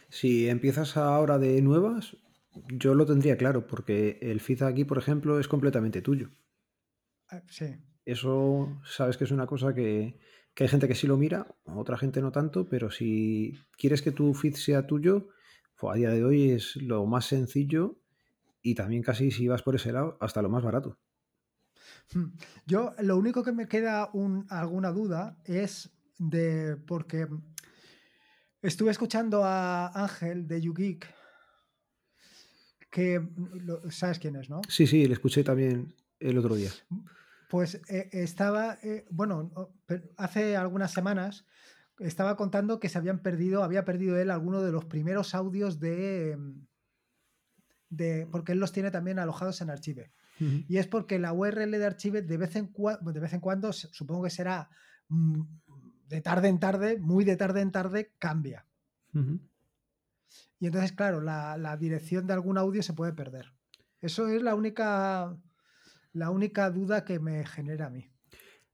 Si 0.09 0.49
empiezas 0.49 0.97
ahora 0.97 1.39
de 1.39 1.61
nuevas, 1.61 2.17
yo 2.69 2.95
lo 2.95 3.07
tendría 3.07 3.37
claro, 3.37 3.67
porque 3.67 4.19
el 4.23 4.41
feed 4.41 4.63
aquí, 4.63 4.85
por 4.85 4.99
ejemplo, 4.99 5.39
es 5.39 5.49
completamente 5.49 6.03
tuyo. 6.03 6.31
Eh, 7.31 7.43
sí. 7.49 7.77
Eso 8.05 8.81
sabes 8.85 9.17
que 9.17 9.25
es 9.25 9.31
una 9.31 9.47
cosa 9.47 9.75
que, 9.75 10.19
hay 10.61 10.69
gente 10.69 10.89
que 10.89 10.95
sí 10.95 11.07
lo 11.07 11.17
mira, 11.17 11.47
otra 11.65 11.97
gente 11.97 12.21
no 12.21 12.33
tanto, 12.33 12.69
pero 12.69 12.91
si 12.91 13.59
quieres 13.77 14.03
que 14.03 14.13
tu 14.13 14.35
feed 14.35 14.55
sea 14.55 14.87
tuyo, 14.87 15.29
pues 15.77 15.95
a 15.95 15.97
día 15.97 16.11
de 16.11 16.25
hoy 16.25 16.51
es 16.51 16.77
lo 16.77 17.07
más 17.07 17.27
sencillo 17.27 17.99
y 18.61 18.75
también 18.75 19.03
casi 19.03 19.31
si 19.31 19.49
vas 19.49 19.63
por 19.63 19.75
ese 19.75 19.93
lado, 19.93 20.17
hasta 20.21 20.43
lo 20.43 20.49
más 20.49 20.63
barato. 20.63 20.99
Hmm. 22.15 22.35
Yo 22.67 22.95
lo 23.01 23.17
único 23.17 23.43
que 23.43 23.53
me 23.53 23.67
queda 23.67 24.11
alguna 24.51 24.93
duda 24.93 25.39
es 25.45 25.91
de 26.19 26.77
porque 26.77 27.27
estuve 28.61 28.91
escuchando 28.91 29.43
a 29.45 29.89
Ángel 29.89 30.47
de 30.47 30.61
YouGeek 30.61 31.23
que 32.91 33.27
sabes 33.91 34.19
quién 34.19 34.37
es, 34.37 34.51
¿no? 34.51 34.61
Sí, 34.69 34.87
sí, 34.87 35.07
le 35.07 35.15
escuché 35.15 35.43
también 35.43 35.95
el 36.21 36.37
otro 36.37 36.55
día. 36.55 36.71
Pues 37.53 37.83
eh, 37.91 38.09
estaba, 38.13 38.79
eh, 38.83 39.05
bueno, 39.11 39.53
hace 40.17 40.57
algunas 40.57 40.91
semanas 40.91 41.45
estaba 41.99 42.35
contando 42.35 42.81
que 42.81 42.89
se 42.89 42.97
habían 42.97 43.19
perdido, 43.19 43.63
había 43.63 43.85
perdido 43.85 44.19
él 44.19 44.31
alguno 44.31 44.63
de 44.63 44.73
los 44.73 44.87
primeros 44.87 45.35
audios 45.35 45.79
de, 45.79 46.39
de 47.91 48.27
porque 48.33 48.53
él 48.53 48.59
los 48.59 48.73
tiene 48.73 48.91
también 48.91 49.19
alojados 49.19 49.61
en 49.61 49.69
Archive. 49.69 50.11
Y 50.41 50.79
es 50.79 50.87
porque 50.87 51.19
la 51.19 51.35
URL 51.35 51.73
de 51.73 51.85
Archive 51.85 52.23
de 52.23 52.39
vez 52.39 52.57
en, 52.57 52.73
de 52.73 53.21
vez 53.21 53.35
en 53.35 53.41
cuando, 53.41 53.71
supongo 53.75 54.23
que 54.23 54.31
será 54.31 54.71
mm, 55.09 55.43
de 56.09 56.23
tarde 56.23 56.49
en 56.49 56.59
tarde, 56.59 56.99
muy 57.01 57.27
de 57.27 57.37
tarde 57.37 57.61
en 57.61 57.71
tarde, 57.71 58.15
cambia. 58.19 58.67
Y 60.59 60.67
entonces, 60.69 60.93
claro, 60.93 61.21
la, 61.21 61.59
la 61.59 61.77
dirección 61.77 62.27
de 62.27 62.33
algún 62.33 62.57
audio 62.57 62.83
se 62.83 62.95
puede 62.95 63.13
perder. 63.13 63.53
Eso 64.01 64.27
es 64.29 64.43
la 64.43 64.55
única 64.55 65.37
la 66.13 66.31
única 66.31 66.71
duda 66.71 67.05
que 67.05 67.19
me 67.19 67.45
genera 67.47 67.87
a 67.87 67.91
mí. 67.91 68.11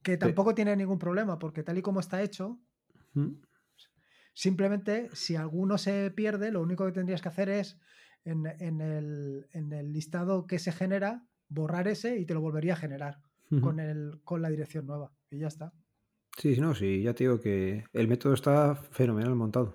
Que 0.02 0.16
tampoco 0.16 0.54
tiene 0.54 0.76
ningún 0.76 0.98
problema, 0.98 1.38
porque 1.38 1.62
tal 1.62 1.78
y 1.78 1.82
como 1.82 2.00
está 2.00 2.22
hecho, 2.22 2.60
simplemente 4.32 5.10
si 5.12 5.36
alguno 5.36 5.76
se 5.76 6.10
pierde, 6.10 6.52
lo 6.52 6.62
único 6.62 6.86
que 6.86 6.92
tendrías 6.92 7.20
que 7.20 7.28
hacer 7.28 7.48
es 7.48 7.78
en, 8.24 8.46
el, 8.80 9.92
listado 9.92 10.46
que 10.46 10.58
se 10.58 10.72
genera, 10.72 11.26
borrar 11.48 11.88
ese 11.88 12.18
y 12.18 12.26
te 12.26 12.34
lo 12.34 12.40
volvería 12.40 12.74
a 12.74 12.76
generar 12.76 13.20
con, 13.60 13.80
el, 13.80 14.20
con 14.24 14.42
la 14.42 14.50
dirección 14.50 14.86
nueva. 14.86 15.12
Y 15.30 15.38
ya 15.38 15.48
está. 15.48 15.72
Sí, 16.36 16.56
no, 16.60 16.74
sí, 16.74 17.02
ya 17.02 17.14
te 17.14 17.24
digo 17.24 17.40
que 17.40 17.84
el 17.92 18.06
método 18.06 18.34
está 18.34 18.76
fenomenal 18.76 19.34
montado. 19.34 19.74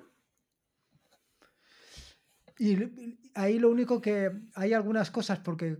Y 2.57 2.77
ahí 3.35 3.59
lo 3.59 3.69
único 3.69 4.01
que 4.01 4.31
hay 4.53 4.73
algunas 4.73 5.11
cosas, 5.11 5.39
porque 5.39 5.77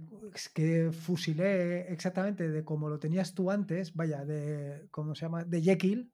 que 0.54 0.92
fusilé 0.92 1.92
exactamente 1.92 2.50
de 2.50 2.63
como 2.63 2.89
lo 2.89 3.00
tenías 3.00 3.34
tú 3.34 3.52
antes, 3.52 3.94
vaya, 3.94 4.26
de, 4.26 4.88
¿cómo 4.92 5.16
se 5.16 5.26
llama? 5.26 5.44
De 5.44 5.62
Jekyll, 5.62 6.12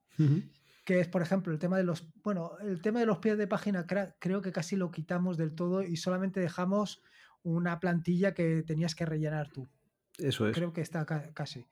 que 0.84 1.00
es, 1.00 1.08
por 1.08 1.22
ejemplo, 1.22 1.54
el 1.54 1.60
tema 1.60 1.78
de 1.78 1.84
los, 1.84 2.12
bueno, 2.24 2.58
el 2.62 2.82
tema 2.82 3.00
de 3.00 3.06
los 3.06 3.20
pies 3.20 3.38
de 3.38 3.48
página 3.48 3.86
creo 3.88 4.42
que 4.42 4.52
casi 4.52 4.76
lo 4.76 4.92
quitamos 4.92 5.38
del 5.38 5.56
todo 5.56 5.84
y 5.84 5.98
solamente 5.98 6.40
dejamos 6.40 7.02
una 7.44 7.80
plantilla 7.80 8.34
que 8.34 8.64
tenías 8.64 8.96
que 8.96 9.06
rellenar 9.06 9.50
tú. 9.50 9.70
Eso 10.18 10.48
es. 10.50 10.56
Creo 10.56 10.74
que 10.74 10.82
está 10.82 11.06
casi. 11.34 11.66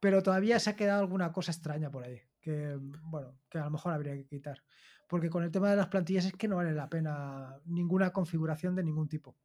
Pero 0.00 0.22
todavía 0.22 0.58
se 0.58 0.70
ha 0.70 0.76
quedado 0.76 1.00
alguna 1.00 1.32
cosa 1.32 1.52
extraña 1.52 1.90
por 1.90 2.04
ahí, 2.04 2.20
que, 2.42 2.76
bueno, 3.04 3.38
que 3.48 3.58
a 3.58 3.64
lo 3.64 3.70
mejor 3.70 3.94
habría 3.94 4.14
que 4.14 4.26
quitar 4.26 4.62
porque 5.06 5.30
con 5.30 5.44
el 5.44 5.50
tema 5.50 5.70
de 5.70 5.76
las 5.76 5.88
plantillas 5.88 6.26
es 6.26 6.32
que 6.32 6.48
no 6.48 6.56
vale 6.56 6.72
la 6.72 6.88
pena 6.88 7.56
ninguna 7.66 8.10
configuración 8.10 8.74
de 8.74 8.84
ningún 8.84 9.08
tipo. 9.08 9.36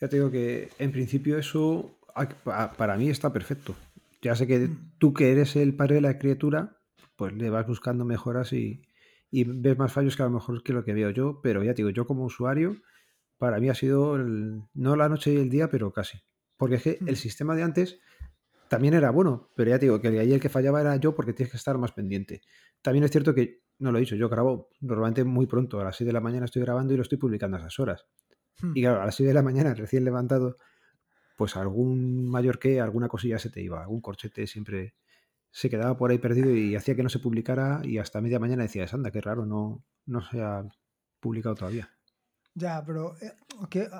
Ya 0.00 0.08
te 0.08 0.16
digo 0.16 0.30
que 0.30 0.70
en 0.78 0.92
principio 0.92 1.38
eso 1.38 1.98
para 2.76 2.96
mí 2.96 3.08
está 3.08 3.32
perfecto. 3.32 3.74
Ya 4.22 4.34
sé 4.34 4.46
que 4.46 4.58
mm. 4.58 4.92
tú 4.98 5.12
que 5.12 5.32
eres 5.32 5.56
el 5.56 5.74
padre 5.74 5.96
de 5.96 6.00
la 6.00 6.18
criatura, 6.18 6.78
pues 7.16 7.34
le 7.34 7.50
vas 7.50 7.66
buscando 7.66 8.04
mejoras 8.04 8.52
y, 8.52 8.82
ves 9.30 9.78
más 9.78 9.92
fallos 9.92 10.16
que 10.16 10.22
a 10.22 10.26
lo 10.26 10.32
mejor 10.32 10.62
que 10.62 10.72
lo 10.72 10.84
que 10.84 10.94
veo 10.94 11.10
yo, 11.10 11.40
pero 11.42 11.62
ya 11.62 11.72
te 11.72 11.82
digo, 11.82 11.90
yo 11.90 12.06
como 12.06 12.24
usuario, 12.24 12.76
para 13.38 13.60
mí 13.60 13.68
ha 13.68 13.74
sido 13.74 14.18
no 14.18 14.96
la 14.96 15.08
noche 15.08 15.32
y 15.32 15.36
el 15.36 15.50
día, 15.50 15.68
pero 15.68 15.92
casi. 15.92 16.18
Porque 16.56 16.76
es 16.76 16.82
que 16.82 16.98
el 17.00 17.12
mm. 17.12 17.16
sistema 17.16 17.54
de 17.54 17.62
antes 17.62 18.00
también 18.68 18.94
era 18.94 19.10
bueno, 19.10 19.50
pero 19.54 19.70
ya 19.70 19.78
te 19.78 19.86
digo 19.86 20.00
que 20.00 20.08
ahí 20.08 20.32
el 20.32 20.40
que 20.40 20.48
fallaba 20.48 20.80
era 20.80 20.96
yo 20.96 21.14
porque 21.14 21.32
tienes 21.32 21.52
que 21.52 21.56
estar 21.56 21.78
más 21.78 21.92
pendiente. 21.92 22.42
También 22.82 23.04
es 23.04 23.10
cierto 23.10 23.34
que 23.34 23.62
no 23.78 23.92
lo 23.92 23.98
he 23.98 24.00
dicho, 24.00 24.16
yo 24.16 24.28
grabo 24.28 24.70
normalmente 24.80 25.24
muy 25.24 25.46
pronto, 25.46 25.80
a 25.80 25.84
las 25.84 25.96
6 25.96 26.06
de 26.06 26.12
la 26.12 26.20
mañana 26.20 26.46
estoy 26.46 26.62
grabando 26.62 26.94
y 26.94 26.96
lo 26.96 27.02
estoy 27.02 27.18
publicando 27.18 27.56
a 27.56 27.60
esas 27.60 27.78
horas. 27.78 28.06
Hmm. 28.60 28.72
Y 28.74 28.82
claro, 28.82 29.02
a 29.02 29.06
las 29.06 29.14
6 29.14 29.28
de 29.28 29.34
la 29.34 29.42
mañana, 29.42 29.74
recién 29.74 30.04
levantado, 30.04 30.56
pues 31.36 31.56
algún 31.56 32.28
mayor 32.28 32.58
que, 32.58 32.80
alguna 32.80 33.08
cosilla 33.08 33.38
se 33.38 33.50
te 33.50 33.62
iba, 33.62 33.82
algún 33.82 34.00
corchete 34.00 34.46
siempre 34.46 34.94
se 35.50 35.70
quedaba 35.70 35.96
por 35.96 36.10
ahí 36.10 36.18
perdido 36.18 36.54
y 36.54 36.76
hacía 36.76 36.94
que 36.94 37.02
no 37.02 37.08
se 37.08 37.18
publicara 37.18 37.80
y 37.82 37.98
hasta 37.98 38.20
media 38.20 38.38
mañana 38.38 38.62
decías, 38.62 38.92
anda, 38.92 39.10
qué 39.10 39.20
raro, 39.20 39.46
no, 39.46 39.84
no 40.04 40.20
se 40.22 40.42
ha 40.42 40.64
publicado 41.20 41.54
todavía. 41.54 41.90
Ya, 42.54 42.82
pero, 42.84 43.16
eh, 43.20 43.32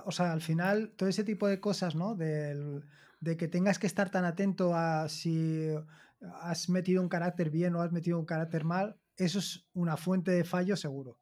o 0.05 0.12
sea, 0.12 0.32
al 0.32 0.40
final, 0.40 0.94
todo 0.96 1.09
ese 1.09 1.24
tipo 1.24 1.46
de 1.46 1.61
cosas, 1.61 1.94
¿no? 1.94 2.14
de 2.14 3.36
que 3.36 3.48
tengas 3.48 3.78
que 3.78 3.86
estar 3.86 4.11
tan 4.11 4.24
atento 4.24 4.74
a 4.74 5.09
si 5.09 5.68
has 6.40 6.68
metido 6.68 7.03
un 7.03 7.09
carácter 7.09 7.50
bien 7.50 7.74
o 7.74 7.82
has 7.82 7.92
metido 7.92 8.18
un 8.18 8.26
carácter 8.26 8.64
mal, 8.64 8.98
eso 9.16 9.38
es 9.38 9.66
una 9.72 9.96
fuente 9.96 10.30
de 10.30 10.44
fallo 10.44 10.76
seguro. 10.76 11.18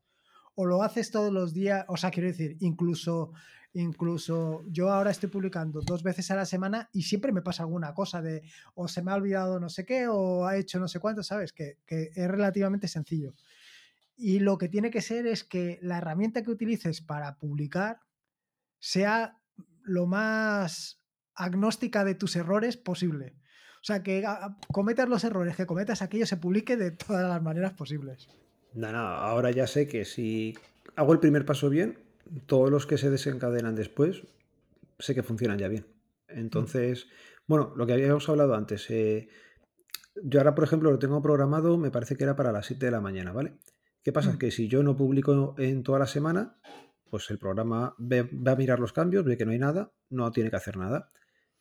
O 0.55 0.67
lo 0.67 0.83
haces 0.83 1.11
todos 1.11 1.33
los 1.33 1.53
días, 1.53 1.85
o 1.89 1.97
sea, 1.97 2.11
quiero 2.11 2.29
decir, 2.29 2.57
incluso, 2.61 3.33
incluso 3.73 4.63
yo 4.69 4.91
ahora 4.91 5.11
estoy 5.11 5.29
publicando 5.29 5.81
dos 5.81 6.03
veces 6.03 6.31
a 6.31 6.37
la 6.37 6.47
semana 6.47 6.89
y 6.93 7.03
siempre 7.03 7.33
me 7.33 7.43
pasa 7.43 7.65
alguna 7.65 7.93
cosa 7.93 8.23
de 8.23 8.43
o 8.75 8.87
se 8.87 9.03
me 9.03 9.11
ha 9.11 9.17
olvidado 9.17 9.59
no 9.59 9.69
sé 9.69 9.85
qué 9.85 10.07
o 10.09 10.47
ha 10.47 10.57
hecho 10.57 10.79
no 10.79 10.87
sé 10.87 11.01
cuánto, 11.01 11.23
¿sabes? 11.23 11.53
Que, 11.53 11.79
que 11.87 12.11
es 12.15 12.29
relativamente 12.29 12.87
sencillo. 12.87 13.35
Y 14.17 14.39
lo 14.39 14.59
que 14.59 14.69
tiene 14.69 14.91
que 14.91 15.03
ser 15.03 15.27
es 15.27 15.43
que 15.43 15.79
la 15.83 15.99
herramienta 15.99 16.43
que 16.43 16.53
utilices 16.53 17.01
para 17.01 17.37
publicar 17.37 18.01
sea 18.79 19.41
lo 19.83 20.07
más 20.07 21.01
agnóstica 21.35 22.05
de 22.05 22.15
tus 22.15 22.37
errores 22.37 22.77
posible. 22.77 23.37
Sea, 23.87 24.03
que 24.03 24.25
cometas 24.73 25.09
los 25.09 25.25
errores 25.25 25.57
que 25.57 25.67
cometas, 25.67 26.03
aquello 26.03 26.27
se 26.27 26.37
publique 26.37 26.77
de 26.77 26.91
todas 26.91 27.29
las 27.29 27.43
maneras 27.43 27.75
posibles. 27.75 28.29
No, 28.73 28.91
no, 28.91 28.99
ahora 28.99 29.51
ya 29.51 29.67
sé 29.67 29.87
que 29.87 30.05
si 30.05 30.57
hago 30.97 31.13
el 31.13 31.21
primer 31.21 31.45
paso 31.45 31.69
bien, 31.69 31.99
todos 32.47 32.71
los 32.71 32.87
que 32.87 32.99
se 32.99 33.11
desencadenan 33.11 33.75
después, 33.75 34.23
sé 34.99 35.15
que 35.15 35.23
funcionan 35.23 35.59
ya 35.59 35.69
bien. 35.69 35.87
Entonces, 36.29 37.09
bueno, 37.47 37.73
lo 37.77 37.87
que 37.87 37.93
habíamos 37.93 38.29
hablado 38.29 38.55
antes, 38.55 38.91
eh, 38.91 39.29
yo 40.23 40.41
ahora, 40.41 40.55
por 40.55 40.65
ejemplo, 40.65 40.91
lo 40.91 40.99
tengo 40.99 41.21
programado, 41.21 41.77
me 41.77 41.91
parece 41.91 42.17
que 42.17 42.25
era 42.25 42.37
para 42.37 42.53
las 42.53 42.67
7 42.67 42.87
de 42.87 42.93
la 42.93 43.01
mañana, 43.01 43.33
¿vale? 43.33 43.59
¿Qué 44.03 44.13
pasa? 44.13 44.33
Mm. 44.33 44.39
Que 44.39 44.51
si 44.51 44.69
yo 44.69 44.83
no 44.83 44.97
publico 44.97 45.55
en 45.59 45.83
toda 45.83 45.99
la 45.99 46.07
semana, 46.07 46.57
pues 47.11 47.31
el 47.31 47.39
programa 47.39 47.95
va 47.99 48.53
a 48.53 48.57
mirar 48.57 48.81
los 48.81 48.93
cambios, 48.93 49.25
ve 49.25 49.37
que 49.37 49.45
no 49.45 49.53
hay 49.53 49.59
nada, 49.59 49.93
no 50.11 50.31
tiene 50.33 50.51
que 50.51 50.57
hacer 50.57 50.77
nada. 50.77 51.11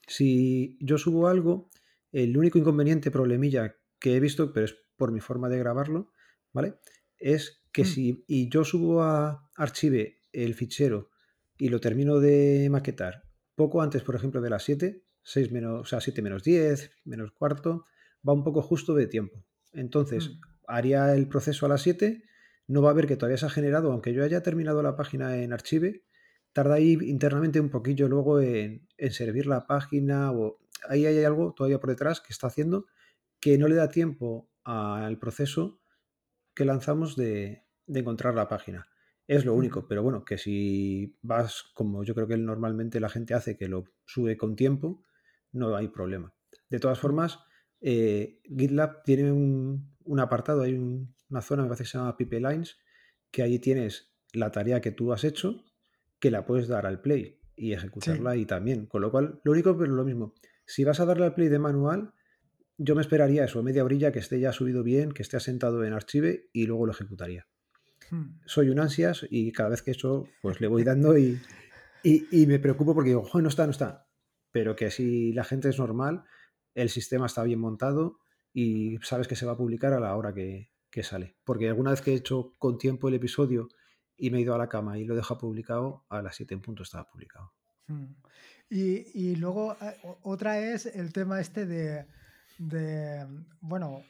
Si 0.08 0.78
yo 0.80 0.98
subo 0.98 1.28
algo, 1.28 1.70
el 2.14 2.38
único 2.38 2.58
inconveniente, 2.58 3.12
problemilla 3.12 3.76
que 4.00 4.16
he 4.16 4.20
visto, 4.22 4.54
pero 4.54 4.66
es 4.66 4.78
por 4.96 5.12
mi 5.12 5.20
forma 5.20 5.50
de 5.50 5.60
grabarlo, 5.60 6.14
¿vale? 6.54 6.76
Es 7.18 7.64
que 7.74 7.84
mm. 7.84 7.86
si 7.86 8.24
y 8.28 8.50
yo 8.50 8.64
subo 8.64 9.04
a 9.04 9.50
Archive 9.56 10.20
el 10.32 10.54
fichero 10.54 11.10
y 11.58 11.68
lo 11.70 11.82
termino 11.82 12.20
de 12.20 12.70
maquetar 12.72 13.24
poco 13.56 13.82
antes, 13.82 14.04
por 14.04 14.16
ejemplo, 14.16 14.42
de 14.42 14.50
las 14.50 14.64
7, 14.64 15.04
6 15.24 15.52
menos, 15.52 15.82
o 15.82 15.86
sea, 15.86 16.02
7 16.02 16.22
menos 16.22 16.44
10, 16.44 16.92
menos 17.06 17.32
cuarto, 17.32 17.86
va 18.28 18.34
un 18.34 18.44
poco 18.44 18.62
justo 18.62 18.94
de 18.94 19.08
tiempo. 19.08 19.44
Entonces, 19.74 20.30
mm. 20.30 20.42
haría 20.68 21.14
el 21.14 21.28
proceso 21.28 21.66
a 21.66 21.70
las 21.70 21.82
7, 21.82 22.24
no 22.68 22.82
va 22.82 22.92
a 22.92 22.94
ver 22.94 23.08
que 23.08 23.18
todavía 23.18 23.38
se 23.38 23.46
ha 23.46 23.50
generado, 23.50 23.92
aunque 23.92 24.14
yo 24.14 24.24
haya 24.24 24.42
terminado 24.42 24.82
la 24.82 24.96
página 24.96 25.38
en 25.38 25.54
Archive, 25.54 26.04
tarda 26.54 26.76
ahí 26.76 26.98
internamente 27.02 27.60
un 27.60 27.70
poquillo 27.70 28.08
luego 28.08 28.40
en, 28.40 28.88
servir 29.10 29.48
la 29.48 29.68
página 29.68 30.32
o 30.32 30.60
ahí 30.90 31.06
hay 31.06 31.24
algo 31.24 31.54
todavía 31.54 31.80
por 31.80 31.90
detrás 31.90 32.22
que 32.22 32.34
está 32.34 32.48
haciendo 32.48 32.86
que 33.40 33.58
no 33.58 33.68
le 33.68 33.76
da 33.76 33.90
tiempo 33.90 34.50
al 34.64 35.20
proceso 35.20 35.82
que 36.56 36.66
lanzamos 36.66 37.16
de, 37.16 37.66
de 37.88 38.00
encontrar 38.00 38.36
la 38.36 38.48
página. 38.48 38.88
Es 39.28 39.46
lo 39.46 39.54
único, 39.54 39.88
pero 39.88 40.04
bueno, 40.04 40.26
que 40.26 40.38
si 40.38 41.18
vas 41.22 41.64
como 41.74 42.04
yo 42.04 42.14
creo 42.14 42.28
que 42.28 42.38
normalmente 42.38 43.00
la 43.00 43.10
gente 43.10 43.34
hace, 43.34 43.58
que 43.58 43.68
lo 43.68 43.86
sube 44.06 44.38
con 44.38 44.56
tiempo, 44.56 45.04
no 45.52 45.76
hay 45.76 45.88
problema. 45.88 46.34
De 46.70 46.80
todas 46.80 47.00
formas, 47.00 47.40
eh, 47.80 48.42
GitLab 48.44 49.04
tiene 49.04 49.32
un, 49.32 50.20
apartado, 50.20 50.64
hay 50.64 50.74
una 50.74 51.42
zona, 51.42 51.64
me 51.64 51.70
parece 51.70 51.84
que 51.84 51.90
se 51.90 51.98
llama 51.98 52.18
Pipelines, 52.18 52.78
que 53.32 53.44
ahí 53.44 53.60
tienes 53.60 54.14
la 54.34 54.52
tarea 54.52 54.82
que 54.82 54.92
tú 54.92 55.14
has 55.14 55.24
hecho, 55.24 55.64
que 56.20 56.32
la 56.32 56.46
puedes 56.46 56.68
dar 56.68 56.86
al 56.86 57.02
play 57.02 57.40
y 57.56 57.74
ejecutarla 57.74 58.32
ahí 58.32 58.46
también. 58.46 58.88
Con 58.88 59.02
lo 59.02 59.12
cual, 59.12 59.40
lo 59.44 59.52
único, 59.52 59.78
pero 59.78 59.94
lo 59.94 60.04
mismo, 60.04 60.34
si 60.66 60.84
vas 60.84 61.00
a 61.00 61.06
darle 61.06 61.26
al 61.26 61.34
play 61.34 61.50
de 61.50 61.60
manual, 61.60 62.14
yo 62.78 62.96
me 62.96 63.02
esperaría 63.02 63.46
eso, 63.46 63.62
media 63.64 63.84
orilla 63.84 64.12
que 64.12 64.20
esté 64.20 64.40
ya 64.40 64.52
subido 64.52 64.84
bien, 64.84 65.12
que 65.12 65.22
esté 65.22 65.38
asentado 65.38 65.84
en 65.84 65.94
Archive 65.94 66.50
y 66.54 66.66
luego 66.66 66.86
lo 66.86 66.92
ejecutaría. 66.92 67.48
Hmm. 68.10 68.40
Soy 68.46 68.70
un 68.70 68.80
ansias 68.80 69.26
y 69.30 69.52
cada 69.52 69.70
vez 69.70 69.82
que 69.82 69.92
eso, 69.92 70.28
pues 70.42 70.60
le 70.60 70.68
voy 70.68 70.84
dando 70.84 71.18
y, 71.18 71.40
y, 72.04 72.48
me 72.48 72.60
preocupo 72.60 72.94
porque 72.94 73.12
digo, 73.12 73.28
no 73.34 73.48
está, 73.48 73.66
no 73.66 73.72
está. 73.72 74.08
Pero 74.52 74.76
que 74.76 74.92
si 74.92 75.34
la 75.34 75.44
gente 75.44 75.70
es 75.70 75.80
normal, 75.80 76.26
el 76.76 76.90
sistema 76.90 77.28
está 77.28 77.44
bien 77.44 77.60
montado 77.60 78.20
y 78.54 78.98
sabes 79.02 79.28
que 79.28 79.36
se 79.36 79.46
va 79.46 79.54
a 79.54 79.58
publicar 79.58 79.94
a 79.94 80.00
la 80.00 80.16
hora 80.16 80.34
que, 80.34 80.70
sale. 81.02 81.38
Porque 81.44 81.68
alguna 81.68 81.92
vez 81.92 82.02
que 82.02 82.12
he 82.12 82.16
hecho 82.16 82.54
con 82.60 82.78
tiempo 82.78 83.08
el 83.08 83.16
episodio 83.16 83.70
y 84.16 84.30
me 84.30 84.38
he 84.38 84.42
ido 84.42 84.54
a 84.54 84.60
la 84.60 84.70
cama 84.70 85.00
y 85.00 85.06
lo 85.06 85.16
dejo 85.16 85.38
publicado, 85.40 86.06
a 86.10 86.22
las 86.22 86.36
7 86.36 86.54
en 86.54 86.62
punto 86.62 86.84
estaba 86.84 87.08
publicado. 87.08 87.54
Hmm. 87.88 88.16
Y, 88.70 89.36
luego 89.36 89.78
eh, 89.80 89.98
otra 90.24 90.60
es 90.60 90.88
el 90.88 91.14
tema 91.14 91.40
este 91.40 91.66
de, 91.68 93.28
bueno, 93.62 94.02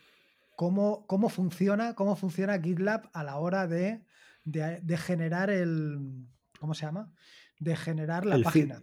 cómo, 0.55 1.05
cómo, 1.05 1.27
funciona, 1.27 1.95
cómo 1.95 2.15
funciona 2.15 2.59
GitLab 2.59 3.09
a 3.11 3.23
la 3.23 3.37
hora 3.37 3.67
de, 3.67 4.05
generar 4.97 5.49
el, 5.49 6.27
¿cómo 6.59 6.73
se 6.73 6.85
llama? 6.85 7.11
De 7.59 7.75
generar 7.75 8.25
la 8.25 8.39
página. 8.39 8.81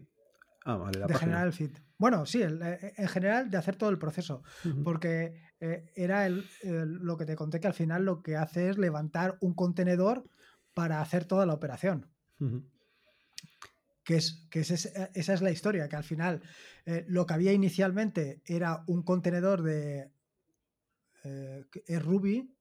Ah, 0.66 0.76
vale, 0.76 1.00
de 1.06 1.14
generar 1.14 1.46
el 1.46 1.52
feed. 1.54 1.70
Bueno, 1.96 2.26
sí, 2.26 2.42
eh, 2.42 2.94
en 2.96 3.08
general 3.08 3.50
de 3.50 3.56
hacer 3.56 3.76
todo 3.76 3.90
el 3.90 3.98
proceso, 3.98 4.42
porque 4.84 5.40
eh, 5.60 5.90
era 5.94 6.26
el, 6.26 6.46
lo 6.62 7.16
que 7.16 7.24
te 7.24 7.36
conté 7.36 7.60
que 7.60 7.66
al 7.66 7.74
final 7.74 8.04
lo 8.04 8.22
que 8.22 8.36
hace 8.36 8.68
es 8.68 8.78
levantar 8.78 9.38
un 9.40 9.54
contenedor 9.54 10.28
para 10.74 11.00
hacer 11.00 11.24
toda 11.24 11.46
la 11.46 11.54
operación. 11.54 12.06
Que, 14.10 14.16
es, 14.16 14.44
que 14.50 14.58
esa 14.58 15.34
es 15.34 15.40
la 15.40 15.52
historia, 15.52 15.88
que 15.88 15.94
al 15.94 16.02
final 16.02 16.42
eh, 16.84 17.04
lo 17.06 17.26
que 17.26 17.34
había 17.34 17.52
inicialmente 17.52 18.42
era 18.44 18.82
un 18.88 19.04
contenedor 19.04 19.62
de 19.62 20.10
es 21.22 22.02
Ruby, 22.02 22.52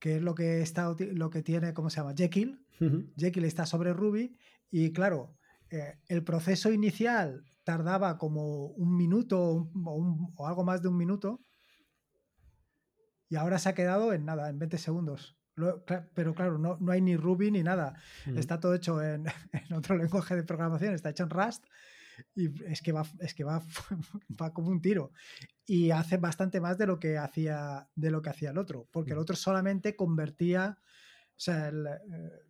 que 0.00 0.16
es 0.16 0.22
lo 0.22 0.34
que 0.34 0.60
está 0.60 0.96
lo 0.98 1.30
que 1.30 1.42
tiene, 1.44 1.74
¿cómo 1.74 1.90
se 1.90 2.00
llama? 2.00 2.14
Jekyll. 2.16 2.60
Jekyll 3.16 3.44
está 3.44 3.66
sobre 3.66 3.92
Ruby 3.92 4.36
y 4.68 4.92
claro, 4.92 5.36
el 6.08 6.24
proceso 6.24 6.72
inicial 6.72 7.44
tardaba 7.62 8.18
como 8.18 8.66
un 8.66 8.96
minuto 8.96 9.70
o, 9.84 10.46
algo 10.48 10.64
más 10.64 10.82
de 10.82 10.88
un 10.88 10.96
minuto 10.96 11.40
y 13.28 13.36
ahora 13.36 13.60
se 13.60 13.68
ha 13.68 13.74
quedado 13.74 14.12
en 14.12 14.24
nada, 14.24 14.48
en 14.50 14.58
20 14.58 14.76
segundos. 14.76 15.37
Pero 16.14 16.34
claro, 16.34 16.58
no, 16.58 16.76
no, 16.80 16.92
hay 16.92 17.00
ni 17.00 17.16
Ruby 17.16 17.50
ni 17.50 17.62
nada. 17.62 17.94
Está 18.34 18.60
todo 18.60 18.74
hecho 18.74 19.02
en, 19.02 19.26
otro 19.74 19.96
lenguaje 19.96 20.36
de 20.36 20.42
programación, 20.42 20.94
está 20.94 21.10
hecho 21.10 21.24
en 21.24 21.30
Rust 21.30 21.64
y 22.34 22.64
es 22.64 22.82
que 22.82 22.90
va, 22.90 23.06
es 23.20 23.32
que 23.32 23.44
va, 23.44 23.62
va 24.40 24.52
como 24.52 24.68
un 24.68 24.80
tiro. 24.80 25.12
Y 25.66 25.90
hace 25.90 26.16
bastante 26.16 26.60
más 26.60 26.78
de 26.78 26.86
lo 26.86 26.98
que 26.98 27.16
hacía, 27.16 27.88
de 27.94 28.10
lo 28.10 28.22
que 28.22 28.30
hacía 28.30 28.50
el 28.50 28.58
otro, 28.58 28.88
porque 28.90 29.12
el 29.12 29.18
otro 29.18 29.36
solamente 29.36 29.94
convertía, 29.94 30.78
o 30.80 31.40
sea, 31.40 31.68
el, 31.68 31.86
eh, 31.86 32.48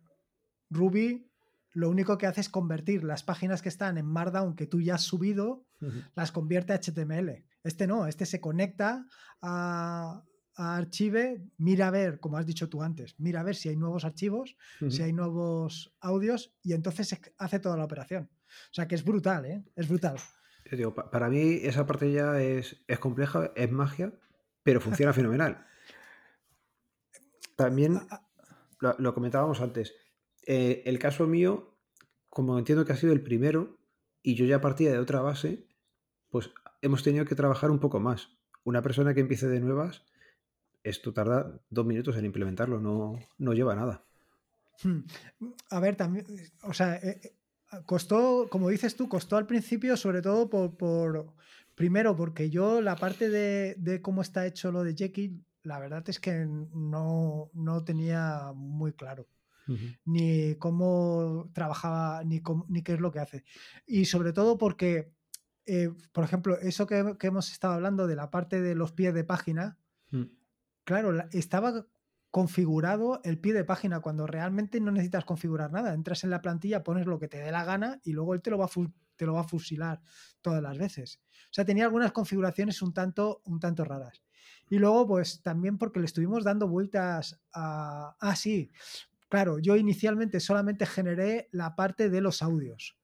Ruby 0.69 1.29
lo 1.73 1.89
único 1.89 2.17
que 2.17 2.27
hace 2.27 2.41
es 2.41 2.49
convertir 2.49 3.03
las 3.03 3.23
páginas 3.23 3.61
que 3.61 3.69
están 3.69 3.97
en 3.97 4.05
Markdown 4.05 4.55
que 4.55 4.65
tú 4.65 4.81
ya 4.81 4.95
has 4.95 5.03
subido, 5.03 5.65
las 6.15 6.31
convierte 6.31 6.73
a 6.73 6.79
HTML. 6.79 7.45
Este 7.63 7.87
no, 7.87 8.07
este 8.07 8.25
se 8.25 8.41
conecta 8.41 9.05
a, 9.41 10.23
Archive, 10.59 11.41
mira 11.57 11.87
a 11.87 11.91
ver, 11.91 12.19
como 12.19 12.37
has 12.37 12.45
dicho 12.45 12.69
tú 12.69 12.83
antes, 12.83 13.15
mira 13.17 13.39
a 13.39 13.43
ver 13.43 13.55
si 13.55 13.69
hay 13.69 13.75
nuevos 13.75 14.05
archivos, 14.05 14.57
si 14.89 15.01
hay 15.01 15.13
nuevos 15.13 15.95
audios 16.01 16.53
y 16.61 16.73
entonces 16.73 17.17
hace 17.37 17.59
toda 17.59 17.77
la 17.77 17.85
operación. 17.85 18.29
O 18.71 18.73
sea 18.73 18.87
que 18.87 18.95
es 18.95 19.03
brutal, 19.03 19.45
¿eh? 19.45 19.63
Es 19.75 19.87
brutal. 19.87 20.17
digo, 20.71 20.93
para 20.93 21.29
mí 21.29 21.59
esa 21.63 21.85
parte 21.85 22.11
ya 22.11 22.41
es, 22.41 22.83
es 22.87 22.99
compleja, 22.99 23.51
es 23.55 23.71
magia, 23.71 24.13
pero 24.63 24.81
funciona 24.81 25.13
fenomenal. 25.13 25.65
También 27.55 27.99
lo 28.97 29.13
comentábamos 29.13 29.61
antes 29.61 29.93
eh, 30.51 30.81
el 30.85 30.97
caso 30.97 31.27
mío, 31.27 31.77
como 32.29 32.57
entiendo 32.57 32.83
que 32.83 32.93
ha 32.93 32.97
sido 32.97 33.13
el 33.13 33.21
primero, 33.21 33.77
y 34.23 34.33
yo 34.33 34.45
ya 34.45 34.61
partía 34.61 34.91
de 34.91 34.97
otra 34.97 35.21
base, 35.21 35.67
pues 36.29 36.49
hemos 36.81 37.03
tenido 37.03 37.25
que 37.25 37.35
trabajar 37.35 37.69
un 37.69 37.79
poco 37.79 37.99
más. 37.99 38.29
Una 38.63 38.81
persona 38.81 39.13
que 39.13 39.21
empiece 39.21 39.47
de 39.47 39.59
nuevas, 39.59 40.05
esto 40.83 41.13
tarda 41.13 41.59
dos 41.69 41.85
minutos 41.85 42.15
en 42.17 42.25
implementarlo, 42.25 42.79
no, 42.79 43.19
no 43.37 43.53
lleva 43.53 43.75
nada. 43.75 44.03
Hmm. 44.83 45.01
A 45.69 45.79
ver, 45.79 45.95
también, 45.95 46.25
o 46.63 46.73
sea, 46.73 46.95
eh, 46.95 47.19
eh, 47.23 47.33
costó, 47.85 48.47
como 48.49 48.69
dices 48.69 48.95
tú, 48.95 49.09
costó 49.09 49.37
al 49.37 49.45
principio, 49.47 49.97
sobre 49.97 50.21
todo 50.21 50.49
por, 50.49 51.33
primero, 51.75 52.15
porque 52.15 52.49
yo 52.49 52.81
la 52.81 52.95
parte 52.95 53.29
de, 53.29 53.75
de, 53.77 54.01
cómo 54.01 54.21
está 54.21 54.45
hecho 54.45 54.71
lo 54.71 54.83
de 54.83 54.95
Jekyll, 54.95 55.43
la 55.63 55.79
verdad 55.79 56.07
es 56.07 56.19
que 56.19 56.45
no, 56.45 57.49
no 57.53 57.83
tenía 57.83 58.51
muy 58.55 58.93
claro 58.93 59.27
ni 60.05 60.55
cómo 60.55 61.49
trabajaba, 61.53 62.23
ni, 62.23 62.41
ni 62.67 62.81
qué 62.83 62.93
es 62.93 62.99
lo 62.99 63.11
que 63.11 63.19
hace. 63.19 63.43
Y 63.85 64.05
sobre 64.05 64.33
todo 64.33 64.57
porque, 64.57 65.11
eh, 65.65 65.91
por 66.11 66.23
ejemplo, 66.23 66.57
eso 66.59 66.87
que, 66.87 67.15
hemos 67.21 67.51
estado 67.51 67.73
hablando 67.73 68.07
de 68.07 68.15
la 68.15 68.29
parte 68.29 68.61
de 68.61 68.75
los 68.75 68.91
pies 68.91 69.13
de 69.13 69.23
página, 69.23 69.77
mm. 70.11 70.23
Claro, 70.89 71.27
estaba 71.31 71.85
configurado 72.31 73.21
el 73.23 73.39
pie 73.39 73.53
de 73.53 73.63
página 73.63 74.01
cuando 74.01 74.27
realmente 74.27 74.79
no 74.81 74.91
necesitas 74.91 75.25
configurar 75.25 75.71
nada. 75.71 75.93
Entras 75.93 76.23
en 76.23 76.29
la 76.29 76.41
plantilla, 76.41 76.83
pones 76.83 77.05
lo 77.05 77.19
que 77.19 77.27
te 77.27 77.39
dé 77.39 77.51
la 77.51 77.63
gana 77.63 77.99
y 78.03 78.11
luego 78.13 78.33
él 78.33 78.41
te 78.41 78.49
lo 78.51 78.57
va 78.57 78.65
a, 78.65 78.69
te 79.15 79.25
lo 79.25 79.33
va 79.33 79.41
a 79.41 79.47
fusilar 79.47 80.01
todas 80.41 80.61
las 80.61 80.77
veces. 80.77 81.21
O 81.45 81.53
sea, 81.53 81.65
tenía 81.65 81.85
algunas 81.85 82.11
configuraciones 82.11 82.81
un 82.81 82.93
tanto, 82.93 83.41
un 83.45 83.59
tanto 83.59 83.85
raras. 83.85 84.23
Y 84.69 84.77
luego, 84.77 85.07
pues 85.07 85.41
también 85.41 85.77
porque 85.77 85.99
le 85.99 86.05
estuvimos 86.05 86.43
dando 86.43 86.67
vueltas 86.67 87.39
a... 87.53 88.15
Ah, 88.19 88.35
sí, 88.35 88.69
Claro, 89.29 89.59
yo 89.59 89.75
inicialmente 89.75 90.39
solamente 90.39 90.87
generé 90.87 91.49
la 91.51 91.75
parte 91.75 92.09
de 92.09 92.19
los 92.19 92.41
audios. 92.41 92.97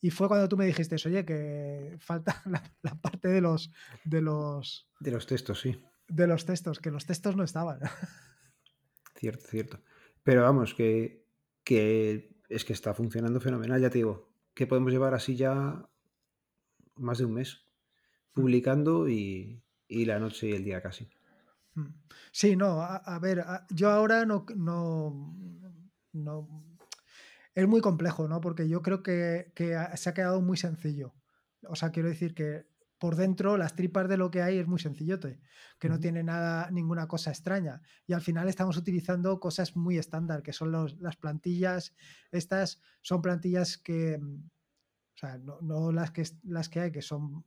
Y 0.00 0.10
fue 0.10 0.26
cuando 0.26 0.48
tú 0.48 0.56
me 0.56 0.66
dijiste, 0.66 0.96
oye, 1.06 1.24
que 1.24 1.96
falta 2.00 2.42
la, 2.82 2.94
parte 3.00 3.28
de 3.28 3.40
los, 3.40 3.70
de 4.04 4.20
los. 4.20 4.88
De 4.98 5.12
los 5.12 5.26
textos, 5.26 5.60
sí. 5.60 5.80
De 6.10 6.26
los 6.26 6.44
textos, 6.44 6.80
que 6.80 6.90
los 6.90 7.06
textos 7.06 7.36
no 7.36 7.44
estaban. 7.44 7.80
Cierto, 9.16 9.46
cierto. 9.48 9.80
Pero 10.22 10.42
vamos, 10.42 10.72
que, 10.72 11.26
que 11.62 12.40
es 12.48 12.64
que 12.64 12.72
está 12.72 12.94
funcionando 12.94 13.38
fenomenal, 13.38 13.80
ya 13.80 13.90
te 13.90 13.98
digo. 13.98 14.32
Que 14.54 14.66
podemos 14.66 14.92
llevar 14.92 15.12
así 15.12 15.36
ya 15.36 15.86
más 16.96 17.18
de 17.18 17.24
un 17.26 17.34
mes. 17.34 17.66
publicando 18.32 19.08
y, 19.08 19.62
la 19.88 20.18
noche 20.18 20.48
y 20.48 20.52
el 20.52 20.64
día 20.64 20.80
casi. 20.80 21.10
Mm. 21.74 21.88
Sí, 22.32 22.56
no, 22.56 22.80
a, 22.80 23.18
ver, 23.18 23.44
yo 23.70 23.90
ahora 23.90 24.24
no, 24.24 24.46
no, 24.54 25.36
no, 26.12 26.78
es 27.54 27.66
muy 27.66 27.80
complejo, 27.80 28.28
¿no? 28.28 28.40
Porque 28.40 28.68
yo 28.68 28.82
creo 28.82 29.02
que, 29.02 29.52
se 29.94 30.08
ha 30.08 30.14
quedado 30.14 30.40
muy 30.40 30.56
sencillo. 30.56 31.14
O 31.66 31.74
sea, 31.74 31.90
quiero 31.90 32.08
decir 32.08 32.34
que 32.34 32.69
por 33.00 33.16
dentro 33.16 33.56
las 33.56 33.74
tripas 33.74 34.08
de 34.10 34.18
lo 34.18 34.30
que 34.30 34.42
hay 34.42 34.58
es 34.58 34.68
muy 34.68 34.78
sencillote, 34.78 35.40
que 35.78 35.88
no 35.88 35.98
tiene 35.98 36.22
nada, 36.22 36.70
ninguna 36.70 37.08
cosa 37.08 37.30
extraña. 37.30 37.80
Y 38.06 38.12
al 38.12 38.20
final 38.20 38.46
estamos 38.46 38.76
utilizando 38.76 39.40
cosas 39.40 39.74
muy 39.74 39.96
estándar, 39.96 40.42
que 40.42 40.52
son 40.52 40.70
las 40.70 41.16
plantillas. 41.16 41.94
Estas 42.30 42.82
son 43.00 43.22
plantillas 43.22 43.78
que, 43.78 44.20
o 44.20 45.16
sea, 45.16 45.38
no, 45.38 45.90
las, 45.92 46.10
que, 46.10 46.24
las 46.42 46.68
que 46.68 46.80
hay, 46.80 46.92
que 46.92 47.00
son 47.00 47.46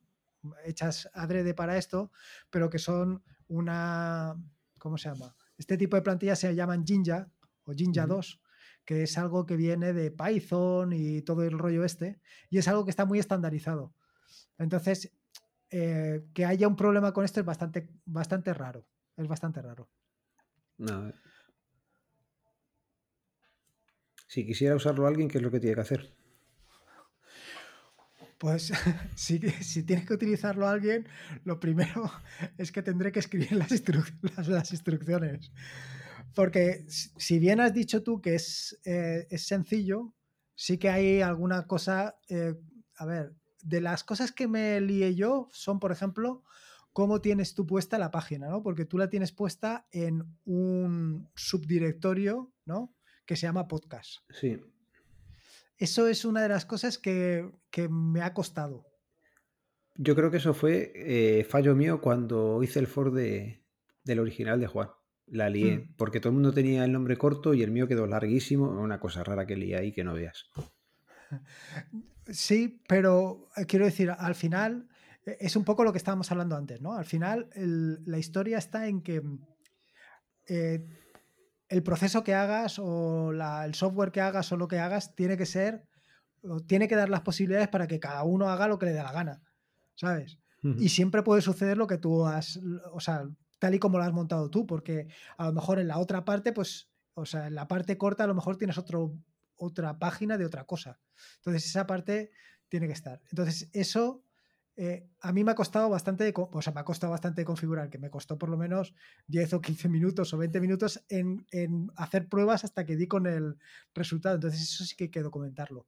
hechas 0.65 1.07
adrede 1.13 1.53
para 1.53 1.77
esto, 1.77 2.11
pero 2.49 2.71
que 2.71 2.79
son 2.79 3.23
una, 3.47 4.35
¿cómo 4.79 4.97
se 4.97 5.09
llama? 5.09 5.35
Este 5.55 5.77
tipo 5.77 5.95
de 5.95 6.01
plantillas 6.01 6.39
se 6.39 6.55
llaman 6.55 6.83
Jinja 6.83 7.29
o 7.65 7.73
Jinja 7.73 8.07
2, 8.07 8.41
que 8.85 9.03
es 9.03 9.19
algo 9.19 9.45
que 9.45 9.55
viene 9.55 9.93
de 9.93 10.09
Python 10.09 10.93
y 10.93 11.21
todo 11.21 11.43
el 11.43 11.59
rollo 11.59 11.83
este, 11.83 12.19
y 12.49 12.57
es 12.57 12.67
algo 12.67 12.85
que 12.85 12.89
está 12.89 13.05
muy 13.05 13.19
estandarizado. 13.19 13.93
Entonces, 14.57 15.11
eh, 15.75 16.27
que 16.35 16.45
haya 16.45 16.67
un 16.67 16.75
problema 16.75 17.11
con 17.13 17.25
esto 17.25 17.39
es 17.39 17.45
bastante, 17.47 17.89
bastante 18.05 18.53
raro. 18.53 18.85
Es 19.17 19.27
bastante 19.27 19.59
raro. 19.59 19.89
No. 20.77 21.11
Si 24.27 24.45
quisiera 24.45 24.75
usarlo 24.75 25.07
alguien, 25.07 25.29
¿qué 25.29 25.39
es 25.39 25.43
lo 25.43 25.49
que 25.49 25.59
tiene 25.59 25.73
que 25.73 25.81
hacer? 25.81 26.13
Pues 28.37 28.71
si, 29.15 29.39
si 29.39 29.81
tienes 29.81 30.05
que 30.05 30.13
utilizarlo 30.13 30.67
alguien, 30.67 31.07
lo 31.43 31.59
primero 31.59 32.11
es 32.59 32.71
que 32.71 32.83
tendré 32.83 33.11
que 33.11 33.19
escribir 33.19 33.53
las, 33.53 33.71
las, 34.47 34.71
instrucciones. 34.71 35.51
Porque 36.35 36.85
si 36.87 37.39
bien 37.39 37.61
has 37.61 37.73
dicho 37.73 38.03
tú 38.03 38.21
que 38.21 38.35
es, 38.35 38.79
eh, 38.85 39.25
es 39.31 39.47
sencillo, 39.47 40.13
sí 40.53 40.77
que 40.77 40.89
hay 40.89 41.21
alguna 41.21 41.65
cosa, 41.65 42.19
eh, 42.29 42.53
a 42.97 43.05
ver, 43.07 43.33
de 43.63 43.81
las 43.81 44.03
cosas 44.03 44.31
que 44.31 44.47
me 44.47 44.79
lié 44.81 45.15
yo 45.15 45.49
son, 45.51 45.79
por 45.79 45.91
ejemplo, 45.91 46.43
cómo 46.91 47.21
tienes 47.21 47.55
tú 47.55 47.65
puesta 47.65 47.97
la 47.97 48.11
página, 48.11 48.49
¿no? 48.49 48.61
Porque 48.61 48.85
tú 48.85 48.97
la 48.97 49.09
tienes 49.09 49.31
puesta 49.31 49.87
en 49.91 50.23
un 50.45 51.29
subdirectorio, 51.35 52.53
¿no? 52.65 52.93
Que 53.25 53.35
se 53.35 53.47
llama 53.47 53.67
podcast. 53.67 54.19
Sí. 54.29 54.59
Eso 55.77 56.07
es 56.07 56.23
una 56.23 56.41
de 56.41 56.49
las 56.49 56.65
cosas 56.65 56.97
que, 56.97 57.49
me 57.89 58.21
ha 58.21 58.33
costado. 58.33 58.85
Yo 59.95 60.15
creo 60.15 60.29
que 60.31 60.37
eso 60.37 60.53
fue 60.53 60.91
eh, 60.95 61.43
fallo 61.43 61.75
mío 61.75 62.01
cuando 62.01 62.61
hice 62.63 62.79
el 62.79 62.87
for 62.87 63.11
de, 63.11 63.63
del 64.03 64.19
original 64.19 64.59
de 64.59 64.67
Juan. 64.67 64.89
La 65.25 65.49
lié, 65.49 65.77
hmm. 65.77 65.95
porque 65.97 66.19
todo 66.19 66.29
el 66.29 66.35
mundo 66.35 66.53
tenía 66.53 66.83
el 66.83 66.91
nombre 66.91 67.17
corto 67.17 67.53
y 67.53 67.63
el 67.63 67.71
mío 67.71 67.87
quedó 67.87 68.05
larguísimo. 68.05 68.69
Una 68.69 68.99
cosa 68.99 69.23
rara 69.23 69.47
que 69.47 69.55
lié 69.55 69.77
ahí 69.77 69.91
que 69.91 70.03
no 70.03 70.13
veas. 70.13 70.51
Sí, 72.27 72.81
pero 72.87 73.49
eh, 73.55 73.65
quiero 73.65 73.85
decir, 73.85 74.11
al 74.11 74.35
final 74.35 74.87
e, 75.25 75.37
es 75.39 75.55
un 75.55 75.63
poco 75.63 75.83
lo 75.83 75.91
que 75.91 75.97
estábamos 75.97 76.31
hablando 76.31 76.55
antes, 76.55 76.81
¿no? 76.81 76.93
Al 76.93 77.05
final 77.05 77.49
la 77.55 78.17
historia 78.17 78.57
está 78.57 78.87
en 78.87 79.01
que 79.01 79.21
eh, 80.47 80.85
el 81.69 81.83
proceso 81.83 82.23
que 82.23 82.33
hagas 82.33 82.79
o 82.79 83.31
el 83.31 83.73
software 83.73 84.11
que 84.11 84.21
hagas 84.21 84.51
o 84.51 84.57
lo 84.57 84.67
que 84.67 84.79
hagas 84.79 85.15
tiene 85.15 85.37
que 85.37 85.45
ser, 85.45 85.87
tiene 86.67 86.87
que 86.87 86.95
dar 86.95 87.09
las 87.09 87.21
posibilidades 87.21 87.69
para 87.69 87.87
que 87.87 87.99
cada 87.99 88.23
uno 88.23 88.49
haga 88.49 88.67
lo 88.67 88.77
que 88.77 88.87
le 88.87 88.93
dé 88.93 89.01
la 89.01 89.11
gana, 89.11 89.41
¿sabes? 89.95 90.39
Y 90.77 90.89
siempre 90.89 91.23
puede 91.23 91.41
suceder 91.41 91.77
lo 91.77 91.87
que 91.87 91.97
tú 91.97 92.25
has, 92.25 92.57
o 92.93 93.01
sea, 93.01 93.27
tal 93.59 93.75
y 93.75 93.79
como 93.79 93.97
lo 93.97 94.05
has 94.05 94.13
montado 94.13 94.49
tú, 94.49 94.65
porque 94.65 95.07
a 95.37 95.47
lo 95.47 95.53
mejor 95.53 95.77
en 95.79 95.89
la 95.89 95.97
otra 95.97 96.23
parte, 96.23 96.53
pues, 96.53 96.89
o 97.15 97.25
sea, 97.25 97.47
en 97.47 97.55
la 97.55 97.67
parte 97.67 97.97
corta 97.97 98.23
a 98.23 98.27
lo 98.27 98.33
mejor 98.33 98.55
tienes 98.55 98.77
otro, 98.77 99.13
otra 99.55 99.97
página 99.99 100.37
de 100.37 100.45
otra 100.45 100.65
cosa. 100.65 100.99
Entonces 101.37 101.65
esa 101.65 101.85
parte 101.87 102.31
tiene 102.69 102.87
que 102.87 102.93
estar. 102.93 103.21
Entonces 103.29 103.69
eso 103.73 104.23
eh, 104.75 105.07
a 105.21 105.31
mí 105.31 105.43
me 105.43 105.51
ha 105.51 105.55
costado 105.55 105.87
bastante, 105.89 106.33
o 106.35 106.61
sea, 106.61 106.73
me 106.73 106.79
ha 106.79 106.83
costado 106.83 107.11
bastante 107.11 107.45
configurar, 107.45 107.89
que 107.91 107.99
me 107.99 108.09
costó 108.09 108.39
por 108.39 108.49
lo 108.49 108.57
menos 108.57 108.95
10 109.27 109.53
o 109.53 109.61
15 109.61 109.87
minutos 109.87 110.33
o 110.33 110.37
20 110.37 110.59
minutos 110.61 111.03
en, 111.09 111.45
hacer 111.95 112.27
pruebas 112.27 112.63
hasta 112.63 112.83
que 112.85 112.95
di 112.95 113.07
con 113.07 113.27
el 113.27 113.57
resultado. 113.93 114.35
Entonces, 114.35 114.61
eso 114.61 114.83
sí 114.83 114.95
que 114.95 115.05
hay 115.05 115.11
que 115.11 115.21
documentarlo. 115.21 115.87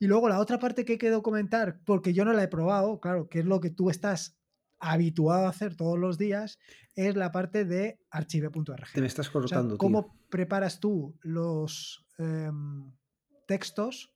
Y 0.00 0.08
luego 0.08 0.28
la 0.28 0.40
otra 0.40 0.58
parte 0.58 0.84
que 0.84 0.94
hay 0.94 0.98
que 0.98 1.10
documentar, 1.10 1.80
porque 1.84 2.12
yo 2.12 2.24
no 2.24 2.32
la 2.32 2.42
he 2.42 2.48
probado, 2.48 3.00
claro, 3.00 3.28
que 3.28 3.40
es 3.40 3.44
lo 3.44 3.60
que 3.60 3.70
tú 3.70 3.90
estás 3.90 4.36
habituado 4.80 5.46
a 5.46 5.50
hacer 5.50 5.76
todos 5.76 5.98
los 5.98 6.18
días, 6.18 6.58
es 6.96 7.14
la 7.14 7.30
parte 7.30 7.64
de 7.64 8.00
archive.org. 8.10 8.92
Te 8.92 9.00
me 9.00 9.06
estás 9.06 9.30
cortando. 9.30 9.78
¿Cómo 9.78 10.18
preparas 10.28 10.80
tú 10.80 11.16
los 11.22 12.05
em, 12.18 12.92
textos 13.46 14.12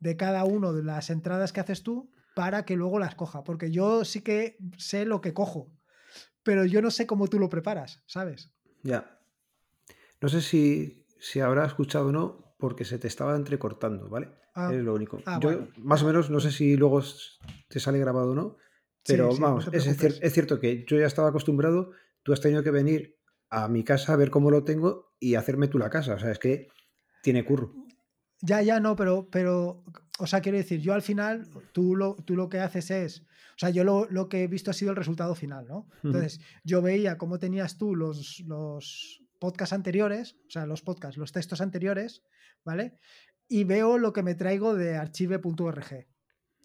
de 0.00 0.16
cada 0.16 0.44
uno 0.44 0.72
de 0.72 0.82
las 0.82 1.10
entradas 1.10 1.52
que 1.52 1.60
haces 1.60 1.82
tú 1.82 2.10
para 2.34 2.64
que 2.64 2.76
luego 2.76 2.98
las 2.98 3.14
coja. 3.14 3.44
Porque 3.44 3.70
yo 3.70 4.04
sí 4.04 4.20
que 4.22 4.56
sé 4.76 5.04
lo 5.04 5.20
que 5.20 5.34
cojo, 5.34 5.72
pero 6.42 6.64
yo 6.64 6.82
no 6.82 6.90
sé 6.90 7.06
cómo 7.06 7.28
tú 7.28 7.38
lo 7.38 7.48
preparas, 7.48 8.02
¿sabes? 8.06 8.52
Ya. 8.82 9.18
No 10.20 10.28
sé 10.28 10.40
si, 10.40 11.06
si 11.18 11.40
habrá 11.40 11.66
escuchado 11.66 12.08
o 12.08 12.12
no, 12.12 12.54
porque 12.58 12.84
se 12.84 12.98
te 12.98 13.08
estaba 13.08 13.36
entrecortando, 13.36 14.08
¿vale? 14.08 14.30
Ah. 14.54 14.70
es 14.72 14.82
lo 14.82 14.94
único. 14.94 15.20
Ah, 15.26 15.38
yo, 15.40 15.68
más 15.76 16.02
o 16.02 16.06
menos, 16.06 16.30
no 16.30 16.40
sé 16.40 16.50
si 16.50 16.76
luego 16.76 17.02
te 17.68 17.80
sale 17.80 17.98
grabado 17.98 18.32
o 18.32 18.34
no, 18.34 18.56
pero 19.06 19.36
vamos, 19.36 19.68
es, 19.72 19.86
es, 19.86 20.32
cierto 20.32 20.58
que 20.58 20.84
yo 20.84 20.98
ya 20.98 21.06
estaba 21.06 21.28
acostumbrado, 21.28 21.92
tú 22.22 22.32
has 22.32 22.40
tenido 22.40 22.62
que 22.62 22.70
venir 22.70 23.17
a 23.50 23.68
mi 23.68 23.84
casa 23.84 24.12
a 24.12 24.16
ver 24.16 24.30
cómo 24.30 24.50
lo 24.50 24.64
tengo 24.64 25.12
y 25.18 25.34
hacerme 25.34 25.68
tú 25.68 25.78
la 25.78 25.90
casa. 25.90 26.14
O 26.14 26.18
sea, 26.18 26.30
es 26.30 26.38
que 26.38 26.68
tiene 27.22 27.44
curro. 27.44 27.74
Ya, 28.40 28.62
ya, 28.62 28.78
no, 28.78 28.94
pero, 28.94 29.28
pero, 29.30 29.84
o 30.18 30.26
sea, 30.26 30.40
quiero 30.40 30.58
decir, 30.58 30.80
yo 30.80 30.94
al 30.94 31.02
final, 31.02 31.48
tú 31.72 31.96
lo, 31.96 32.14
tú 32.14 32.36
lo 32.36 32.48
que 32.48 32.60
haces 32.60 32.90
es, 32.90 33.22
o 33.22 33.58
sea, 33.58 33.70
yo 33.70 33.82
lo, 33.82 34.28
que 34.28 34.44
he 34.44 34.46
visto 34.46 34.70
ha 34.70 34.74
sido 34.74 34.92
el 34.92 34.96
resultado 34.96 35.34
final, 35.34 35.66
¿no? 35.66 35.88
Entonces, 36.04 36.40
yo 36.62 36.80
veía 36.80 37.18
cómo 37.18 37.40
tenías 37.40 37.76
tú 37.76 37.96
los, 37.96 38.40
los 38.46 39.24
podcasts 39.40 39.72
anteriores, 39.72 40.36
o 40.46 40.50
sea, 40.50 40.66
los 40.66 40.82
podcasts, 40.82 41.16
los 41.16 41.32
textos 41.32 41.60
anteriores, 41.60 42.22
¿vale? 42.64 43.00
Y 43.48 43.64
veo 43.64 43.98
lo 43.98 44.12
que 44.12 44.22
me 44.22 44.36
traigo 44.36 44.76
de 44.76 44.96
archive.org. 44.96 46.06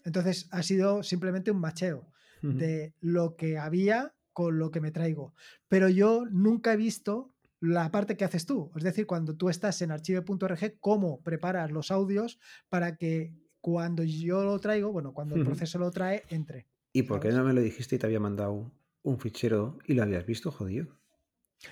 Entonces, 0.03 0.47
ha 0.51 0.61
sido 0.61 1.01
simplemente 1.01 1.49
un 1.49 1.59
macheo 1.59 2.11
de 2.43 2.93
lo 2.99 3.37
que 3.37 3.57
había 3.57 4.13
con 4.33 4.59
lo 4.59 4.71
que 4.71 4.81
me 4.81 4.91
traigo. 4.91 5.33
Pero 5.67 5.89
yo 5.89 6.25
nunca 6.29 6.73
he 6.73 6.77
visto 6.77 7.33
la 7.59 7.91
parte 7.91 8.17
que 8.17 8.25
haces 8.25 8.45
tú. 8.45 8.71
Es 8.75 8.83
decir, 8.83 9.07
cuando 9.07 9.35
tú 9.35 9.49
estás 9.49 9.81
en 9.81 9.91
archive.org, 9.91 10.79
cómo 10.79 11.21
preparas 11.21 11.71
los 11.71 11.91
audios 11.91 12.39
para 12.67 12.97
que 12.97 13.33
cuando 13.61 14.03
yo 14.03 14.43
lo 14.43 14.59
traigo, 14.59 14.91
bueno, 14.91 15.13
cuando 15.13 15.35
el 15.35 15.45
proceso 15.45 15.79
lo 15.79 15.89
trae, 15.89 16.23
entre. 16.29 16.67
¿Y 16.91 17.03
por 17.03 17.21
qué 17.21 17.29
no 17.29 17.45
me 17.45 17.53
lo 17.53 17.61
dijiste 17.61 17.95
y 17.95 17.99
te 17.99 18.05
había 18.05 18.19
mandado 18.19 18.71
un 19.03 19.19
fichero 19.19 19.77
y 19.87 19.93
lo 19.93 20.03
habías 20.03 20.25
visto, 20.25 20.51
jodido? 20.51 20.99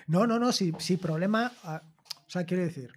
No, 0.07 0.25
no, 0.25 0.39
no, 0.39 0.53
sí, 0.53 0.71
sí, 0.79 0.95
problema. 0.95 1.51
Ah, 1.63 1.83
o 2.25 2.29
sea, 2.29 2.45
quiero 2.45 2.63
decir, 2.63 2.93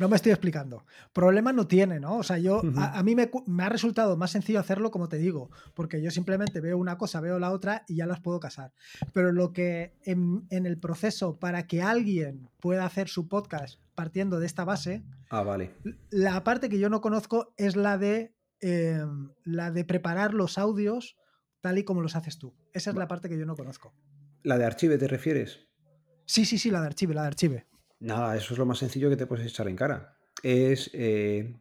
no 0.00 0.08
me 0.08 0.16
estoy 0.16 0.32
explicando. 0.32 0.84
Problema 1.12 1.52
no 1.52 1.66
tiene, 1.66 2.00
¿no? 2.00 2.16
O 2.16 2.22
sea, 2.22 2.38
yo, 2.38 2.62
a, 2.76 3.02
mí 3.02 3.14
me, 3.14 3.30
ha 3.62 3.68
resultado 3.68 4.16
más 4.16 4.30
sencillo 4.30 4.58
hacerlo, 4.58 4.90
como 4.90 5.08
te 5.08 5.18
digo, 5.18 5.50
porque 5.74 6.02
yo 6.02 6.10
simplemente 6.10 6.60
veo 6.60 6.78
una 6.78 6.98
cosa, 6.98 7.20
veo 7.20 7.38
la 7.38 7.52
otra 7.52 7.84
y 7.86 7.96
ya 7.96 8.06
las 8.06 8.20
puedo 8.20 8.40
casar. 8.40 8.72
Pero 9.12 9.32
lo 9.32 9.52
que 9.52 9.94
en, 10.02 10.46
el 10.50 10.78
proceso 10.78 11.38
para 11.38 11.66
que 11.66 11.82
alguien 11.82 12.48
pueda 12.60 12.84
hacer 12.84 13.08
su 13.08 13.28
podcast 13.28 13.80
partiendo 13.94 14.40
de 14.40 14.46
esta 14.46 14.64
base, 14.64 15.04
ah, 15.28 15.42
vale. 15.42 15.74
la 16.10 16.42
parte 16.42 16.68
que 16.68 16.78
yo 16.78 16.88
no 16.88 17.00
conozco 17.00 17.52
es 17.56 17.76
la 17.76 17.98
de, 17.98 18.34
em, 18.60 19.30
la 19.44 19.70
de 19.70 19.84
preparar 19.84 20.32
los 20.34 20.56
audios 20.56 21.16
tal 21.60 21.78
y 21.78 21.84
como 21.84 22.00
los 22.00 22.16
haces 22.16 22.38
tú. 22.38 22.54
Esa 22.72 22.90
es 22.90 22.96
la 22.96 23.08
parte 23.08 23.28
que 23.28 23.38
yo 23.38 23.44
no 23.44 23.56
conozco. 23.56 23.92
¿La 24.42 24.56
de 24.56 24.64
archive 24.64 24.96
te 24.96 25.06
refieres? 25.06 25.66
Sí, 26.24 26.46
sí, 26.46 26.58
sí, 26.58 26.70
la 26.70 26.80
de 26.80 26.86
archive, 26.86 27.12
la 27.12 27.22
de 27.22 27.28
archive. 27.28 27.66
Nada, 28.00 28.34
eso 28.34 28.54
es 28.54 28.58
lo 28.58 28.64
más 28.64 28.78
sencillo 28.78 29.10
que 29.10 29.16
te 29.16 29.26
puedes 29.26 29.46
echar 29.46 29.68
en 29.68 29.76
cara. 29.76 30.16
Es 30.42 30.90
eh, 30.94 31.60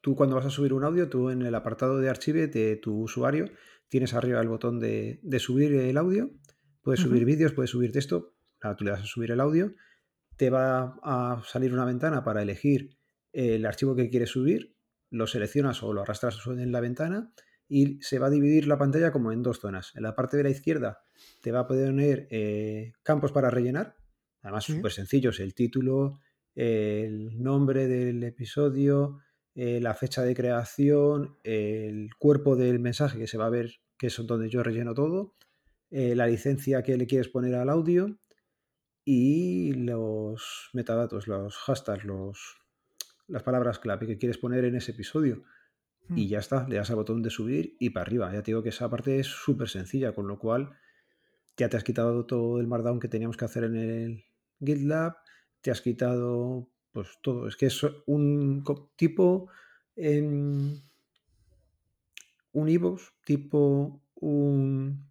tú 0.00 0.16
cuando 0.16 0.34
vas 0.34 0.46
a 0.46 0.50
subir 0.50 0.72
un 0.72 0.84
audio, 0.84 1.10
tú 1.10 1.28
en 1.28 1.42
el 1.42 1.54
apartado 1.54 1.98
de 1.98 2.08
archive 2.08 2.46
de 2.46 2.76
tu 2.76 3.02
usuario 3.02 3.50
tienes 3.88 4.14
arriba 4.14 4.40
el 4.40 4.48
botón 4.48 4.80
de, 4.80 5.20
subir 5.38 5.74
el 5.74 5.98
audio. 5.98 6.30
Puedes 6.82 7.00
subir 7.00 7.24
vídeos, 7.24 7.52
puedes 7.52 7.70
subir 7.70 7.92
texto. 7.92 8.34
tú 8.78 8.84
le 8.84 8.90
das 8.90 9.02
a 9.02 9.06
subir 9.06 9.30
el 9.30 9.40
audio. 9.40 9.74
Te 10.36 10.50
va 10.50 10.98
a 11.02 11.42
salir 11.44 11.74
una 11.74 11.84
ventana 11.84 12.24
para 12.24 12.42
elegir 12.42 12.96
el 13.32 13.66
archivo 13.66 13.94
que 13.94 14.08
quieres 14.08 14.30
subir. 14.30 14.76
Lo 15.10 15.26
seleccionas 15.26 15.82
o 15.82 15.92
lo 15.92 16.02
arrastras 16.02 16.40
en 16.46 16.72
la 16.72 16.80
ventana 16.80 17.32
y 17.68 18.00
se 18.00 18.18
va 18.18 18.28
a 18.28 18.30
dividir 18.30 18.66
la 18.66 18.78
pantalla 18.78 19.12
como 19.12 19.30
en 19.30 19.42
dos 19.42 19.60
zonas. 19.60 19.92
En 19.94 20.04
la 20.04 20.14
parte 20.14 20.36
de 20.36 20.44
la 20.44 20.50
izquierda 20.50 21.02
te 21.42 21.52
va 21.52 21.60
a 21.60 21.66
poner 21.66 22.28
eh, 22.30 22.92
campos 23.02 23.32
para 23.32 23.50
rellenar 23.50 23.96
Además, 24.46 24.64
súper 24.64 24.92
sencillos. 24.92 25.40
El 25.40 25.54
título, 25.54 26.20
el 26.54 27.42
nombre 27.42 27.88
del 27.88 28.22
episodio, 28.22 29.18
eh, 29.56 29.80
la 29.80 29.92
fecha 29.92 30.22
de 30.22 30.36
creación, 30.36 31.36
el 31.42 32.14
cuerpo 32.16 32.54
del 32.54 32.78
mensaje 32.78 33.18
que 33.18 33.26
se 33.26 33.38
va 33.38 33.46
a 33.46 33.50
ver 33.50 33.80
que 33.98 34.06
es 34.06 34.24
donde 34.24 34.48
yo 34.48 34.62
relleno 34.62 34.94
todo, 34.94 35.34
eh, 35.90 36.14
la 36.14 36.28
licencia 36.28 36.84
que 36.84 36.96
le 36.96 37.08
quieres 37.08 37.28
poner 37.28 37.56
al 37.56 37.68
audio 37.68 38.20
y 39.04 39.72
los 39.72 40.70
metadatos, 40.74 41.26
los 41.26 41.56
hashtags, 41.56 42.04
los, 42.04 42.60
las 43.26 43.42
palabras 43.42 43.80
clave 43.80 44.06
que 44.06 44.16
quieres 44.16 44.38
poner 44.38 44.64
en 44.64 44.76
ese 44.76 44.92
episodio. 44.92 45.42
Y 46.10 46.26
hmm. 46.26 46.28
ya 46.28 46.38
está, 46.38 46.68
le 46.68 46.76
das 46.76 46.90
al 46.90 46.96
botón 46.96 47.20
de 47.20 47.30
subir 47.30 47.74
y 47.80 47.90
para 47.90 48.06
arriba. 48.06 48.32
Ya 48.32 48.44
te 48.44 48.52
digo 48.52 48.62
que 48.62 48.68
esa 48.68 48.88
parte 48.88 49.18
es 49.18 49.26
súper 49.26 49.68
sencilla, 49.68 50.14
con 50.14 50.28
lo 50.28 50.38
cual 50.38 50.70
ya 51.56 51.68
te 51.68 51.76
has 51.76 51.82
quitado 51.82 52.26
todo 52.26 52.60
el 52.60 52.68
markdown 52.68 53.00
que 53.00 53.08
teníamos 53.08 53.36
que 53.36 53.44
hacer 53.44 53.64
en 53.64 53.74
el 53.74 54.24
GitLab, 54.60 55.16
te 55.60 55.70
has 55.70 55.80
quitado 55.80 56.68
pues 56.92 57.18
todo. 57.22 57.48
Es 57.48 57.56
que 57.56 57.66
es 57.66 57.80
un 58.06 58.64
tipo 58.96 59.48
en 59.96 60.80
un 62.52 62.68
ibos, 62.68 63.14
tipo 63.24 64.02
un 64.14 65.06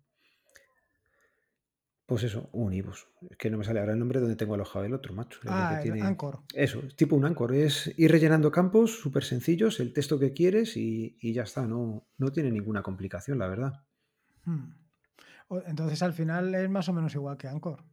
pues 2.05 2.23
eso, 2.23 2.49
un 2.51 2.73
ibos. 2.73 3.07
Es 3.29 3.37
que 3.37 3.49
no 3.49 3.57
me 3.57 3.63
sale 3.63 3.79
ahora 3.79 3.93
el 3.93 3.99
nombre 3.99 4.19
donde 4.19 4.35
tengo 4.35 4.53
alojado 4.53 4.85
el 4.85 4.93
otro, 4.93 5.13
macho. 5.13 5.39
ah, 5.47 5.81
el 5.83 6.01
Anchor. 6.01 6.41
Eso, 6.53 6.81
tipo 6.95 7.15
un 7.15 7.25
Anchor. 7.25 7.55
Es 7.55 7.91
ir 7.97 8.11
rellenando 8.11 8.51
campos 8.51 8.99
súper 8.99 9.23
sencillos, 9.23 9.79
el 9.79 9.91
texto 9.91 10.19
que 10.19 10.31
quieres 10.31 10.77
y, 10.77 11.17
ya 11.33 11.43
está. 11.43 11.65
No, 11.65 12.07
no 12.17 12.31
tiene 12.31 12.51
ninguna 12.51 12.83
complicación, 12.83 13.39
la 13.39 13.47
verdad. 13.47 13.83
Hmm. 14.43 14.73
Entonces 15.65 16.01
al 16.03 16.13
final 16.13 16.53
es 16.53 16.69
más 16.69 16.89
o 16.89 16.93
menos 16.93 17.13
igual 17.15 17.37
que 17.37 17.47
Anchor. 17.47 17.83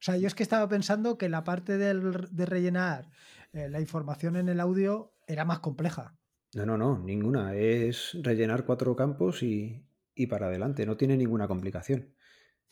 O 0.00 0.02
sea, 0.02 0.16
yo 0.16 0.26
es 0.26 0.34
que 0.34 0.42
estaba 0.42 0.66
pensando 0.68 1.18
que 1.18 1.28
la 1.28 1.44
parte 1.44 1.76
de 1.76 2.46
rellenar 2.46 3.10
eh, 3.52 3.68
la 3.68 3.80
información 3.80 4.36
en 4.36 4.48
el 4.48 4.60
audio 4.60 5.12
era 5.26 5.44
más 5.44 5.60
compleja. 5.60 6.14
No, 6.54 6.66
no, 6.66 6.76
no, 6.76 6.98
ninguna. 6.98 7.54
Es 7.54 8.16
rellenar 8.22 8.64
cuatro 8.64 8.94
campos 8.96 9.42
y, 9.42 9.86
para 10.28 10.46
adelante. 10.46 10.86
No 10.86 10.96
tiene 10.96 11.16
ninguna 11.16 11.48
complicación. 11.48 12.14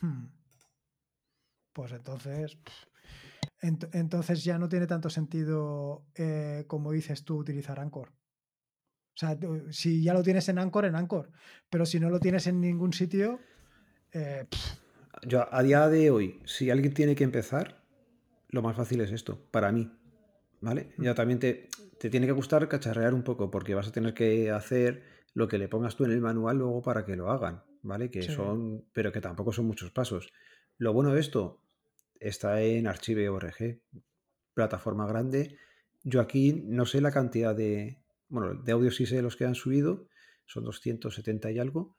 Hmm. 0.00 0.26
Pues 1.72 1.92
entonces. 1.92 2.58
entonces 3.60 4.44
ya 4.44 4.58
no 4.58 4.68
tiene 4.68 4.86
tanto 4.86 5.10
sentido, 5.10 6.06
eh, 6.14 6.64
como 6.66 6.92
dices 6.92 7.24
tú, 7.24 7.38
utilizar 7.38 7.80
Anchor. 7.80 8.10
O 8.10 9.20
sea, 9.20 9.36
si 9.70 10.02
ya 10.02 10.14
lo 10.14 10.22
tienes 10.22 10.48
en 10.48 10.58
Anchor, 10.58 10.84
en 10.84 10.94
Anchor. 10.94 11.30
Pero 11.68 11.86
si 11.86 11.98
no 11.98 12.08
lo 12.08 12.20
tienes 12.20 12.46
en 12.46 12.60
ningún 12.60 12.92
sitio, 12.92 13.40
eh, 14.12 14.46
Yo 15.26 15.52
a 15.52 15.62
día 15.62 15.88
de 15.88 16.10
hoy, 16.10 16.40
si 16.44 16.70
alguien 16.70 16.94
tiene 16.94 17.14
que 17.14 17.24
empezar, 17.24 17.82
lo 18.48 18.62
más 18.62 18.76
fácil 18.76 19.00
es 19.00 19.12
esto, 19.12 19.38
para 19.50 19.72
mí. 19.72 19.90
¿Vale? 20.60 20.92
Ya 20.98 21.14
también 21.14 21.38
te, 21.38 21.68
tiene 21.98 22.26
que 22.26 22.32
gustar 22.32 22.68
cacharrear 22.68 23.14
un 23.14 23.22
poco, 23.22 23.50
porque 23.50 23.74
vas 23.74 23.86
a 23.88 23.92
tener 23.92 24.12
que 24.12 24.50
hacer 24.50 25.04
lo 25.34 25.46
que 25.46 25.58
le 25.58 25.68
pongas 25.68 25.94
tú 25.94 26.04
en 26.04 26.10
el 26.10 26.20
manual 26.20 26.58
luego 26.58 26.82
para 26.82 27.04
que 27.04 27.14
lo 27.14 27.30
hagan, 27.30 27.62
¿vale? 27.82 28.10
Que 28.10 28.22
son, 28.22 28.84
pero 28.92 29.12
que 29.12 29.20
tampoco 29.20 29.52
son 29.52 29.66
muchos 29.66 29.92
pasos. 29.92 30.32
Lo 30.76 30.92
bueno 30.92 31.14
de 31.14 31.20
esto 31.20 31.62
está 32.18 32.60
en 32.60 32.88
Archive.org, 32.88 33.80
plataforma 34.52 35.06
grande. 35.06 35.56
Yo 36.02 36.20
aquí 36.20 36.64
no 36.66 36.86
sé 36.86 37.00
la 37.00 37.12
cantidad 37.12 37.54
de, 37.54 38.02
bueno, 38.28 38.54
de 38.54 38.72
audios 38.72 38.96
sí 38.96 39.06
sé 39.06 39.22
los 39.22 39.36
que 39.36 39.44
han 39.44 39.54
subido, 39.54 40.08
son 40.44 40.64
270 40.64 41.52
y 41.52 41.58
algo, 41.60 41.96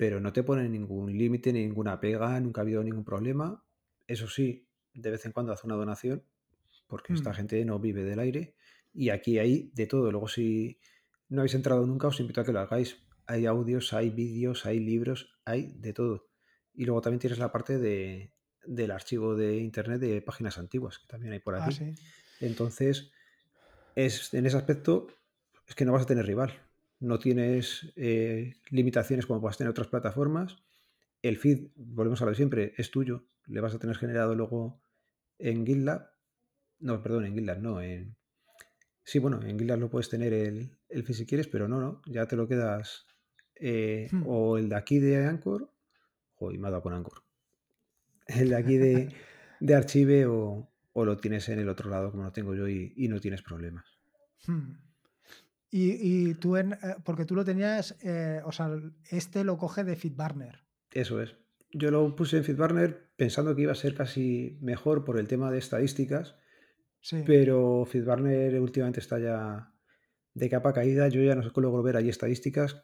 pero 0.00 0.18
no 0.18 0.32
te 0.32 0.42
pone 0.42 0.66
ningún 0.66 1.12
límite, 1.12 1.52
ninguna 1.52 2.00
pega, 2.00 2.40
nunca 2.40 2.62
ha 2.62 2.64
habido 2.64 2.82
ningún 2.82 3.04
problema. 3.04 3.62
Eso 4.06 4.28
sí, 4.28 4.66
de 4.94 5.10
vez 5.10 5.26
en 5.26 5.32
cuando 5.32 5.52
hace 5.52 5.66
una 5.66 5.76
donación, 5.76 6.24
porque 6.86 7.12
esta 7.12 7.32
mm. 7.32 7.34
gente 7.34 7.64
no 7.66 7.78
vive 7.78 8.02
del 8.02 8.18
aire. 8.18 8.54
Y 8.94 9.10
aquí 9.10 9.38
hay 9.38 9.70
de 9.74 9.86
todo. 9.86 10.10
Luego, 10.10 10.26
si 10.26 10.80
no 11.28 11.42
habéis 11.42 11.52
entrado 11.52 11.86
nunca, 11.86 12.08
os 12.08 12.18
invito 12.18 12.40
a 12.40 12.46
que 12.46 12.52
lo 12.52 12.60
hagáis. 12.60 12.96
Hay 13.26 13.44
audios, 13.44 13.92
hay 13.92 14.08
vídeos, 14.08 14.64
hay 14.64 14.80
libros, 14.80 15.38
hay 15.44 15.74
de 15.76 15.92
todo. 15.92 16.30
Y 16.72 16.86
luego 16.86 17.02
también 17.02 17.20
tienes 17.20 17.38
la 17.38 17.52
parte 17.52 17.76
de, 17.76 18.32
del 18.64 18.92
archivo 18.92 19.36
de 19.36 19.58
internet 19.58 20.00
de 20.00 20.22
páginas 20.22 20.56
antiguas, 20.56 20.98
que 20.98 21.08
también 21.08 21.34
hay 21.34 21.40
por 21.40 21.56
ah, 21.56 21.66
aquí. 21.66 21.94
Entonces, 22.40 23.12
es, 23.96 24.32
en 24.32 24.46
ese 24.46 24.56
aspecto, 24.56 25.08
es 25.68 25.74
que 25.74 25.84
no 25.84 25.92
vas 25.92 26.04
a 26.04 26.06
tener 26.06 26.24
rival 26.24 26.69
no 27.00 27.18
tienes 27.18 27.92
eh, 27.96 28.54
limitaciones 28.70 29.26
como 29.26 29.40
puedas 29.40 29.58
tener 29.58 29.70
otras 29.70 29.88
plataformas. 29.88 30.56
El 31.22 31.36
feed, 31.36 31.68
volvemos 31.76 32.22
a 32.22 32.26
ver 32.26 32.36
siempre, 32.36 32.74
es 32.76 32.90
tuyo. 32.90 33.26
Le 33.46 33.60
vas 33.60 33.74
a 33.74 33.78
tener 33.78 33.96
generado 33.96 34.34
luego 34.34 34.82
en 35.38 35.66
GitLab. 35.66 36.10
No, 36.78 37.02
perdón, 37.02 37.26
en 37.26 37.34
GitLab 37.34 37.60
no. 37.60 37.80
En... 37.80 38.16
Sí, 39.02 39.18
bueno, 39.18 39.40
en 39.42 39.58
GitLab 39.58 39.80
lo 39.80 39.90
puedes 39.90 40.08
tener 40.08 40.32
el, 40.32 40.78
el 40.88 41.02
feed 41.04 41.16
si 41.16 41.26
quieres, 41.26 41.48
pero 41.48 41.68
no, 41.68 41.80
no. 41.80 42.02
Ya 42.06 42.26
te 42.26 42.36
lo 42.36 42.46
quedas 42.46 43.06
eh, 43.60 44.08
hmm. 44.10 44.22
o 44.26 44.58
el 44.58 44.68
de 44.68 44.76
aquí 44.76 44.98
de 44.98 45.26
Anchor. 45.26 45.70
Joder, 46.34 46.58
me 46.58 46.68
ha 46.68 46.70
dado 46.70 46.82
con 46.82 46.94
Anchor. 46.94 47.22
El 48.26 48.50
de 48.50 48.56
aquí 48.56 48.76
de, 48.78 49.12
de 49.60 49.74
Archive 49.74 50.26
o, 50.26 50.66
lo 50.94 51.16
tienes 51.16 51.48
en 51.48 51.58
el 51.58 51.68
otro 51.68 51.88
lado 51.88 52.10
como 52.10 52.24
lo 52.24 52.32
tengo 52.32 52.54
yo 52.54 52.68
y, 52.68 53.08
no 53.08 53.20
tienes 53.20 53.42
problemas. 53.42 53.86
Hmm. 54.46 54.72
Y, 55.72 56.34
tú, 56.34 56.56
en, 56.56 56.72
eh, 56.72 56.96
porque 57.04 57.24
tú 57.24 57.36
lo 57.36 57.44
tenías, 57.44 57.96
eh, 58.02 58.40
o 58.44 58.50
sea, 58.50 58.70
este 59.08 59.44
lo 59.44 59.56
coge 59.56 59.84
de 59.84 59.94
FitBurner. 59.94 60.64
Eso 60.90 61.22
es. 61.22 61.36
Yo 61.72 61.92
lo 61.92 62.16
puse 62.16 62.38
en 62.38 62.44
FitBurner 62.44 63.12
pensando 63.16 63.54
que 63.54 63.62
iba 63.62 63.72
a 63.72 63.76
ser 63.76 63.94
casi 63.94 64.58
mejor 64.60 65.04
por 65.04 65.18
el 65.18 65.28
tema 65.28 65.52
de 65.52 65.58
estadísticas, 65.58 66.34
sí. 67.00 67.22
pero 67.24 67.84
FitBurner 67.84 68.58
últimamente 68.60 68.98
está 68.98 69.20
ya 69.20 69.72
de 70.34 70.50
capa 70.50 70.72
caída. 70.72 71.06
Yo 71.06 71.22
ya 71.22 71.36
no 71.36 71.44
sé 71.44 71.50
logro 71.54 71.84
ver 71.84 71.96
ahí 71.96 72.08
estadísticas 72.08 72.82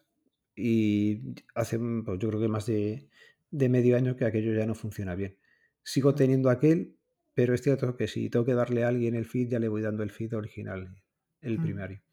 y 0.55 1.35
hace, 1.57 1.81
pues 1.81 2.21
yo 2.21 2.29
creo 2.29 2.41
que 2.41 2.49
más 2.49 2.67
de, 2.67 3.09
medio 3.51 3.97
año 3.97 4.15
que 4.15 4.27
aquello 4.27 4.55
ya 4.55 4.67
no 4.67 4.77
funciona 4.77 5.17
bien. 5.17 5.37
Sigo 5.83 6.13
mm. 6.13 6.15
teniendo 6.15 6.51
aquel, 6.51 6.97
pero 7.35 7.53
es 7.53 7.63
cierto 7.63 7.97
que 7.97 8.07
si 8.07 8.31
tengo 8.31 8.45
que 8.45 8.55
darle 8.55 8.85
a 8.85 8.89
alguien 8.89 9.17
el 9.17 9.25
feed, 9.25 9.49
ya 9.49 9.59
le 9.59 9.67
voy 9.67 9.83
dando 9.83 10.05
el 10.05 10.13
feed 10.13 10.37
original, 10.37 11.03
el 11.41 11.59
mm. 11.59 11.63
primario 11.63 12.06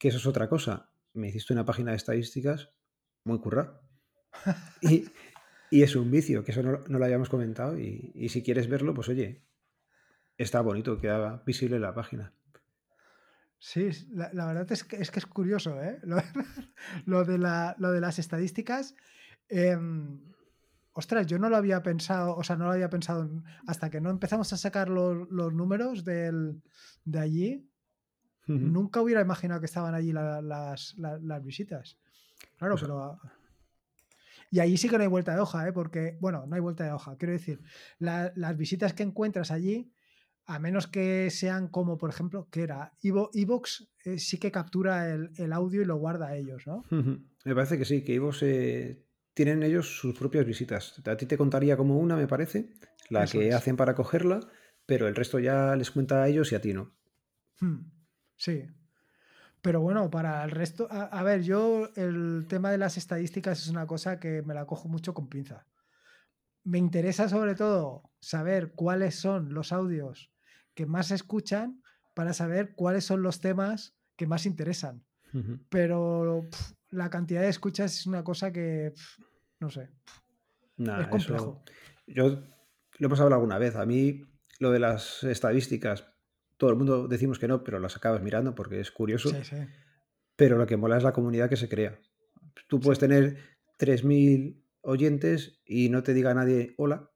que 0.00 0.08
eso 0.08 0.16
es 0.16 0.26
otra 0.26 0.48
cosa. 0.48 0.90
Me 1.12 1.28
hiciste 1.28 1.52
una 1.52 1.66
página 1.66 1.90
de 1.90 1.98
estadísticas 1.98 2.72
muy 3.22 3.38
curra. 3.38 3.80
y, 4.80 5.04
es 5.70 5.94
un 5.94 6.10
vicio, 6.10 6.42
que 6.42 6.52
eso 6.52 6.62
no, 6.62 6.78
lo 6.78 7.04
habíamos 7.04 7.28
comentado. 7.28 7.78
Y, 7.78 8.28
si 8.30 8.42
quieres 8.42 8.68
verlo, 8.68 8.94
pues 8.94 9.10
oye, 9.10 9.44
está 10.38 10.62
bonito, 10.62 10.98
queda 10.98 11.42
visible 11.46 11.78
la 11.78 11.94
página. 11.94 12.34
Sí, 13.58 13.90
la, 14.10 14.46
verdad 14.46 14.72
es 14.72 14.84
que, 14.84 14.96
es 14.96 15.10
que 15.10 15.18
es 15.18 15.26
curioso, 15.26 15.80
¿eh? 15.82 16.00
Lo, 17.04 17.24
de, 17.24 17.36
lo 17.36 17.92
de 17.92 18.00
las 18.00 18.18
estadísticas. 18.18 18.96
Em, 19.48 20.32
ostras, 20.92 21.26
yo 21.26 21.38
no 21.38 21.50
lo 21.50 21.58
había 21.58 21.82
pensado, 21.82 22.36
o 22.36 22.42
sea, 22.42 22.56
no 22.56 22.64
lo 22.64 22.72
había 22.72 22.88
pensado 22.88 23.28
hasta 23.66 23.90
que 23.90 24.00
no 24.00 24.08
empezamos 24.08 24.50
a 24.54 24.56
sacar 24.56 24.88
los, 24.88 25.28
números 25.52 26.06
de 26.06 27.18
allí. 27.18 27.69
Nunca 28.58 29.00
hubiera 29.00 29.20
imaginado 29.20 29.60
que 29.60 29.66
estaban 29.66 29.94
allí 29.94 30.12
las, 30.12 30.94
visitas. 31.42 31.98
Claro, 32.58 32.76
pero. 32.80 33.02
Ah, 33.02 33.18
y 34.50 34.58
ahí 34.58 34.76
sí 34.76 34.88
que 34.88 34.96
no 34.96 35.02
hay 35.02 35.08
vuelta 35.08 35.34
de 35.34 35.40
hoja, 35.40 35.68
¿eh? 35.68 35.72
porque, 35.72 36.18
bueno, 36.20 36.44
no 36.46 36.54
hay 36.54 36.60
vuelta 36.60 36.84
de 36.84 36.92
hoja. 36.92 37.16
Quiero 37.16 37.32
decir, 37.32 37.60
las 37.98 38.56
visitas 38.56 38.92
que 38.94 39.04
encuentras 39.04 39.52
allí, 39.52 39.92
a 40.46 40.58
menos 40.58 40.88
que 40.88 41.30
sean 41.30 41.68
como, 41.68 41.98
por 41.98 42.10
ejemplo, 42.10 42.48
que 42.50 42.64
era 42.64 42.92
Evox, 43.02 43.88
eh, 44.04 44.18
sí 44.18 44.38
que 44.38 44.50
captura 44.50 45.08
el, 45.14 45.52
audio 45.52 45.82
y 45.82 45.84
lo 45.84 45.96
guarda 45.96 46.28
a 46.28 46.36
ellos, 46.36 46.66
¿no? 46.66 46.84
Me 47.44 47.54
parece 47.54 47.78
que 47.78 47.84
sí, 47.84 48.02
que 48.02 48.16
Evox 48.16 48.42
eh, 48.42 49.04
tienen 49.34 49.62
ellos 49.62 50.00
sus 50.00 50.18
propias 50.18 50.44
visitas. 50.44 51.00
A 51.06 51.16
ti 51.16 51.26
te 51.26 51.38
contaría 51.38 51.76
como 51.76 51.98
una, 51.98 52.16
me 52.16 52.26
parece, 52.26 52.70
la 53.08 53.26
que 53.26 53.54
hacen 53.54 53.76
para 53.76 53.94
cogerla, 53.94 54.40
pero 54.84 55.06
el 55.06 55.14
resto 55.14 55.38
ya 55.38 55.76
les 55.76 55.92
cuenta 55.92 56.24
a 56.24 56.28
ellos 56.28 56.50
y 56.50 56.56
a 56.56 56.60
ti 56.60 56.74
no. 56.74 56.92
Hmm. 57.60 57.99
Sí. 58.40 58.66
Pero 59.60 59.82
bueno, 59.82 60.10
para 60.10 60.42
el 60.42 60.50
resto, 60.50 60.88
a, 60.90 61.22
ver, 61.22 61.42
yo 61.42 61.90
el 61.94 62.46
tema 62.48 62.70
de 62.70 62.78
las 62.78 62.96
estadísticas 62.96 63.60
es 63.60 63.68
una 63.68 63.86
cosa 63.86 64.18
que 64.18 64.40
me 64.40 64.54
la 64.54 64.64
cojo 64.64 64.88
mucho 64.88 65.12
con 65.12 65.28
pinza. 65.28 65.66
Me 66.64 66.78
interesa 66.78 67.28
sobre 67.28 67.54
todo 67.54 68.10
saber 68.18 68.72
cuáles 68.72 69.16
son 69.16 69.52
los 69.52 69.72
audios 69.72 70.32
que 70.72 70.86
más 70.86 71.08
se 71.08 71.16
escuchan 71.16 71.82
para 72.14 72.32
saber 72.32 72.74
cuáles 72.74 73.04
son 73.04 73.22
los 73.22 73.40
temas 73.40 73.94
que 74.16 74.26
más 74.26 74.46
interesan. 74.46 75.04
Pero 75.68 76.48
la 76.88 77.10
cantidad 77.10 77.42
de 77.42 77.50
escuchas 77.50 77.94
es 77.94 78.06
una 78.06 78.24
cosa 78.24 78.50
que, 78.50 78.94
no 79.60 79.68
sé, 79.68 79.90
es 80.78 81.06
complejo. 81.08 81.62
yo 82.06 82.42
lo 82.98 83.06
hemos 83.06 83.20
hablado 83.20 83.42
alguna 83.42 83.58
vez. 83.58 83.76
A 83.76 83.84
mí 83.84 84.22
lo 84.58 84.70
de 84.70 84.78
las 84.78 85.22
estadísticas 85.24 86.09
todo 86.60 86.68
el 86.68 86.76
mundo 86.76 87.08
decimos 87.08 87.38
que 87.38 87.48
no, 87.48 87.64
pero 87.64 87.80
las 87.80 87.96
acabas 87.96 88.22
mirando 88.22 88.54
porque 88.54 88.80
es 88.80 88.90
curioso. 88.90 89.32
Pero 90.36 90.58
lo 90.58 90.66
que 90.66 90.76
mola 90.76 90.98
es 90.98 91.02
la 91.02 91.14
comunidad 91.14 91.48
que 91.48 91.56
se 91.56 91.70
crea. 91.70 91.98
Tú 92.68 92.78
puedes 92.80 92.98
tener 92.98 93.38
3.000 93.78 94.62
oyentes 94.82 95.62
y 95.64 95.88
no 95.88 96.02
te 96.02 96.12
diga 96.12 96.34
nadie 96.34 96.74
hola. 96.76 97.10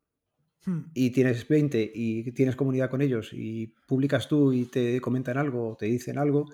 Hmm. 0.65 0.85
Y 0.95 1.11
tienes 1.11 1.47
20 1.47 1.93
y 1.95 2.33
tienes 2.33 2.57
comunidad 2.57 2.89
con 2.89 3.03
ellos 3.03 3.35
y 3.35 3.75
publicas 3.87 4.29
tú 4.29 4.55
y 4.55 4.65
te 4.65 4.99
comentan 5.03 5.37
algo 5.37 5.73
o 5.73 5.77
te 5.77 5.87
dicen 5.87 6.17
algo. 6.17 6.47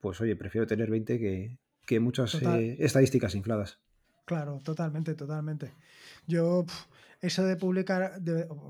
Pues 0.00 0.20
oye, 0.20 0.34
prefiero 0.34 0.66
tener 0.66 0.90
20 0.90 1.56
que, 1.86 2.00
muchas 2.00 2.34
eh, 2.42 2.78
estadísticas 2.80 3.36
infladas. 3.36 3.78
Claro, 4.24 4.58
totalmente, 4.64 5.14
totalmente. 5.14 5.70
Yo, 6.26 6.66
eso 7.22 7.44
de 7.44 7.56
publicar, 7.56 8.20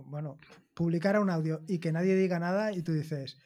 bueno, 0.07 0.39
publicar 0.75 1.19
un 1.19 1.31
audio 1.31 1.63
y 1.67 1.79
que 1.79 1.91
nadie 1.91 2.15
diga 2.15 2.39
nada 2.39 2.73
y 2.73 2.83
tú 2.83 2.93
dices, 2.93 3.39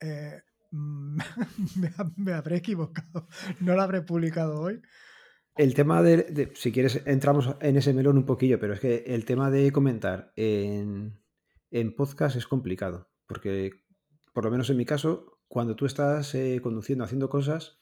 eh, 0.00 0.42
me, 0.72 2.32
habré 2.32 2.56
equivocado, 2.56 3.28
no 3.60 3.74
lo 3.74 3.82
habré 3.82 4.02
publicado 4.02 4.60
hoy. 4.60 4.82
El 5.56 5.74
tema 5.74 6.02
de, 6.02 6.52
si 6.54 6.72
quieres, 6.72 7.02
entramos 7.06 7.56
en 7.60 7.76
ese 7.76 7.94
melón 7.94 8.18
un 8.18 8.26
poquillo, 8.26 8.58
pero 8.58 8.74
es 8.74 8.80
que 8.80 9.04
el 9.06 9.24
tema 9.24 9.50
de 9.50 9.70
comentar 9.72 10.32
en, 10.36 11.20
podcast 11.96 12.36
es 12.36 12.46
complicado, 12.46 13.10
porque 13.26 13.70
por 14.32 14.44
lo 14.44 14.50
menos 14.50 14.70
en 14.70 14.76
mi 14.76 14.84
caso, 14.84 15.38
cuando 15.48 15.76
tú 15.76 15.86
estás 15.86 16.34
eh, 16.34 16.60
conduciendo, 16.62 17.04
haciendo 17.04 17.28
cosas, 17.28 17.78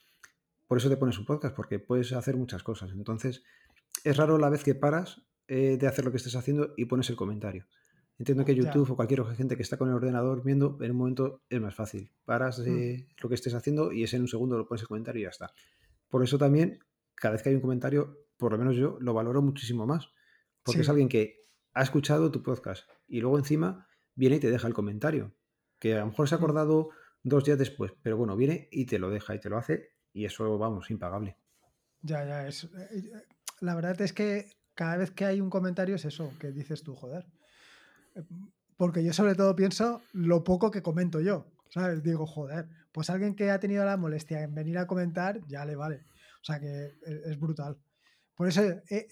por 0.67 0.79
eso 0.79 0.91
te 0.91 0.97
pones 0.97 1.19
un 1.19 1.25
podcast, 1.25 1.55
porque 1.55 1.79
puedes 1.79 2.13
hacer 2.13 2.37
muchas 2.37 2.63
cosas. 2.63 2.91
Entonces, 2.91 3.43
es 4.05 4.17
raro 4.17 4.39
la 4.39 4.51
vez 4.51 4.65
que 4.65 4.75
paras 4.75 5.28
eh, 5.49 5.77
de 5.79 5.87
hacer 5.87 6.05
lo 6.05 6.11
que 6.11 6.19
estés 6.19 6.37
haciendo 6.37 6.75
y 6.77 6.85
pones 6.85 7.11
el 7.11 7.17
comentario. 7.17 7.67
Entiendo 8.19 8.45
que 8.45 8.55
YouTube 8.55 8.91
o 8.91 8.97
cualquier 8.97 9.25
gente 9.37 9.57
que 9.57 9.63
está 9.63 9.77
con 9.77 9.89
el 9.89 9.95
ordenador 9.95 10.43
viendo, 10.43 10.77
en 10.81 10.91
un 10.91 10.97
momento 10.97 11.43
es 11.49 11.61
más 11.61 11.75
fácil. 11.75 12.11
Paras 12.25 12.59
mm. 12.59 13.23
lo 13.23 13.29
que 13.29 13.35
estés 13.35 13.55
haciendo 13.55 13.93
y 13.93 14.03
es 14.03 14.13
en 14.13 14.23
un 14.23 14.29
segundo 14.29 14.59
lo 14.59 14.67
pones 14.67 14.83
el 14.83 14.89
comentario 14.89 15.21
y 15.21 15.23
ya 15.25 15.31
está. 15.31 15.53
Por 16.09 16.25
eso 16.25 16.37
también, 16.37 16.81
cada 17.15 17.33
vez 17.33 17.43
que 17.43 17.51
hay 17.51 17.55
un 17.55 17.61
comentario, 17.61 18.27
por 18.37 18.53
lo 18.53 18.59
menos 18.59 18.77
yo 18.77 18.99
lo 19.01 19.15
valoro 19.15 19.41
muchísimo 19.41 19.87
más. 19.87 20.09
Porque 20.65 20.83
es 20.83 20.89
alguien 20.89 21.09
que 21.09 21.41
ha 21.73 21.83
escuchado 21.83 22.31
tu 22.31 22.43
podcast 22.43 22.89
y 23.07 23.21
luego 23.21 23.39
encima 23.39 23.87
viene 24.15 24.37
y 24.37 24.41
te 24.41 24.51
deja 24.51 24.67
el 24.67 24.75
comentario. 24.75 25.35
Que 25.79 25.95
a 25.95 26.01
lo 26.01 26.07
mejor 26.07 26.29
se 26.29 26.35
ha 26.35 26.39
mm. 26.39 26.43
acordado 26.43 26.91
dos 27.23 27.45
días 27.45 27.59
después, 27.59 27.93
pero 28.03 28.17
bueno, 28.17 28.37
viene 28.37 28.69
y 28.73 28.87
te 28.87 28.99
lo 28.99 29.11
deja 29.11 29.35
y 29.35 29.41
te 29.41 29.49
lo 29.49 29.59
hace 29.59 29.93
y 30.13 30.25
eso, 30.25 30.59
vamos, 30.59 30.91
impagable. 30.91 31.37
Ya, 32.03 32.25
ya, 32.25 32.49
es, 32.49 32.65
eh, 32.65 32.69
eh, 32.93 33.13
la 33.61 33.75
verdad 33.75 34.01
es 34.01 34.13
que 34.13 34.58
cada 34.79 34.97
vez 34.97 35.11
que 35.11 35.25
hay 35.27 35.41
un 35.41 35.51
comentario 35.51 35.97
es 35.97 36.05
eso, 36.05 36.33
que 36.39 36.53
dices 36.53 36.85
tú, 36.85 36.95
joder 36.95 37.27
porque 38.79 39.03
yo 39.05 39.13
sobre 39.13 39.35
todo 39.35 39.55
pienso 39.57 40.01
lo 40.13 40.45
poco 40.45 40.71
que 40.71 40.83
comento 40.83 41.21
yo, 41.21 41.51
¿sabes? 41.69 42.03
Digo, 42.03 42.27
joder, 42.27 42.69
pues 42.93 43.11
alguien 43.11 43.35
que 43.35 43.51
ha 43.51 43.59
tenido 43.59 43.85
la 43.85 43.97
molestia 43.97 44.43
en 44.43 44.55
venir 44.55 44.79
a 44.79 44.87
comentar, 44.87 45.41
ya 45.49 45.65
le 45.65 45.75
vale. 45.75 46.05
O 46.41 46.45
sea 46.45 46.61
que 46.61 46.97
e, 47.05 47.23
es 47.27 47.39
brutal. 47.39 47.77
Por 48.37 48.47
eso, 48.47 48.63
eh, 48.63 49.09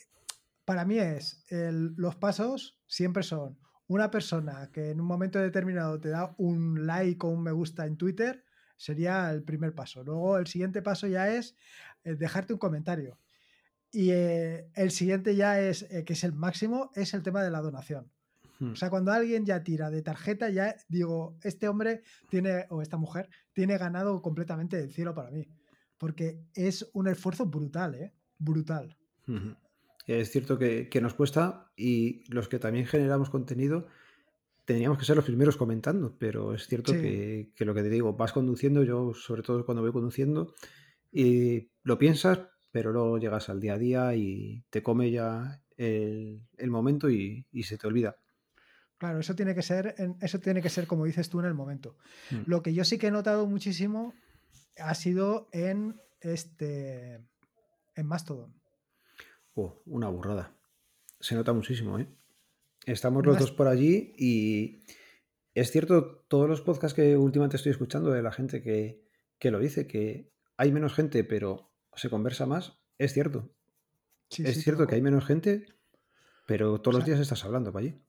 para 0.64 0.84
mí 0.84 0.98
es, 0.98 1.44
los 1.50 2.14
pasos 2.14 2.78
siempre 2.86 3.24
son 3.24 3.58
una 3.88 4.10
persona 4.10 4.70
que 4.72 4.90
en 4.90 5.00
un 5.00 5.06
momento 5.06 5.40
determinado 5.40 6.00
te 6.00 6.10
da 6.10 6.32
un 6.38 6.86
like 6.86 7.26
o 7.26 7.30
un 7.30 7.42
me 7.42 7.52
gusta 7.52 7.86
en 7.86 7.96
Twitter, 7.96 8.44
sería 8.76 9.32
el 9.32 9.42
primer 9.42 9.74
paso. 9.74 10.04
Luego 10.04 10.38
el 10.38 10.46
siguiente 10.46 10.80
paso 10.80 11.08
ya 11.08 11.34
es 11.34 11.56
eh, 12.04 12.14
dejarte 12.14 12.52
un 12.52 12.60
comentario. 12.60 13.18
Y 13.96 14.10
eh, 14.10 14.68
el 14.74 14.90
siguiente 14.90 15.34
ya 15.36 15.58
es, 15.58 15.86
que 16.04 16.12
es 16.12 16.22
el 16.22 16.34
máximo, 16.34 16.90
es 16.94 17.14
el 17.14 17.22
tema 17.22 17.42
de 17.42 17.50
la 17.50 17.62
donación. 17.62 18.12
Hmm. 18.58 18.72
O 18.72 18.76
sea, 18.76 18.90
cuando 18.90 19.10
alguien 19.10 19.46
ya 19.46 19.62
tira 19.62 19.88
de 19.88 20.02
tarjeta, 20.02 20.50
ya 20.50 20.76
digo, 20.86 21.38
este 21.42 21.66
hombre 21.66 22.02
tiene, 22.28 22.66
o 22.68 22.82
esta 22.82 22.98
mujer, 22.98 23.30
tiene 23.54 23.78
ganado 23.78 24.20
completamente 24.20 24.78
el 24.78 24.92
cielo 24.92 25.14
para 25.14 25.30
mí. 25.30 25.48
Porque 25.96 26.42
es 26.52 26.90
un 26.92 27.08
esfuerzo 27.08 27.46
brutal, 27.46 27.94
¿eh? 27.94 28.12
Brutal. 28.36 28.98
Es 30.06 30.30
cierto 30.30 30.58
que, 30.58 30.90
nos 31.00 31.14
cuesta 31.14 31.72
y 31.74 32.22
los 32.30 32.48
que 32.48 32.58
también 32.58 32.84
generamos 32.84 33.30
contenido 33.30 33.86
tendríamos 34.66 34.98
que 34.98 35.06
ser 35.06 35.16
los 35.16 35.24
primeros 35.24 35.56
comentando, 35.56 36.14
pero 36.18 36.52
es 36.52 36.66
cierto 36.66 36.92
que, 36.92 37.50
lo 37.60 37.72
que 37.72 37.82
te 37.82 37.88
digo, 37.88 38.12
vas 38.12 38.34
conduciendo, 38.34 38.84
yo 38.84 39.14
sobre 39.14 39.40
todo 39.40 39.64
cuando 39.64 39.80
voy 39.80 39.92
conduciendo, 39.92 40.52
y 41.10 41.70
lo 41.82 41.96
piensas, 41.96 42.40
pero 42.76 42.92
luego 42.92 43.16
llegas 43.16 43.48
al 43.48 43.58
día 43.58 43.72
a 43.72 43.78
día 43.78 44.14
y 44.14 44.62
te 44.68 44.82
come 44.82 45.10
ya 45.10 45.62
el, 45.78 46.42
momento 46.68 47.08
y, 47.08 47.46
se 47.62 47.78
te 47.78 47.86
olvida. 47.86 48.18
Claro, 48.98 49.18
eso 49.18 49.34
tiene 49.34 49.54
que 49.54 49.62
ser, 49.62 49.94
eso 50.20 50.40
tiene 50.40 50.60
que 50.60 50.68
ser 50.68 50.86
como 50.86 51.06
dices 51.06 51.30
tú 51.30 51.40
en 51.40 51.46
el 51.46 51.54
momento. 51.54 51.96
Mm. 52.30 52.42
Lo 52.44 52.62
que 52.62 52.74
yo 52.74 52.84
sí 52.84 52.98
que 52.98 53.06
he 53.06 53.10
notado 53.10 53.46
muchísimo 53.46 54.12
ha 54.78 54.94
sido 54.94 55.48
en 55.52 55.98
este 56.20 57.24
en 57.94 58.06
Mastodon. 58.06 58.52
Oh, 59.54 59.80
una 59.86 60.10
burrada. 60.10 60.52
Se 61.18 61.34
nota 61.34 61.54
muchísimo, 61.54 61.98
¿eh? 61.98 62.06
Estamos 62.84 63.24
los 63.24 63.38
dos 63.38 63.52
por 63.52 63.68
allí 63.68 64.12
y 64.18 64.82
es 65.54 65.70
cierto, 65.70 66.26
todos 66.28 66.46
los 66.46 66.60
podcasts 66.60 66.94
que 66.94 67.16
últimamente 67.16 67.56
estoy 67.56 67.72
escuchando 67.72 68.10
de 68.10 68.20
la 68.20 68.32
gente 68.32 68.62
que, 68.62 69.50
lo 69.50 69.60
dice, 69.60 69.86
que 69.86 70.30
hay 70.58 70.72
menos 70.72 70.92
gente, 70.92 71.24
pero 71.24 71.70
se 71.96 72.10
conversa 72.10 72.46
más, 72.46 72.78
es 72.98 73.12
cierto. 73.12 73.50
es 74.30 74.62
cierto 74.62 74.86
que 74.86 74.94
hay 74.94 75.02
menos 75.02 75.24
gente, 75.24 75.66
pero 76.46 76.80
todos 76.80 76.98
los 76.98 77.04
días 77.04 77.20
estás 77.20 77.44
hablando 77.44 77.72
para 77.72 77.86
allí. 77.86 78.00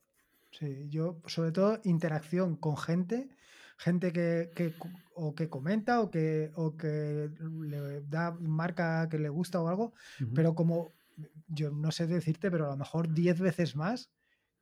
Sí, 0.50 0.88
yo 0.88 1.20
sobre 1.26 1.52
todo 1.52 1.80
interacción 1.84 2.56
con 2.56 2.76
gente, 2.76 3.28
gente 3.76 4.12
que, 4.12 4.50
o 5.14 5.34
que 5.34 5.48
comenta 5.48 6.00
o 6.00 6.10
que, 6.10 6.50
o 6.54 6.76
que 6.76 7.30
le 7.60 8.00
da 8.02 8.32
marca 8.32 9.08
que 9.08 9.18
le 9.18 9.28
gusta 9.28 9.60
o 9.60 9.68
algo, 9.68 9.92
pero 10.34 10.54
como 10.54 10.92
yo 11.48 11.70
no 11.70 11.90
sé 11.90 12.06
decirte, 12.06 12.50
pero 12.50 12.66
a 12.66 12.70
lo 12.70 12.76
mejor 12.76 13.12
10 13.12 13.40
veces 13.40 13.76
más 13.76 14.10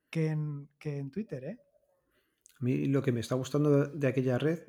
que 0.09 0.27
en, 0.27 0.69
que 0.79 0.97
en 0.97 1.11
Twitter, 1.11 1.43
¿eh? 1.43 1.59
A 2.59 2.63
mí 2.63 2.85
lo 2.85 3.03
que 3.03 3.11
me 3.11 3.19
está 3.19 3.35
gustando 3.35 3.85
de, 3.85 4.07
aquella 4.07 4.39
red 4.39 4.59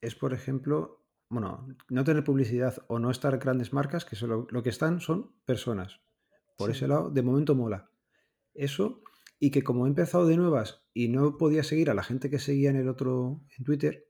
es, 0.00 0.14
por 0.14 0.34
ejemplo, 0.34 0.97
bueno, 1.28 1.68
no 1.88 2.04
tener 2.04 2.24
publicidad 2.24 2.78
o 2.88 2.98
no 2.98 3.10
estar 3.10 3.38
grandes 3.38 3.72
marcas, 3.72 4.04
que 4.04 4.16
solo, 4.16 4.46
lo 4.50 4.62
que 4.62 4.70
están 4.70 5.00
son 5.00 5.32
personas. 5.44 6.00
Por 6.56 6.70
ese 6.70 6.88
lado, 6.88 7.10
de 7.10 7.22
momento 7.22 7.54
mola. 7.54 7.90
Eso 8.54 9.02
y 9.38 9.50
que 9.50 9.62
como 9.62 9.86
he 9.86 9.88
empezado 9.88 10.26
de 10.26 10.36
nuevas 10.36 10.82
y 10.92 11.08
no 11.08 11.36
podía 11.36 11.62
seguir 11.62 11.90
a 11.90 11.94
la 11.94 12.02
gente 12.02 12.30
que 12.30 12.38
seguía 12.38 12.70
en 12.70 12.76
el 12.76 12.88
otro 12.88 13.40
en 13.56 13.64
Twitter, 13.64 14.08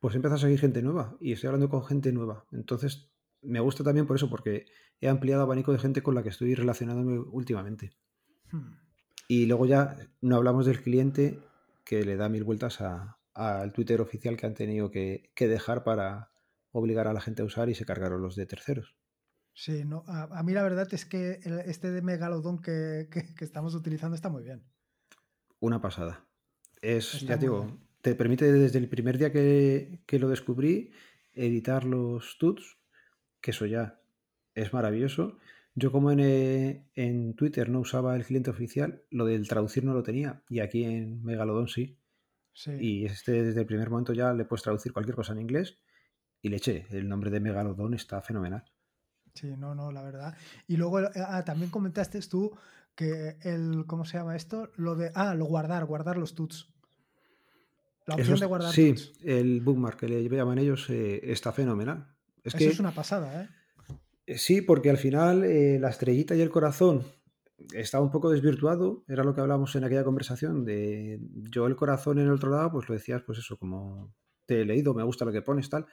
pues 0.00 0.14
he 0.14 0.18
empezado 0.18 0.36
a 0.36 0.40
seguir 0.40 0.60
gente 0.60 0.82
nueva 0.82 1.16
y 1.20 1.32
estoy 1.32 1.48
hablando 1.48 1.70
con 1.70 1.84
gente 1.84 2.12
nueva. 2.12 2.44
Entonces, 2.52 3.10
me 3.40 3.60
gusta 3.60 3.84
también 3.84 4.06
por 4.06 4.16
eso, 4.16 4.28
porque 4.28 4.66
he 5.00 5.08
ampliado 5.08 5.42
abanico 5.42 5.72
de 5.72 5.78
gente 5.78 6.02
con 6.02 6.14
la 6.14 6.22
que 6.22 6.28
estoy 6.28 6.54
relacionándome 6.54 7.18
últimamente. 7.18 7.96
Hmm. 8.50 8.74
Y 9.28 9.46
luego 9.46 9.64
ya 9.64 9.96
no 10.20 10.36
hablamos 10.36 10.66
del 10.66 10.82
cliente 10.82 11.40
que 11.84 12.04
le 12.04 12.16
da 12.16 12.28
mil 12.28 12.44
vueltas 12.44 12.82
al 13.34 13.72
Twitter 13.72 14.00
oficial 14.00 14.36
que 14.36 14.46
han 14.46 14.54
tenido 14.54 14.90
que, 14.90 15.30
que, 15.34 15.48
dejar 15.48 15.84
para 15.84 16.30
obligar 16.70 17.08
a 17.08 17.12
la 17.12 17.20
gente 17.20 17.42
a 17.42 17.44
usar 17.44 17.68
y 17.68 17.74
se 17.74 17.84
cargaron 17.84 18.22
los 18.22 18.36
de 18.36 18.46
terceros. 18.46 18.96
Sí, 19.54 19.84
no, 19.84 20.02
a, 20.08 20.42
mí 20.42 20.52
la 20.52 20.64
verdad 20.64 20.92
es 20.92 21.04
que 21.04 21.38
este 21.66 21.92
de 21.92 22.02
megalodón 22.02 22.60
que, 22.60 23.08
estamos 23.40 23.74
utilizando 23.74 24.16
está 24.16 24.28
muy 24.28 24.42
bien. 24.42 24.64
Una 25.60 25.80
pasada. 25.80 26.26
Es, 26.82 27.20
ya 27.20 27.36
digo, 27.36 27.78
te 28.02 28.16
permite 28.16 28.52
desde 28.52 28.78
el 28.78 28.88
primer 28.88 29.16
día 29.16 29.32
que, 29.32 30.02
lo 30.18 30.28
descubrí 30.28 30.90
editar 31.32 31.84
los 31.84 32.36
tuts, 32.38 32.78
que 33.40 33.52
eso 33.52 33.64
ya 33.66 34.00
es 34.54 34.72
maravilloso. 34.72 35.38
Yo 35.76 35.92
como 35.92 36.10
en, 36.10 36.20
eh, 36.20 36.86
en, 36.94 37.34
Twitter 37.34 37.68
no 37.68 37.80
usaba 37.80 38.16
el 38.16 38.24
cliente 38.24 38.50
oficial, 38.50 39.04
lo 39.10 39.24
del 39.24 39.48
traducir 39.48 39.84
no 39.84 39.94
lo 39.94 40.02
tenía 40.02 40.42
y 40.48 40.60
aquí 40.60 40.84
en 40.84 41.22
Megalodon 41.22 41.68
sí. 41.68 41.98
Sí. 42.54 42.72
Y 42.80 43.04
este 43.04 43.42
desde 43.42 43.60
el 43.60 43.66
primer 43.66 43.90
momento 43.90 44.12
ya 44.12 44.32
le 44.32 44.44
puedes 44.46 44.62
traducir 44.62 44.92
cualquier 44.92 45.16
cosa 45.16 45.32
en 45.32 45.40
inglés 45.40 45.78
y 46.40 46.48
le 46.48 46.56
eché. 46.56 46.86
El 46.90 47.08
nombre 47.08 47.30
de 47.30 47.40
Megalodon 47.40 47.94
está 47.94 48.22
fenomenal. 48.22 48.64
Sí, 49.34 49.56
no, 49.56 49.74
no, 49.74 49.90
la 49.90 50.02
verdad. 50.02 50.36
Y 50.68 50.76
luego 50.76 51.00
eh, 51.00 51.10
ah, 51.16 51.42
también 51.44 51.70
comentaste 51.70 52.20
tú 52.20 52.56
que 52.94 53.36
el, 53.42 53.84
¿cómo 53.86 54.04
se 54.04 54.18
llama 54.18 54.36
esto? 54.36 54.70
Lo 54.76 54.94
de, 54.94 55.10
ah, 55.14 55.34
lo 55.34 55.46
guardar, 55.46 55.84
guardar 55.84 56.16
los 56.16 56.34
tuts. 56.34 56.70
La 58.06 58.14
opción 58.14 58.38
de 58.38 58.46
guardar 58.46 58.72
Sí, 58.72 58.94
el 59.22 59.60
bookmark 59.62 59.98
que 59.98 60.08
le 60.08 60.28
llaman 60.28 60.58
ellos 60.58 60.88
eh, 60.90 61.20
está 61.24 61.52
fenomenal. 61.52 62.14
Es 62.44 62.54
Eso 62.54 62.70
es 62.70 62.78
una 62.78 62.92
pasada, 62.92 63.42
¿eh? 63.42 63.48
¿eh? 64.26 64.38
Sí, 64.38 64.60
porque 64.60 64.90
al 64.90 64.98
final 64.98 65.40
la 65.80 65.88
estrellita 65.88 66.36
y 66.36 66.42
el 66.42 66.50
corazón 66.50 67.02
estaba 67.72 68.04
un 68.04 68.10
poco 68.10 68.30
desvirtuado, 68.30 69.04
era 69.08 69.24
lo 69.24 69.34
que 69.34 69.40
hablábamos 69.40 69.74
en 69.76 69.84
aquella 69.84 70.04
conversación 70.04 70.64
de 70.64 71.20
yo 71.50 71.66
el 71.66 71.76
corazón 71.76 72.18
en 72.18 72.26
el 72.26 72.32
otro 72.32 72.50
lado, 72.50 72.72
pues 72.72 72.88
lo 72.88 72.94
decías, 72.94 73.22
pues 73.22 73.38
eso, 73.38 73.56
como 73.56 74.12
te 74.46 74.60
he 74.60 74.64
leído, 74.64 74.94
me 74.94 75.02
gusta 75.02 75.24
lo 75.24 75.32
que 75.32 75.42
pones, 75.42 75.70
tal, 75.70 75.86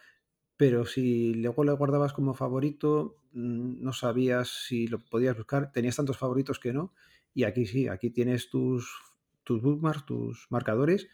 pero 0.58 0.86
si 0.86 1.34
luego 1.36 1.64
le 1.64 1.72
guardabas 1.72 2.14
como 2.14 2.34
favorito, 2.34 3.18
mm, 3.34 3.82
no 3.82 3.94
sabías 3.94 4.50
si 4.68 4.88
lo 4.88 5.00
podías 5.00 5.38
buscar, 5.38 5.72
tenías 5.72 5.96
tantos 5.96 6.18
favoritos 6.18 6.60
que 6.60 6.74
no, 6.74 6.94
y 7.34 7.44
aquí 7.44 7.66
sí, 7.66 7.88
aquí 7.88 8.10
tienes 8.10 8.50
tus, 8.50 9.00
tus 9.44 9.62
bookmarks, 9.62 10.06
tus 10.06 10.48
marcadores, 10.50 11.08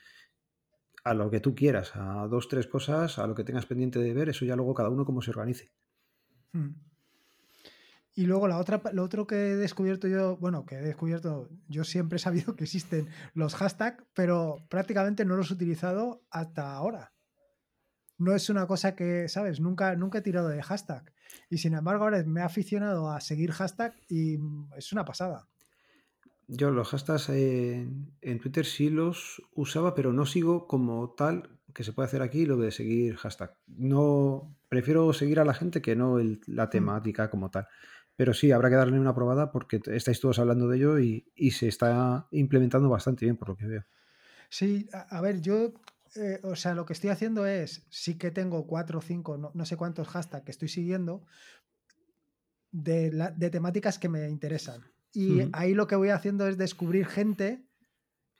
a 1.03 1.13
lo 1.13 1.29
que 1.29 1.39
tú 1.39 1.55
quieras, 1.55 1.91
a 1.95 2.27
dos, 2.27 2.47
tres 2.49 2.67
cosas, 2.67 3.19
a 3.19 3.27
lo 3.27 3.35
que 3.35 3.43
tengas 3.43 3.65
pendiente 3.65 3.99
de 3.99 4.13
ver, 4.13 4.29
eso 4.29 4.45
ya 4.45 4.55
luego 4.55 4.73
cada 4.73 4.89
uno 4.89 5.05
como 5.05 5.21
se 5.21 5.31
organice. 5.31 5.71
Hmm. 6.51 6.71
Y 8.17 8.25
luego 8.25 8.47
la 8.47 8.57
otra, 8.57 8.81
lo 8.93 9.03
otro 9.03 9.27
que 9.27 9.51
he 9.51 9.55
descubierto 9.55 10.07
yo, 10.07 10.37
bueno, 10.37 10.65
que 10.65 10.77
he 10.77 10.81
descubierto, 10.81 11.49
yo 11.67 11.83
siempre 11.83 12.15
he 12.15 12.19
sabido 12.19 12.55
que 12.55 12.63
existen 12.63 13.07
los 13.35 13.53
hashtags, 13.53 14.03
pero 14.15 14.57
prácticamente 14.69 15.23
no 15.23 15.35
los 15.35 15.51
he 15.51 15.53
utilizado 15.53 16.23
hasta 16.31 16.73
ahora. 16.73 17.13
no 18.17 18.33
es 18.33 18.49
una 18.49 18.65
cosa 18.65 18.95
que, 18.95 19.29
¿sabes? 19.29 19.59
Nunca, 19.59 19.95
nunca 19.95 20.17
he 20.17 20.21
tirado 20.23 20.49
de 20.49 20.63
hashtag. 20.63 21.13
Y 21.47 21.59
sin 21.59 21.75
embargo, 21.75 22.05
ahora 22.05 22.23
me 22.23 22.41
he 22.41 22.43
aficionado 22.43 23.11
a 23.11 23.21
seguir 23.21 23.51
hashtag 23.51 23.93
y 24.09 24.39
es 24.75 24.91
una 24.91 25.05
pasada. 25.05 25.47
Yo 26.47 26.71
los 26.71 26.89
hashtags 26.89 27.29
en, 27.29 28.39
Twitter 28.41 28.65
sí 28.65 28.89
los 28.89 29.43
usaba, 29.53 29.93
pero 29.93 30.11
no 30.11 30.25
sigo 30.25 30.65
como 30.65 31.11
tal 31.11 31.59
que 31.71 31.83
se 31.83 31.93
puede 31.93 32.07
hacer 32.07 32.23
aquí 32.23 32.47
lo 32.47 32.57
de 32.57 32.71
seguir 32.71 33.17
hashtag. 33.17 33.55
No 33.67 34.57
prefiero 34.69 35.13
seguir 35.13 35.39
a 35.39 35.45
la 35.45 35.53
gente 35.53 35.83
que 35.83 35.95
no 35.95 36.17
la 36.47 36.65
mm. 36.65 36.69
temática 36.71 37.29
como 37.29 37.51
tal. 37.51 37.67
Pero 38.17 38.33
sí, 38.33 38.51
habrá 38.51 38.69
que 38.69 38.75
darle 38.75 38.99
una 38.99 39.13
probada 39.13 39.51
porque 39.51 39.79
estáis 39.85 40.19
todos 40.19 40.39
hablando 40.39 40.67
de 40.67 40.77
ello 40.77 40.99
y, 40.99 41.51
se 41.51 41.67
está 41.67 42.27
implementando 42.31 42.89
bastante 42.89 43.25
bien 43.25 43.37
por 43.37 43.49
lo 43.49 43.55
que 43.55 43.67
veo. 43.67 43.85
Sí, 44.49 44.89
a, 44.91 45.21
ver, 45.21 45.39
yo, 45.39 45.73
eh, 46.15 46.39
o 46.43 46.55
sea, 46.55 46.73
lo 46.73 46.85
que 46.85 46.93
estoy 46.93 47.11
haciendo 47.11 47.45
es, 47.45 47.85
sí 47.89 48.17
que 48.17 48.31
tengo 48.31 48.65
cuatro 48.65 48.99
o 48.99 49.01
cinco, 49.01 49.37
no, 49.37 49.65
sé 49.65 49.77
cuántos 49.77 50.07
hashtags 50.07 50.45
que 50.45 50.51
estoy 50.51 50.67
siguiendo 50.67 51.25
de, 52.71 53.31
de 53.35 53.49
temáticas 53.51 53.99
que 53.99 54.09
me 54.09 54.27
interesan. 54.27 54.81
Y 55.13 55.49
ahí 55.53 55.73
lo 55.73 55.87
que 55.87 55.95
voy 55.95 56.09
haciendo 56.09 56.47
es 56.47 56.57
descubrir 56.57 57.05
gente 57.05 57.67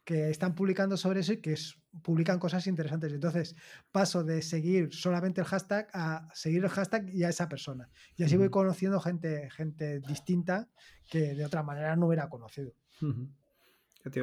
que 0.03 0.29
están 0.29 0.55
publicando 0.55 0.97
sobre 0.97 1.19
eso 1.19 1.33
y 1.33 1.37
que 1.37 1.55
publican 2.01 2.39
cosas 2.39 2.67
interesantes. 2.67 3.13
Entonces 3.13 3.55
paso 3.91 4.23
de 4.23 4.41
seguir 4.41 4.93
solamente 4.93 5.41
el 5.41 5.47
hashtag 5.47 5.87
a 5.93 6.29
seguir 6.33 6.63
el 6.63 6.69
hashtag 6.69 7.09
y 7.13 7.23
a 7.23 7.29
esa 7.29 7.49
persona. 7.49 7.89
Y 8.15 8.23
así 8.23 8.37
voy 8.37 8.49
conociendo 8.49 8.99
gente, 8.99 9.49
gente 9.51 9.99
distinta 9.99 10.69
que 11.09 11.33
de 11.33 11.45
otra 11.45 11.63
manera 11.63 11.95
no 11.95 12.07
hubiera 12.07 12.29
conocido. 12.29 12.73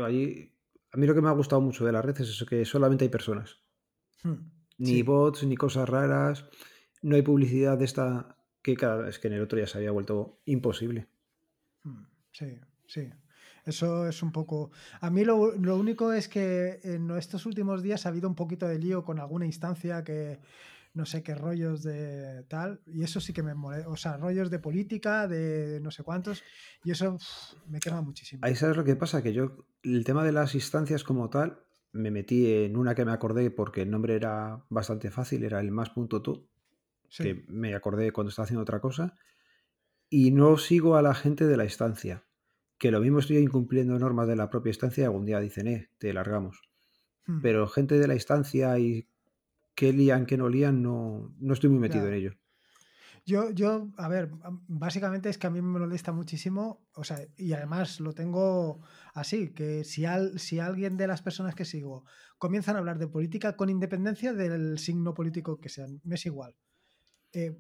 allí, 0.05 0.53
a 0.93 0.97
mí 0.97 1.07
lo 1.07 1.15
que 1.15 1.21
me 1.21 1.29
ha 1.29 1.33
gustado 1.33 1.61
mucho 1.61 1.85
de 1.85 1.93
la 1.93 2.03
red 2.03 2.15
es 2.21 2.29
eso, 2.29 2.47
que 2.47 2.65
solamente 2.65 3.05
hay 3.05 3.11
personas. 3.11 3.61
Hmm, 4.23 4.51
ni 4.79 5.03
bots, 5.03 5.45
ni 5.45 5.57
cosas 5.57 5.89
raras. 5.89 6.47
No 7.03 7.17
hay 7.17 7.23
publicidad 7.23 7.79
de 7.79 7.85
esta 7.85 8.37
que 8.63 8.77
cada 8.77 8.97
vez 9.03 9.19
que 9.19 9.29
en 9.29 9.35
el 9.35 9.43
otro 9.43 9.59
ya 9.59 9.67
se 9.67 9.79
había 9.79 9.91
vuelto 9.91 10.41
imposible. 10.47 11.09
Hmm, 11.83 12.05
sí, 12.33 12.59
sí. 12.87 13.11
Eso 13.65 14.07
es 14.07 14.23
un 14.23 14.31
poco... 14.31 14.71
A 15.01 15.11
mí 15.11 15.25
lo, 15.25 15.37
único 15.37 16.13
es 16.13 16.29
que 16.29 16.81
en 16.85 17.11
estos 17.13 17.47
últimos 17.47 17.83
días 17.83 18.05
ha 18.05 18.11
habido 18.11 18.29
un 18.29 18.35
poquito 18.35 18.69
de 18.69 18.79
lío 18.79 19.05
con 19.05 19.19
alguna 19.19 19.47
instancia 19.47 20.05
que 20.05 20.39
no 20.93 21.07
sé 21.07 21.23
qué 21.23 21.35
rollos 21.35 21.83
de 21.83 22.45
tal, 22.45 22.81
y 22.87 23.03
eso 23.03 23.21
sí 23.21 23.33
que 23.33 23.43
me 23.43 23.55
molesta, 23.55 23.89
o 23.89 23.97
sea, 23.97 24.17
rollos 24.17 24.49
de 24.49 24.61
política, 24.61 25.27
de 25.27 25.81
no 25.83 25.91
sé 25.91 26.05
cuántos, 26.05 26.45
y 26.85 26.93
eso 26.93 27.19
me 27.67 27.81
quema 27.81 28.01
muchísimo. 28.01 28.41
Ahí 28.45 28.55
sabes 28.55 28.77
lo 28.77 28.85
que 28.85 28.95
pasa, 28.95 29.21
que 29.21 29.33
yo, 29.33 29.67
el 29.83 30.05
tema 30.05 30.23
de 30.23 30.31
las 30.31 30.55
instancias 30.55 31.03
como 31.03 31.31
tal, 31.31 31.59
me 31.91 32.13
metí 32.13 32.47
en 32.53 32.77
una 32.77 32.95
que 32.95 33.05
me 33.05 33.11
acordé 33.11 33.51
porque 33.51 33.83
el 33.83 33.91
nombre 33.91 34.15
era 34.15 34.65
bastante 34.69 35.11
fácil, 35.11 35.43
era 35.43 35.59
el 35.59 35.73
más.to, 35.73 36.47
que 37.17 37.45
me 37.49 37.75
acordé 37.75 38.13
cuando 38.13 38.29
estaba 38.29 38.45
haciendo 38.45 38.63
otra 38.63 38.81
cosa, 38.81 39.17
y 40.09 40.31
no 40.31 40.59
sigo 40.59 40.97
a 40.97 41.03
la 41.03 41.15
gente 41.15 41.47
de 41.47 41.57
la 41.57 41.65
instancia 41.65 42.25
que 42.79 42.91
lo 42.91 43.01
mismo 43.01 43.19
estoy 43.19 43.39
incumpliendo 43.39 43.99
normas 43.99 44.29
de 44.29 44.37
la 44.37 44.51
propia 44.51 44.71
instancia 44.71 45.03
y 45.03 45.05
algún 45.05 45.25
día 45.25 45.41
dicen, 45.41 45.69
eh, 45.69 45.91
te 45.99 46.13
largamos. 46.13 46.63
Hmm. 47.27 47.41
Pero 47.41 47.67
gente 47.67 47.99
de 47.99 48.09
la 48.09 48.15
instancia 48.15 48.79
y 48.79 49.09
qué 49.75 49.93
lían, 49.93 50.27
qué 50.27 50.37
no 50.37 50.49
lían, 50.49 50.83
no, 50.83 51.35
no 51.39 51.55
estoy 51.55 51.71
muy 51.71 51.79
metido 51.79 52.07
en 52.09 52.15
ello. 52.15 52.33
Yo, 53.27 53.51
yo, 53.51 53.91
a 53.97 54.09
ver, 54.09 54.31
básicamente 54.69 55.31
es 55.31 55.39
que 55.39 55.47
a 55.47 55.51
mí 55.51 55.63
me 55.63 55.79
molesta 55.79 56.13
muchísimo, 56.13 56.87
o 56.93 57.05
sea, 57.05 57.21
y 57.39 57.55
además 57.55 57.99
lo 58.01 58.13
tengo 58.13 58.83
así, 59.15 59.55
que 59.55 59.83
si, 59.85 60.05
al, 60.05 60.39
si 60.39 60.59
alguien 60.61 60.99
de 60.99 61.07
las 61.07 61.23
personas 61.23 61.55
que 61.55 61.65
sigo 61.65 62.05
comienzan 62.37 62.77
a 62.77 62.81
hablar 62.81 62.99
de 62.99 63.09
política 63.09 63.57
con 63.57 63.71
independencia 63.71 64.35
del 64.35 64.79
signo 64.79 65.15
político 65.15 65.59
que 65.59 65.71
sean, 65.71 66.03
me 66.05 66.17
es 66.17 66.27
igual, 66.27 66.55
eh, 67.33 67.57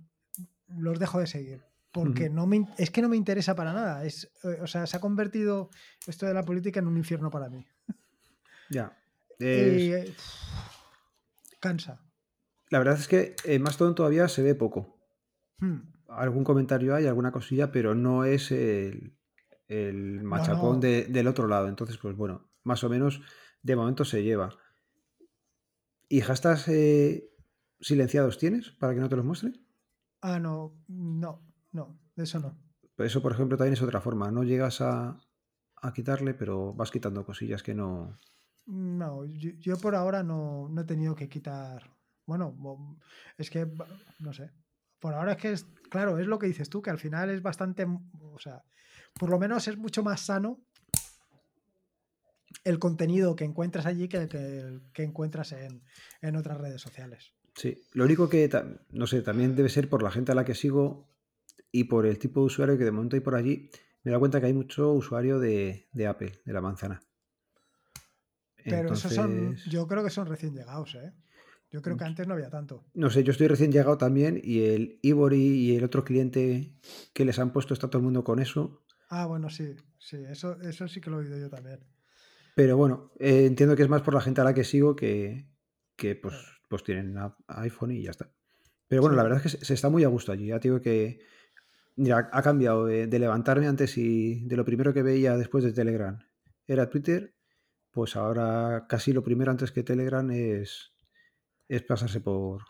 los 0.68 0.98
dejo 0.98 1.18
de 1.18 1.26
seguir 1.26 1.64
porque 1.94 2.28
no 2.28 2.44
me, 2.48 2.66
es 2.76 2.90
que 2.90 3.00
no 3.00 3.08
me 3.08 3.16
interesa 3.16 3.54
para 3.54 3.72
nada. 3.72 4.04
Es, 4.04 4.28
eh, 4.42 4.58
o 4.60 4.66
sea, 4.66 4.84
se 4.84 4.96
ha 4.96 5.00
convertido 5.00 5.70
esto 6.08 6.26
de 6.26 6.34
la 6.34 6.42
política 6.42 6.80
en 6.80 6.88
un 6.88 6.96
infierno 6.96 7.30
para 7.30 7.48
mí. 7.48 7.64
Ya. 8.68 8.98
Eh, 9.40 10.14
cansa. 11.58 12.00
La 12.70 12.78
verdad 12.78 12.96
es 12.96 13.08
que 13.08 13.34
en 13.44 13.62
Mastodon 13.62 13.96
todavía 13.96 14.28
se 14.28 14.44
ve 14.44 14.54
poco. 14.54 14.96
Hmm. 15.58 15.80
Algún 16.06 16.44
comentario 16.44 16.94
hay, 16.94 17.08
alguna 17.08 17.32
cosilla, 17.32 17.72
pero 17.72 17.96
no 17.96 18.24
es 18.24 18.52
el, 18.52 19.12
machacón 20.22 20.78
del 20.78 21.26
otro 21.26 21.48
lado. 21.48 21.66
Entonces, 21.66 21.98
pues 21.98 22.16
bueno, 22.16 22.48
más 22.62 22.84
o 22.84 22.88
menos 22.88 23.22
de 23.62 23.74
momento 23.74 24.04
se 24.04 24.22
lleva. 24.22 24.56
¿Y 26.08 26.20
hashtags 26.20 26.68
eh, 26.68 27.28
silenciados 27.80 28.38
tienes 28.38 28.70
para 28.70 28.94
que 28.94 29.00
no 29.00 29.08
te 29.08 29.16
los 29.16 29.24
muestre? 29.24 29.52
Ah, 30.22 30.38
no, 30.38 30.80
no. 30.86 31.53
No, 31.74 31.98
eso 32.16 32.38
no. 32.38 32.56
Eso, 32.96 33.20
por 33.20 33.32
ejemplo, 33.32 33.58
también 33.58 33.74
es 33.74 33.82
otra 33.82 34.00
forma. 34.00 34.30
No 34.30 34.44
llegas 34.44 34.80
a, 34.80 35.18
quitarle, 35.92 36.32
pero 36.32 36.72
vas 36.72 36.90
quitando 36.90 37.26
cosillas 37.26 37.62
que 37.62 37.74
no. 37.74 38.16
No, 38.66 39.26
yo, 39.26 39.76
por 39.76 39.94
ahora 39.94 40.22
no, 40.22 40.72
he 40.80 40.84
tenido 40.84 41.14
que 41.14 41.28
quitar. 41.28 41.90
Bueno, 42.24 42.56
es 43.36 43.50
que, 43.50 43.68
no 44.20 44.32
sé. 44.32 44.52
Por 45.00 45.12
ahora 45.12 45.32
es 45.32 45.38
que 45.38 45.52
es, 45.52 45.66
claro, 45.90 46.18
es 46.18 46.26
lo 46.26 46.38
que 46.38 46.46
dices 46.46 46.70
tú, 46.70 46.80
que 46.80 46.90
al 46.90 46.98
final 46.98 47.28
es 47.28 47.42
bastante, 47.42 47.84
o 47.84 48.38
sea, 48.38 48.64
por 49.18 49.28
lo 49.28 49.38
menos 49.38 49.68
es 49.68 49.76
mucho 49.76 50.02
más 50.02 50.20
sano 50.20 50.64
el 52.62 52.78
contenido 52.78 53.36
que 53.36 53.44
encuentras 53.44 53.84
allí 53.84 54.08
que 54.08 54.16
el 54.16 54.82
que, 54.94 55.02
encuentras 55.02 55.52
en, 55.52 55.82
en, 56.22 56.36
otras 56.36 56.56
redes 56.58 56.80
sociales. 56.80 57.34
Sí, 57.56 57.76
lo 57.92 58.04
único 58.04 58.30
que, 58.30 58.48
no 58.90 59.06
sé, 59.06 59.20
también 59.20 59.54
debe 59.54 59.68
ser 59.68 59.90
por 59.90 60.02
la 60.02 60.10
gente 60.10 60.32
a 60.32 60.34
la 60.34 60.46
que 60.46 60.54
sigo 60.54 61.13
y 61.74 61.84
por 61.84 62.06
el 62.06 62.20
tipo 62.20 62.38
de 62.40 62.46
usuario 62.46 62.78
que 62.78 62.84
de 62.84 62.92
momento 62.92 63.16
hay 63.16 63.20
por 63.20 63.34
allí, 63.34 63.68
me 64.04 64.12
da 64.12 64.20
cuenta 64.20 64.40
que 64.40 64.46
hay 64.46 64.52
mucho 64.52 64.92
usuario 64.92 65.40
de, 65.40 65.88
Apple, 66.08 66.40
de 66.44 66.52
la 66.52 66.60
manzana. 66.60 67.02
Pero 68.64 68.92
esos 68.92 69.12
son, 69.12 69.56
yo 69.68 69.88
creo 69.88 70.04
que 70.04 70.10
son 70.10 70.28
recién 70.28 70.54
llegados, 70.54 70.94
¿eh? 70.94 71.12
Yo 71.72 71.82
creo 71.82 71.96
que 71.96 72.04
antes 72.04 72.28
no 72.28 72.34
había 72.34 72.48
tanto. 72.48 72.84
No 72.94 73.10
sé, 73.10 73.24
yo 73.24 73.32
estoy 73.32 73.48
recién 73.48 73.72
llegado 73.72 73.98
también 73.98 74.40
y 74.40 74.62
el 74.62 75.00
Ivory 75.02 75.36
y 75.36 75.76
el 75.76 75.82
otro 75.82 76.04
cliente 76.04 76.72
que 77.12 77.24
les 77.24 77.40
han 77.40 77.52
puesto 77.52 77.74
está 77.74 77.88
todo 77.88 77.98
el 77.98 78.04
mundo 78.04 78.22
con 78.22 78.38
eso. 78.38 78.84
Ah, 79.08 79.26
bueno, 79.26 79.50
sí, 79.50 79.74
sí, 79.98 80.18
eso, 80.30 80.60
eso 80.60 80.86
sí 80.86 81.00
que 81.00 81.10
lo 81.10 81.20
he 81.20 81.24
oído 81.24 81.36
yo 81.36 81.50
también. 81.50 81.80
Pero 82.54 82.76
bueno, 82.76 83.10
eh, 83.18 83.46
entiendo 83.46 83.74
que 83.74 83.82
es 83.82 83.88
más 83.88 84.02
por 84.02 84.14
la 84.14 84.20
gente 84.20 84.40
a 84.40 84.44
la 84.44 84.54
que 84.54 84.62
sigo 84.62 84.94
que, 84.94 85.48
pues, 86.22 86.36
pues 86.68 86.84
tienen 86.84 87.18
iPhone 87.48 87.90
y 87.90 88.02
ya 88.02 88.12
está. 88.12 88.30
Pero 88.86 89.02
bueno, 89.02 89.16
la 89.16 89.24
verdad 89.24 89.44
es 89.44 89.56
que 89.56 89.64
se, 89.64 89.74
está 89.74 89.88
muy 89.88 90.04
a 90.04 90.08
gusto 90.08 90.30
allí. 90.30 90.46
Ya 90.46 90.60
digo 90.60 90.80
que 90.80 91.18
Mira, 91.96 92.28
ha 92.32 92.42
cambiado 92.42 92.86
de, 92.86 93.06
levantarme 93.18 93.68
antes 93.68 93.96
y 93.98 94.44
de 94.46 94.56
lo 94.56 94.64
primero 94.64 94.92
que 94.92 95.02
veía 95.02 95.36
después 95.36 95.62
de 95.62 95.72
Telegram 95.72 96.18
era 96.66 96.90
Twitter, 96.90 97.34
pues 97.90 98.16
ahora 98.16 98.86
casi 98.88 99.12
lo 99.12 99.22
primero 99.22 99.50
antes 99.50 99.70
que 99.70 99.84
Telegram 99.84 100.28
es, 100.30 100.92
es 101.68 101.82
pasarse 101.82 102.20
por, 102.20 102.64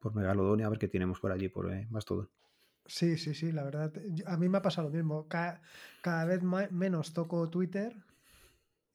por 0.00 0.14
Megalodonia 0.14 0.66
a 0.66 0.70
ver 0.70 0.78
qué 0.78 0.88
tenemos 0.88 1.20
por 1.20 1.30
allí, 1.30 1.48
por 1.48 1.72
eh, 1.72 1.86
más 1.90 2.04
todo. 2.04 2.30
Sí, 2.86 3.16
sí, 3.16 3.34
sí, 3.34 3.52
la 3.52 3.64
verdad. 3.64 3.92
A 4.26 4.36
mí 4.36 4.48
me 4.48 4.58
ha 4.58 4.62
pasado 4.62 4.88
lo 4.88 4.94
mismo. 4.94 5.26
Cada, 5.28 6.24
vez 6.26 6.42
menos 6.42 7.14
toco 7.14 7.48
Twitter, 7.48 7.94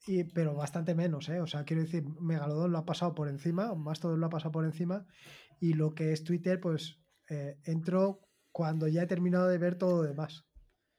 y, 0.06 0.24
pero 0.24 0.54
bastante 0.54 0.94
menos, 0.94 1.28
¿eh? 1.28 1.40
O 1.40 1.46
sea, 1.46 1.64
quiero 1.64 1.82
decir, 1.82 2.04
Megalodon 2.20 2.70
lo 2.70 2.78
ha 2.78 2.84
pasado 2.84 3.14
por 3.14 3.28
encima, 3.28 3.74
más 3.74 3.98
todo 3.98 4.16
lo 4.16 4.26
ha 4.26 4.30
pasado 4.30 4.52
por 4.52 4.64
encima, 4.64 5.06
y 5.58 5.72
lo 5.72 5.94
que 5.94 6.12
es 6.12 6.22
Twitter, 6.22 6.60
pues 6.60 7.00
eh, 7.28 7.58
entro 7.64 8.29
cuando 8.52 8.88
ya 8.88 9.02
he 9.02 9.06
terminado 9.06 9.48
de 9.48 9.58
ver 9.58 9.76
todo 9.76 10.02
lo 10.02 10.08
demás. 10.08 10.44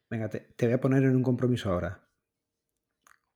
Venga, 0.10 0.30
te, 0.30 0.54
voy 0.62 0.74
a 0.74 0.82
poner 0.82 1.04
en 1.04 1.16
un 1.16 1.24
compromiso 1.24 1.72
ahora. 1.72 2.08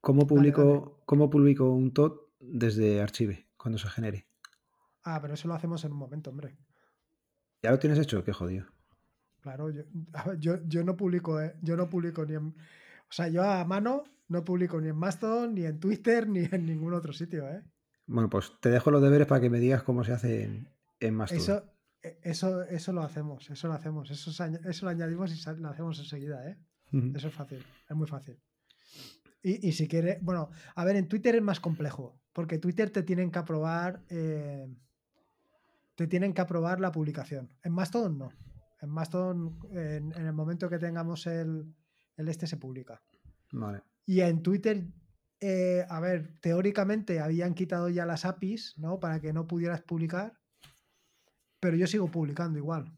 ¿Cómo 0.00 0.26
publico, 0.26 1.02
¿cómo 1.06 1.30
publico 1.30 1.70
un 1.70 1.92
TOT 1.92 2.34
desde 2.38 3.00
Archive 3.00 3.48
cuando 3.56 3.78
se 3.78 3.88
genere? 3.88 4.28
Ah, 5.02 5.20
pero 5.20 5.34
eso 5.34 5.48
lo 5.48 5.54
hacemos 5.54 5.84
en 5.84 5.92
un 5.92 5.98
momento, 5.98 6.30
hombre. 6.30 6.56
¿Ya 7.62 7.70
lo 7.70 7.78
tienes 7.78 7.98
hecho? 7.98 8.22
Qué 8.22 8.32
jodido. 8.32 8.66
Claro, 9.40 9.70
yo, 10.38 10.58
yo, 10.66 10.84
no 10.84 10.96
publico, 10.96 11.40
eh, 11.40 11.56
yo 11.62 11.76
no 11.76 11.88
publico 11.88 12.26
ni 12.26 12.34
en. 12.34 12.48
O 12.48 13.12
sea, 13.12 13.28
yo 13.28 13.42
a 13.42 13.64
mano 13.64 14.04
no 14.28 14.44
publico 14.44 14.80
ni 14.80 14.88
en 14.88 14.96
Mastodon, 14.96 15.54
ni 15.54 15.64
en 15.64 15.78
Twitter, 15.78 16.28
ni 16.28 16.48
en 16.50 16.66
ningún 16.66 16.92
otro 16.94 17.12
sitio, 17.12 17.48
¿eh? 17.48 17.62
Bueno, 18.06 18.28
pues 18.28 18.52
te 18.60 18.68
dejo 18.68 18.90
los 18.90 19.02
deberes 19.02 19.26
para 19.26 19.40
que 19.40 19.50
me 19.50 19.60
digas 19.60 19.82
cómo 19.82 20.04
se 20.04 20.12
hace 20.12 20.44
en, 20.44 20.68
en 21.00 21.14
Mastodon. 21.14 21.42
Eso, 21.42 21.75
eso, 22.22 22.62
eso 22.62 22.92
lo 22.92 23.02
hacemos, 23.02 23.50
eso 23.50 23.68
lo 23.68 23.74
hacemos, 23.74 24.10
eso, 24.10 24.30
eso 24.30 24.86
lo 24.86 24.90
añadimos 24.90 25.32
y 25.32 25.60
lo 25.60 25.68
hacemos 25.68 25.98
enseguida, 25.98 26.48
¿eh? 26.48 26.58
Eso 27.14 27.28
es 27.28 27.34
fácil, 27.34 27.64
es 27.88 27.96
muy 27.96 28.06
fácil. 28.06 28.38
Y, 29.42 29.72
si 29.72 29.86
quiere, 29.86 30.18
bueno, 30.22 30.50
a 30.74 30.84
ver, 30.84 30.96
en 30.96 31.06
Twitter 31.06 31.36
es 31.36 31.42
más 31.42 31.60
complejo, 31.60 32.18
porque 32.32 32.58
Twitter 32.58 32.90
te 32.90 33.04
tienen 33.04 33.30
que 33.30 33.38
aprobar, 33.38 34.02
eh, 34.08 34.66
te 35.94 36.08
tienen 36.08 36.32
que 36.32 36.40
aprobar 36.40 36.80
la 36.80 36.90
publicación. 36.90 37.50
En 37.62 37.72
Mastodon 37.72 38.18
no. 38.18 38.32
En 38.80 38.90
Mastodon, 38.90 39.58
en, 39.70 40.12
el 40.12 40.32
momento 40.32 40.68
que 40.68 40.78
tengamos 40.78 41.28
el, 41.28 41.72
este, 42.16 42.48
se 42.48 42.56
publica. 42.56 43.00
Vale. 43.52 43.82
Y 44.04 44.20
en 44.20 44.42
Twitter, 44.42 44.84
eh, 45.38 45.86
a 45.88 46.00
ver, 46.00 46.40
teóricamente 46.40 47.20
habían 47.20 47.54
quitado 47.54 47.88
ya 47.88 48.04
las 48.04 48.24
APIs, 48.24 48.74
¿no? 48.78 48.98
Para 48.98 49.20
que 49.20 49.32
no 49.32 49.46
pudieras 49.46 49.82
publicar 49.82 50.36
pero 51.66 51.76
yo 51.76 51.88
sigo 51.88 52.08
publicando 52.08 52.60
igual. 52.60 52.94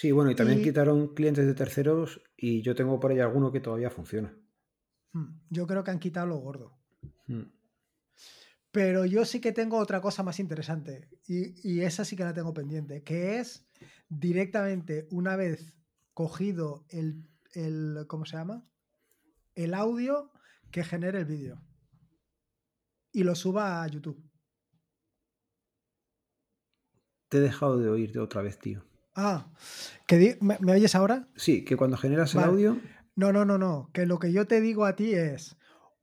Sí, 0.00 0.12
bueno, 0.12 0.30
y 0.30 0.34
también 0.34 0.62
quitaron 0.62 1.08
clientes 1.08 1.44
de 1.44 1.52
terceros 1.52 2.22
y 2.38 2.62
yo 2.62 2.74
tengo 2.74 2.98
por 2.98 3.10
ahí 3.10 3.20
alguno 3.20 3.52
que 3.52 3.60
todavía 3.60 3.90
funciona. 3.90 4.34
Hmm, 5.12 5.38
yo 5.50 5.66
creo 5.66 5.84
que 5.84 5.90
han 5.90 5.98
quitado 5.98 6.28
lo 6.28 6.38
gordo. 6.38 6.78
Hmm. 7.26 7.50
Pero 8.70 9.04
yo 9.04 9.26
sí 9.26 9.42
que 9.42 9.52
tengo 9.52 9.76
otra 9.76 10.00
cosa 10.00 10.22
más 10.22 10.40
interesante 10.40 11.10
y, 11.26 11.80
esa 11.82 12.06
sí 12.06 12.16
que 12.16 12.24
la 12.24 12.32
tengo 12.32 12.54
pendiente, 12.54 13.02
que 13.02 13.40
es 13.40 13.66
directamente 14.08 15.06
una 15.10 15.36
vez 15.36 15.74
cogido 16.14 16.86
el, 16.88 17.28
el 17.52 18.06
¿cómo 18.06 18.24
se 18.24 18.38
llama? 18.38 18.66
El 19.54 19.74
audio 19.74 20.32
que 20.70 20.82
genere 20.82 21.18
el 21.18 21.26
vídeo 21.26 21.62
y 23.12 23.22
lo 23.22 23.34
suba 23.34 23.82
a 23.82 23.86
YouTube. 23.86 24.26
Te 27.36 27.40
he 27.40 27.42
dejado 27.42 27.76
de 27.76 27.90
oírte 27.90 28.18
otra 28.18 28.40
vez, 28.40 28.58
tío. 28.58 28.82
Ah, 29.14 29.46
¿que 30.06 30.38
¿me, 30.40 30.72
oyes 30.72 30.94
ahora? 30.94 31.28
Sí, 31.36 31.66
que 31.66 31.76
cuando 31.76 31.98
generas 31.98 32.34
el 32.34 32.40
audio. 32.40 32.80
No, 33.14 33.30
no, 33.30 33.44
no, 33.44 33.58
no. 33.58 33.90
Que 33.92 34.06
lo 34.06 34.18
que 34.18 34.32
yo 34.32 34.46
te 34.46 34.62
digo 34.62 34.86
a 34.86 34.96
ti 34.96 35.12
es. 35.12 35.58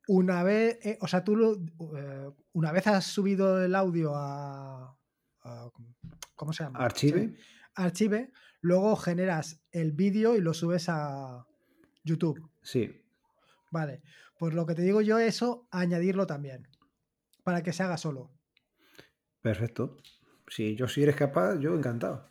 Una 0.07 0.43
vez. 0.43 0.77
Eh, 0.84 0.99
o 1.01 1.07
sea, 1.07 1.23
tú 1.23 1.65
eh, 1.97 2.29
una 2.51 2.71
vez 2.71 2.86
has 2.86 3.05
subido 3.05 3.63
el 3.63 3.73
audio 3.73 4.13
a. 4.15 4.95
¿Cómo 6.36 6.53
se 6.53 6.65
llama? 6.65 6.77
Archive. 6.77 7.36
Archive. 7.73 8.31
Luego 8.61 8.95
generas 8.95 9.59
el 9.71 9.91
vídeo 9.91 10.36
y 10.36 10.39
lo 10.39 10.53
subes 10.53 10.86
a 10.88 11.47
YouTube. 12.03 12.47
Sí. 12.61 13.01
Vale. 13.71 14.03
Pues 14.38 14.53
lo 14.53 14.67
que 14.67 14.75
te 14.75 14.84
digo 14.84 15.01
yo 15.01 15.17
es 15.17 15.38
eso, 15.38 15.67
añadirlo 15.71 16.27
también. 16.27 16.67
Para 17.43 17.63
que 17.63 17.73
se 17.73 17.81
haga 17.81 17.97
solo. 17.97 18.29
Perfecto. 19.41 19.97
Si 20.54 20.76
yo 20.76 20.88
si 20.88 21.01
eres 21.01 21.16
capaz, 21.16 21.58
yo 21.58 21.76
encantado. 21.76 22.28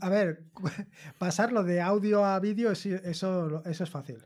A 0.00 0.08
ver, 0.08 0.44
pasarlo 1.18 1.62
de 1.62 1.82
audio 1.82 2.24
a 2.24 2.40
vídeo, 2.40 2.72
eso, 2.72 3.62
eso 3.66 3.84
es 3.84 3.90
fácil. 3.90 4.24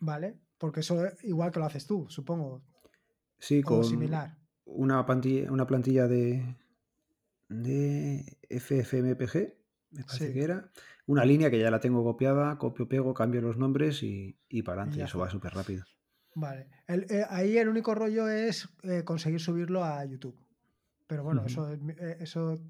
¿Vale? 0.00 0.38
Porque 0.58 0.80
eso 0.80 1.06
igual 1.22 1.52
que 1.52 1.60
lo 1.60 1.66
haces 1.66 1.86
tú, 1.86 2.06
supongo. 2.08 2.62
Sí, 3.38 3.62
con 3.62 3.84
similar. 3.84 4.36
Una 4.64 5.06
plantilla, 5.06 5.52
una 5.52 5.68
plantilla 5.68 6.08
de, 6.08 6.56
de 7.48 8.38
FFmpg, 8.50 9.54
me 9.92 10.02
parece 10.02 10.32
que 10.32 10.42
era. 10.42 10.70
Una 11.06 11.24
línea 11.24 11.48
que 11.48 11.60
ya 11.60 11.70
la 11.70 11.78
tengo 11.78 12.02
copiada, 12.02 12.58
copio, 12.58 12.88
pego, 12.88 13.14
cambio 13.14 13.40
los 13.40 13.56
nombres 13.56 14.02
y, 14.02 14.36
para 14.64 14.82
adelante. 14.82 15.04
eso 15.04 15.20
va 15.20 15.30
súper 15.30 15.54
rápido. 15.54 15.84
Vale. 16.34 16.66
Eh, 16.88 17.24
ahí 17.30 17.56
el 17.56 17.68
único 17.68 17.94
rollo 17.94 18.28
es 18.28 18.68
eh, 18.82 19.04
conseguir 19.04 19.40
subirlo 19.40 19.84
a 19.84 20.04
YouTube. 20.04 20.36
Pero 21.08 21.24
bueno, 21.24 21.42
eso, 21.46 21.72
eh, 21.72 22.18
eso 22.20 22.60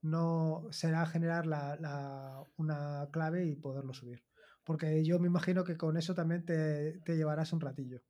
no 0.00 0.66
será 0.70 1.06
generar 1.06 1.44
una 2.56 3.08
clave 3.12 3.46
y 3.46 3.56
poderlo 3.56 3.92
subir. 3.92 4.24
Porque 4.64 5.04
yo 5.04 5.18
me 5.18 5.28
imagino 5.28 5.62
que 5.62 5.76
con 5.76 5.96
eso 5.98 6.14
también 6.14 6.44
te, 6.44 7.02
llevarás 7.06 7.52
un 7.52 7.60
ratillo. 7.60 8.00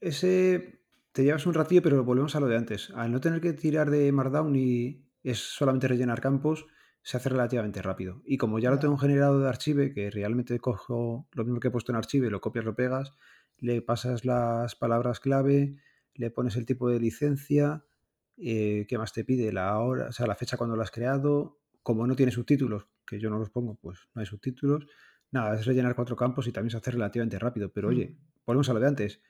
Ese 0.00 0.84
te 1.12 1.24
llevas 1.24 1.46
un 1.46 1.54
ratillo, 1.54 1.82
pero 1.82 2.04
volvemos 2.04 2.36
a 2.36 2.40
lo 2.40 2.46
de 2.46 2.56
antes. 2.56 2.90
Al 2.94 3.10
no 3.10 3.20
tener 3.20 3.40
que 3.40 3.54
tirar 3.54 3.90
de 3.90 4.12
Markdown 4.12 4.54
y 4.54 5.08
es 5.22 5.38
solamente 5.38 5.88
rellenar 5.88 6.20
campos, 6.20 6.66
se 7.02 7.16
hace 7.16 7.30
relativamente 7.30 7.80
rápido. 7.80 8.20
Y 8.26 8.36
como 8.36 8.58
ya 8.58 8.70
lo 8.70 8.78
tengo 8.78 8.98
generado 8.98 9.40
de 9.40 9.48
Archive, 9.48 9.94
que 9.94 10.10
realmente 10.10 10.60
cojo 10.60 11.26
lo 11.32 11.44
mismo 11.44 11.60
que 11.60 11.68
he 11.68 11.70
puesto 11.70 11.92
en 11.92 11.96
Archive, 11.96 12.30
lo 12.30 12.42
copias, 12.42 12.66
lo 12.66 12.76
pegas, 12.76 13.14
le 13.56 13.80
pasas 13.80 14.26
las 14.26 14.76
palabras 14.76 15.18
clave, 15.18 15.76
le 16.18 16.30
pones 16.30 16.56
el 16.56 16.66
tipo 16.66 16.90
de 16.90 17.00
licencia, 17.00 17.84
eh, 18.40 18.86
¿Qué 18.88 18.96
más 18.98 19.12
te 19.12 19.24
pide? 19.24 19.52
La 19.52 19.78
hora, 19.78 20.08
o 20.08 20.12
sea, 20.12 20.26
la 20.26 20.36
fecha 20.36 20.56
cuando 20.56 20.76
lo 20.76 20.82
has 20.82 20.90
creado. 20.90 21.58
Como 21.82 22.06
no 22.06 22.14
tiene 22.14 22.30
subtítulos, 22.30 22.86
que 23.06 23.18
yo 23.18 23.30
no 23.30 23.38
los 23.38 23.50
pongo, 23.50 23.74
pues 23.76 24.08
no 24.14 24.20
hay 24.20 24.26
subtítulos. 24.26 24.86
Nada, 25.30 25.58
es 25.58 25.66
rellenar 25.66 25.94
cuatro 25.94 26.16
campos 26.16 26.46
y 26.46 26.52
también 26.52 26.70
se 26.70 26.76
hace 26.76 26.90
relativamente 26.92 27.38
rápido. 27.38 27.72
Pero 27.72 27.88
oye, 27.88 28.10
mm. 28.10 28.44
ponemos 28.44 28.68
a 28.68 28.74
lo 28.74 28.80
de 28.80 28.86
antes. 28.86 29.20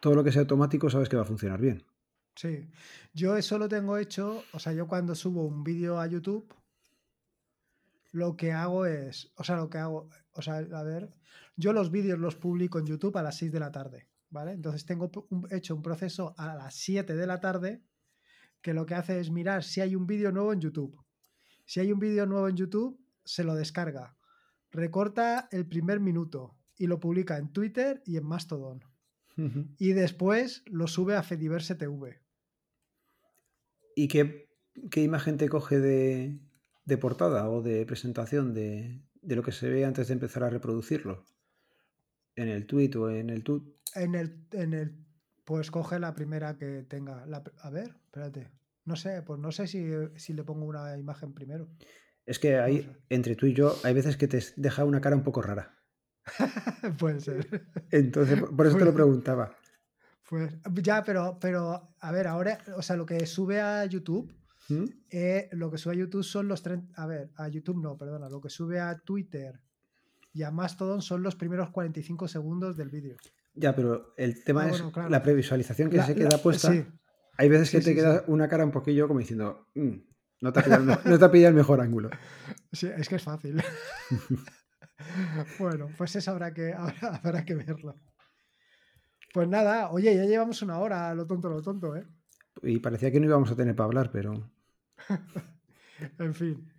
Todo 0.00 0.14
lo 0.14 0.24
que 0.24 0.30
sea 0.30 0.42
automático 0.42 0.90
sabes 0.90 1.08
que 1.08 1.16
va 1.16 1.22
a 1.22 1.26
funcionar 1.26 1.60
bien. 1.60 1.84
Sí. 2.34 2.68
Yo 3.12 3.36
eso 3.36 3.58
lo 3.58 3.68
tengo 3.68 3.96
hecho, 3.98 4.44
o 4.52 4.58
sea, 4.58 4.72
yo 4.72 4.86
cuando 4.86 5.14
subo 5.14 5.44
un 5.46 5.64
vídeo 5.64 5.98
a 5.98 6.06
YouTube, 6.06 6.54
lo 8.12 8.36
que 8.36 8.52
hago 8.52 8.86
es, 8.86 9.32
o 9.36 9.44
sea, 9.44 9.56
lo 9.56 9.68
que 9.68 9.78
hago, 9.78 10.08
o 10.32 10.42
sea, 10.42 10.56
a 10.56 10.82
ver, 10.82 11.14
yo 11.56 11.72
los 11.72 11.90
vídeos 11.90 12.18
los 12.18 12.36
publico 12.36 12.78
en 12.78 12.86
YouTube 12.86 13.16
a 13.16 13.22
las 13.22 13.36
6 13.36 13.52
de 13.52 13.60
la 13.60 13.70
tarde, 13.70 14.08
¿vale? 14.32 14.52
Entonces 14.52 14.84
tengo 14.84 15.10
hecho 15.50 15.76
un 15.76 15.82
proceso 15.82 16.34
a 16.38 16.54
las 16.54 16.74
7 16.74 17.14
de 17.14 17.26
la 17.26 17.40
tarde 17.40 17.84
que 18.62 18.74
lo 18.74 18.86
que 18.86 18.94
hace 18.94 19.20
es 19.20 19.30
mirar 19.30 19.62
si 19.62 19.80
hay 19.80 19.94
un 19.94 20.06
vídeo 20.06 20.32
nuevo 20.32 20.52
en 20.52 20.60
YouTube. 20.60 20.98
Si 21.66 21.80
hay 21.80 21.92
un 21.92 22.00
vídeo 22.00 22.26
nuevo 22.26 22.48
en 22.48 22.56
YouTube, 22.56 22.98
se 23.24 23.44
lo 23.44 23.54
descarga, 23.54 24.16
recorta 24.70 25.48
el 25.52 25.66
primer 25.66 26.00
minuto 26.00 26.56
y 26.76 26.86
lo 26.86 26.98
publica 26.98 27.36
en 27.36 27.52
Twitter 27.52 28.02
y 28.06 28.16
en 28.16 28.24
Mastodon. 28.24 28.82
Y 29.78 29.92
después 29.92 30.62
lo 30.66 30.86
sube 30.86 31.16
a 31.16 31.22
Fediverse 31.22 31.74
TV. 31.74 32.20
¿Y 33.96 34.08
qué, 34.08 34.48
imagen 34.96 35.38
te 35.38 35.48
coge 35.48 35.80
de, 35.80 36.98
portada 36.98 37.48
o 37.48 37.62
de 37.62 37.86
presentación 37.86 38.52
de, 38.52 39.02
lo 39.22 39.42
que 39.42 39.52
se 39.52 39.70
ve 39.70 39.84
antes 39.86 40.08
de 40.08 40.14
empezar 40.14 40.44
a 40.44 40.50
reproducirlo? 40.50 41.24
¿En 42.36 42.48
el 42.48 42.66
tweet 42.66 42.94
o 42.96 43.10
en 43.10 43.30
el 43.30 43.42
tut? 43.42 43.81
En 43.94 44.14
el, 44.14 44.46
en 44.52 44.74
el 44.74 45.04
pues 45.44 45.70
coge 45.70 45.98
la 45.98 46.14
primera 46.14 46.56
que 46.56 46.82
tenga. 46.82 47.24
a 47.60 47.70
ver, 47.70 47.96
espérate. 48.06 48.50
No 48.84 48.96
sé, 48.96 49.22
pues 49.22 49.38
no 49.38 49.52
sé 49.52 49.66
si, 49.66 50.32
le 50.32 50.44
pongo 50.44 50.66
una 50.66 50.96
imagen 50.98 51.32
primero. 51.32 51.68
Es 52.26 52.38
que 52.38 52.58
hay, 52.58 52.90
entre 53.08 53.36
tú 53.36 53.46
y 53.46 53.54
yo, 53.54 53.76
hay 53.84 53.94
veces 53.94 54.16
que 54.16 54.28
te 54.28 54.40
deja 54.56 54.84
una 54.84 55.00
cara 55.00 55.16
un 55.16 55.22
poco 55.22 55.42
rara. 55.42 55.78
Puede 56.98 57.20
ser. 57.20 57.68
Entonces, 57.90 58.40
por 58.42 58.66
eso 58.66 58.76
te 58.78 58.84
lo 58.84 58.94
preguntaba. 58.94 59.56
Pues 60.28 60.54
ya, 60.82 61.02
pero, 61.04 61.38
pero, 61.40 61.94
a 62.00 62.12
ver, 62.12 62.26
ahora, 62.26 62.58
o 62.76 62.82
sea, 62.82 62.96
lo 62.96 63.04
que 63.04 63.26
sube 63.26 63.60
a 63.60 63.84
YouTube, 63.84 64.32
¿Mm? 64.68 64.84
eh, 65.10 65.48
lo 65.52 65.70
que 65.70 65.78
sube 65.78 65.94
a 65.94 65.98
YouTube 65.98 66.24
son 66.24 66.48
los 66.48 66.62
30, 66.62 67.00
a 67.00 67.06
ver, 67.06 67.30
a 67.36 67.48
YouTube 67.48 67.82
no, 67.82 67.98
perdona, 67.98 68.28
lo 68.28 68.40
que 68.40 68.48
sube 68.48 68.80
a 68.80 68.98
Twitter 68.98 69.60
y 70.32 70.44
a 70.44 70.50
Mastodon 70.50 71.02
son 71.02 71.22
los 71.22 71.36
primeros 71.36 71.70
45 71.70 72.28
segundos 72.28 72.76
del 72.76 72.88
vídeo. 72.88 73.16
Ya, 73.54 73.74
pero 73.74 74.14
el 74.16 74.42
tema 74.44 74.64
ah, 74.64 74.70
es 74.70 74.82
la 75.10 75.22
previsualización 75.22 75.90
que 75.90 76.02
se 76.02 76.14
queda 76.14 76.38
puesta. 76.38 76.72
Hay 77.36 77.48
veces 77.48 77.70
que 77.70 77.80
te 77.80 77.94
queda 77.94 78.24
una 78.26 78.48
cara 78.48 78.64
un 78.64 78.70
poquillo 78.70 79.08
como 79.08 79.20
diciendo, 79.20 79.68
mm, 79.74 79.96
no, 80.42 80.52
te 80.52 80.60
ha 80.60 81.30
pillado, 81.30 81.48
el 81.48 81.54
mejor 81.54 81.80
ángulo. 81.80 82.10
Sí, 82.72 82.88
es 82.96 83.06
que 83.06 83.16
es 83.16 83.22
fácil. 83.22 83.62
bueno, 85.58 85.88
pues 85.98 86.16
eso 86.16 86.30
habrá 86.30 86.54
que, 86.54 86.72
habrá 87.22 87.44
que 87.44 87.54
verlo. 87.54 88.00
Pues 89.34 89.46
nada, 89.46 89.90
oye, 89.90 90.16
ya 90.16 90.24
llevamos 90.24 90.62
una 90.62 90.78
hora, 90.78 91.14
lo 91.14 91.26
tonto, 91.26 91.50
lo 91.50 91.60
tonto, 91.60 91.94
¿eh? 91.96 92.06
Y 92.62 92.78
parecía 92.78 93.10
que 93.10 93.20
no 93.20 93.26
íbamos 93.26 93.50
a 93.50 93.56
tener 93.56 93.76
para 93.76 93.86
hablar, 93.86 94.10
pero. 94.10 94.50
en 96.18 96.34
fin. 96.34 96.72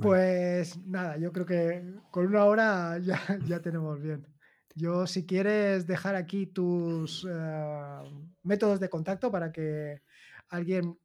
Pues 0.00 0.78
nada, 0.86 1.16
yo 1.16 1.32
creo 1.32 1.46
que 1.46 1.94
con 2.12 2.26
una 2.26 2.44
hora 2.44 2.98
ya, 2.98 3.20
ya 3.46 3.60
tenemos 3.60 4.00
bien. 4.00 4.26
Yo, 4.74 5.06
si 5.06 5.24
quieres 5.24 5.86
dejar 5.86 6.16
aquí 6.16 6.46
tus 6.46 7.26
eh, 7.30 7.98
métodos 8.42 8.80
de 8.80 8.88
contacto 8.88 9.30
para 9.30 9.52
que 9.52 10.02
alguien, 10.48 10.98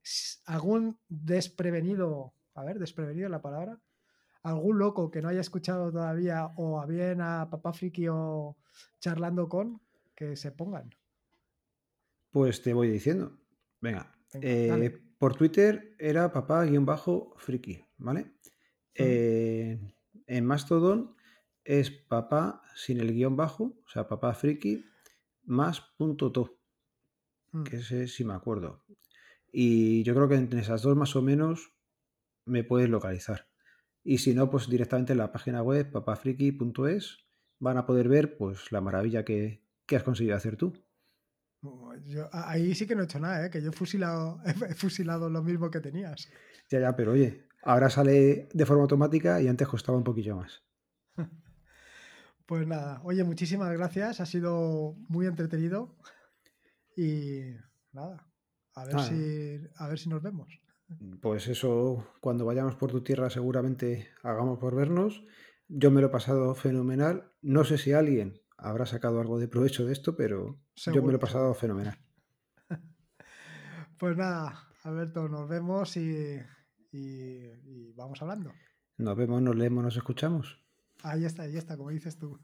algún 0.45 0.97
desprevenido, 1.07 2.34
a 2.55 2.63
ver, 2.63 2.80
desprevenido 2.80 3.30
la 3.30 3.41
palabra, 3.41 3.80
algún 4.41 4.80
loco 4.80 5.11
que 5.11 5.22
no 5.22 5.30
haya 5.30 5.41
escuchado 5.41 5.91
todavía 5.91 6.47
o 6.55 6.80
a 6.80 6.86
bien 6.86 7.22
a 7.22 7.49
Papá 7.49 7.74
Friki 7.74 8.07
o 8.07 8.57
charlando 8.99 9.47
con, 9.47 9.82
que 10.15 10.36
se 10.36 10.51
pongan. 10.51 10.89
Pues 12.32 12.61
te 12.61 12.74
voy 12.74 12.89
diciendo. 12.89 13.38
Venga. 13.82 14.15
Eh, 14.34 14.99
por 15.17 15.36
Twitter 15.36 15.95
era 15.97 16.32
papá-friki, 16.32 17.84
¿vale? 17.97 18.34
Eh, 18.93 19.80
en 20.28 20.45
Mastodon 20.45 21.15
es 21.70 21.91
papá 21.91 22.63
sin 22.74 22.99
el 22.99 23.13
guion 23.13 23.36
bajo, 23.36 23.76
o 23.86 23.89
sea, 23.89 24.07
papá 24.07 24.34
friki, 24.34 24.84
más 25.43 25.82
punto 25.99 26.32
to, 26.32 26.59
mm. 27.51 27.63
que 27.63 27.76
ese 27.78 28.07
sí 28.07 28.26
me 28.26 28.34
acuerdo. 28.34 28.84
Y 29.51 30.01
yo 30.01 30.15
creo 30.15 30.28
que 30.28 30.34
entre 30.34 30.61
esas 30.61 30.82
dos 30.82 30.97
más 30.97 31.15
o 31.15 31.22
menos 31.22 31.72
me 32.45 32.63
puedes 32.63 32.89
localizar. 32.89 33.49
Y 34.03 34.17
si 34.17 34.34
no, 34.34 34.49
pues 34.49 34.67
directamente 34.67 35.11
en 35.11 35.20
la 35.20 35.32
página 35.32 35.61
web 35.61 35.91
papafriki.es 35.91 37.20
van 37.59 37.78
a 37.78 37.86
poder 37.86 38.09
ver 38.09 38.36
pues 38.36 38.72
la 38.72 38.82
maravilla 38.82 39.24
que, 39.24 39.63
has 39.95 40.03
conseguido 40.03 40.36
hacer 40.36 40.55
tú. 40.55 40.74
ahí 42.32 42.74
sí 42.74 42.88
que 42.88 42.95
no 42.95 43.03
he 43.03 43.05
hecho 43.05 43.20
nada, 43.20 43.45
¿eh? 43.45 43.51
que 43.51 43.61
yo 43.61 43.70
he 43.70 43.74
fusilado, 43.74 44.41
he 44.67 44.74
fusilado 44.74 45.30
lo 45.30 45.43
mismo 45.43 45.70
que 45.70 45.82
tenías. 45.82 46.32
Ya, 46.72 46.80
ya, 46.80 46.95
pero 46.95 47.11
oye, 47.11 47.47
ahora 47.61 47.91
sale 47.91 48.49
de 48.51 48.65
forma 48.65 48.82
automática 48.82 49.39
y 49.39 49.47
antes 49.47 49.67
costaba 49.67 49.99
un 49.99 50.03
poquillo 50.03 50.36
más. 50.36 50.63
Pues 52.50 52.66
nada, 52.66 53.00
oye, 53.04 53.24
muchísimas 53.24 53.72
gracias, 53.74 54.20
ha 54.22 54.26
sido 54.26 54.95
muy 55.08 55.28
entretenido 55.28 55.95
y 56.97 57.41
nada, 57.91 58.28
A 58.74 58.86
ver, 58.86 59.00
si, 59.02 59.60
a 59.76 59.88
ver 59.88 60.00
si 60.00 60.10
nos 60.10 60.24
vemos. 60.24 60.60
Pues 61.22 61.47
eso, 61.47 62.08
cuando 62.20 62.45
vayamos 62.45 62.74
por 62.74 62.89
tu 62.89 63.04
tierra 63.04 63.30
seguramente 63.30 64.10
hagamos 64.24 64.58
por 64.58 64.74
vernos. 64.74 65.24
Yo 65.68 65.91
me 65.91 66.02
lo 66.02 66.08
he 66.08 66.10
pasado 66.10 66.56
fenomenal. 66.56 67.32
No 67.43 67.66
sé 67.66 67.78
si 67.78 67.93
alguien 67.93 68.41
habrá 68.58 68.88
sacado 68.88 69.22
algo 69.22 69.38
de 69.38 69.47
provecho 69.47 69.86
de 69.86 69.93
esto, 69.93 70.16
pero 70.16 70.60
yo 70.74 71.04
me 71.04 71.12
lo 71.12 71.18
he 71.18 71.22
pasado 71.22 71.54
fenomenal. 71.54 72.00
Pues 74.00 74.18
nada, 74.18 74.70
Alberto, 74.86 75.30
nos 75.30 75.47
vemos 75.47 75.97
y, 75.97 76.41
vamos 77.95 78.20
hablando. 78.24 78.54
Nos 78.97 79.16
vemos, 79.16 79.39
nos 79.39 79.56
leemos, 79.56 79.84
nos 79.84 79.97
escuchamos. 79.97 80.68
Ahí 81.04 81.26
está, 81.26 81.43
ahí 81.43 81.56
está, 81.56 81.78
como 81.78 81.89
dices 81.89 82.18
tú. 82.18 82.39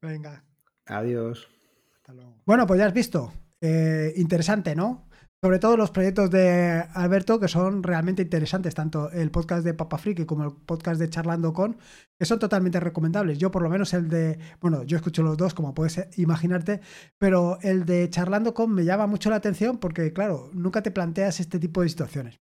Venga. 0.00 0.44
Adiós. 0.86 1.48
Hasta 1.96 2.12
luego. 2.12 2.42
Bueno, 2.44 2.66
pues 2.66 2.78
ya 2.78 2.86
has 2.86 2.92
visto. 2.94 3.32
Eh, 3.60 4.12
interesante, 4.16 4.74
¿no? 4.74 5.08
Sobre 5.44 5.58
todo 5.58 5.76
los 5.76 5.90
proyectos 5.90 6.30
de 6.30 6.84
Alberto 6.94 7.40
que 7.40 7.48
son 7.48 7.82
realmente 7.82 8.22
interesantes, 8.22 8.76
tanto 8.76 9.10
el 9.10 9.32
podcast 9.32 9.64
de 9.64 9.74
Papa 9.74 9.98
Friki 9.98 10.24
como 10.24 10.44
el 10.44 10.52
podcast 10.52 11.00
de 11.00 11.10
Charlando 11.10 11.52
con, 11.52 11.78
que 12.16 12.24
son 12.24 12.38
totalmente 12.38 12.78
recomendables. 12.78 13.38
Yo 13.38 13.50
por 13.50 13.62
lo 13.62 13.68
menos 13.68 13.92
el 13.92 14.08
de, 14.08 14.38
bueno, 14.60 14.84
yo 14.84 14.96
escucho 14.96 15.24
los 15.24 15.36
dos, 15.36 15.52
como 15.52 15.74
puedes 15.74 16.06
imaginarte, 16.16 16.80
pero 17.18 17.58
el 17.62 17.84
de 17.84 18.08
Charlando 18.08 18.54
con 18.54 18.72
me 18.72 18.84
llama 18.84 19.08
mucho 19.08 19.30
la 19.30 19.36
atención 19.36 19.78
porque, 19.78 20.12
claro, 20.12 20.48
nunca 20.52 20.80
te 20.80 20.92
planteas 20.92 21.40
este 21.40 21.58
tipo 21.58 21.82
de 21.82 21.88
situaciones. 21.88 22.40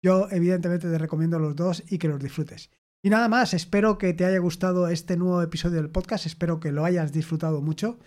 Yo 0.00 0.28
evidentemente 0.30 0.88
te 0.88 0.98
recomiendo 0.98 1.40
los 1.40 1.56
dos 1.56 1.82
y 1.88 1.98
que 1.98 2.06
los 2.06 2.20
disfrutes. 2.20 2.70
Y 3.02 3.08
nada 3.08 3.28
más, 3.28 3.54
espero 3.54 3.96
que 3.96 4.12
te 4.12 4.26
haya 4.26 4.38
gustado 4.38 4.88
este 4.88 5.16
nuevo 5.16 5.40
episodio 5.40 5.76
del 5.76 5.90
podcast, 5.90 6.26
espero 6.26 6.60
que 6.60 6.70
lo 6.70 6.84
hayas 6.84 7.12
disfrutado 7.12 7.62
mucho 7.62 7.98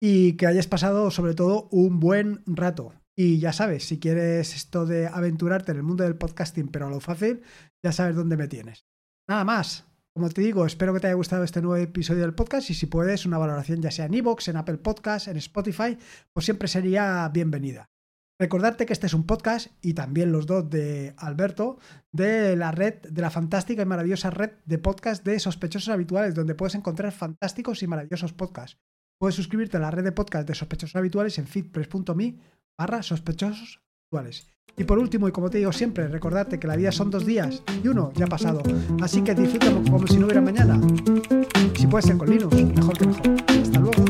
y 0.00 0.36
que 0.36 0.46
hayas 0.46 0.66
pasado 0.66 1.10
sobre 1.10 1.34
todo 1.34 1.68
un 1.70 2.00
buen 2.00 2.42
rato. 2.46 2.92
Y 3.16 3.38
ya 3.38 3.52
sabes, 3.52 3.84
si 3.84 3.98
quieres 3.98 4.54
esto 4.54 4.84
de 4.84 5.06
aventurarte 5.06 5.72
en 5.72 5.78
el 5.78 5.82
mundo 5.84 6.04
del 6.04 6.16
podcasting, 6.16 6.68
pero 6.68 6.86
a 6.86 6.90
lo 6.90 7.00
fácil, 7.00 7.42
ya 7.82 7.92
sabes 7.92 8.14
dónde 8.14 8.36
me 8.36 8.48
tienes. 8.48 8.86
Nada 9.28 9.44
más. 9.44 9.86
Como 10.12 10.28
te 10.28 10.42
digo, 10.42 10.66
espero 10.66 10.92
que 10.92 11.00
te 11.00 11.06
haya 11.06 11.14
gustado 11.14 11.44
este 11.44 11.62
nuevo 11.62 11.76
episodio 11.76 12.22
del 12.22 12.34
podcast 12.34 12.68
y 12.68 12.74
si 12.74 12.86
puedes, 12.86 13.26
una 13.26 13.38
valoración 13.38 13.80
ya 13.80 13.92
sea 13.92 14.06
en 14.06 14.14
iVoox, 14.14 14.48
en 14.48 14.56
Apple 14.56 14.78
Podcasts, 14.78 15.28
en 15.28 15.36
Spotify, 15.36 15.96
pues 16.32 16.44
siempre 16.44 16.66
sería 16.66 17.28
bienvenida. 17.32 17.89
Recordarte 18.40 18.86
que 18.86 18.94
este 18.94 19.06
es 19.06 19.12
un 19.12 19.26
podcast 19.26 19.66
y 19.82 19.92
también 19.92 20.32
los 20.32 20.46
dos 20.46 20.70
de 20.70 21.12
Alberto 21.18 21.78
de 22.10 22.56
la 22.56 22.72
red, 22.72 22.94
de 23.02 23.20
la 23.20 23.28
fantástica 23.28 23.82
y 23.82 23.84
maravillosa 23.84 24.30
red 24.30 24.52
de 24.64 24.78
podcast 24.78 25.22
de 25.26 25.38
sospechosos 25.38 25.90
habituales, 25.90 26.34
donde 26.34 26.54
puedes 26.54 26.74
encontrar 26.74 27.12
fantásticos 27.12 27.82
y 27.82 27.86
maravillosos 27.86 28.32
podcasts. 28.32 28.78
Puedes 29.18 29.34
suscribirte 29.34 29.76
a 29.76 29.80
la 29.80 29.90
red 29.90 30.04
de 30.04 30.12
podcast 30.12 30.48
de 30.48 30.54
sospechosos 30.54 30.96
habituales 30.96 31.38
en 31.38 31.46
feedpress.me 31.46 32.38
barra 32.78 33.02
sospechosos 33.02 33.82
actuales. 34.06 34.48
Y 34.74 34.84
por 34.84 34.98
último, 34.98 35.28
y 35.28 35.32
como 35.32 35.50
te 35.50 35.58
digo 35.58 35.74
siempre, 35.74 36.08
recordarte 36.08 36.58
que 36.58 36.66
la 36.66 36.76
vida 36.76 36.92
son 36.92 37.10
dos 37.10 37.26
días 37.26 37.62
y 37.84 37.88
uno 37.88 38.10
ya 38.14 38.24
ha 38.24 38.28
pasado. 38.28 38.62
Así 39.02 39.22
que 39.22 39.34
disfrútalo 39.34 39.82
como 39.82 40.06
si 40.06 40.16
no 40.16 40.24
hubiera 40.24 40.40
mañana. 40.40 40.80
Si 41.76 41.86
puede 41.86 42.06
ser 42.06 42.16
con 42.16 42.30
Linux, 42.30 42.56
mejor 42.56 42.96
que 42.96 43.06
mejor. 43.06 43.28
Hasta 43.48 43.80
luego. 43.80 44.04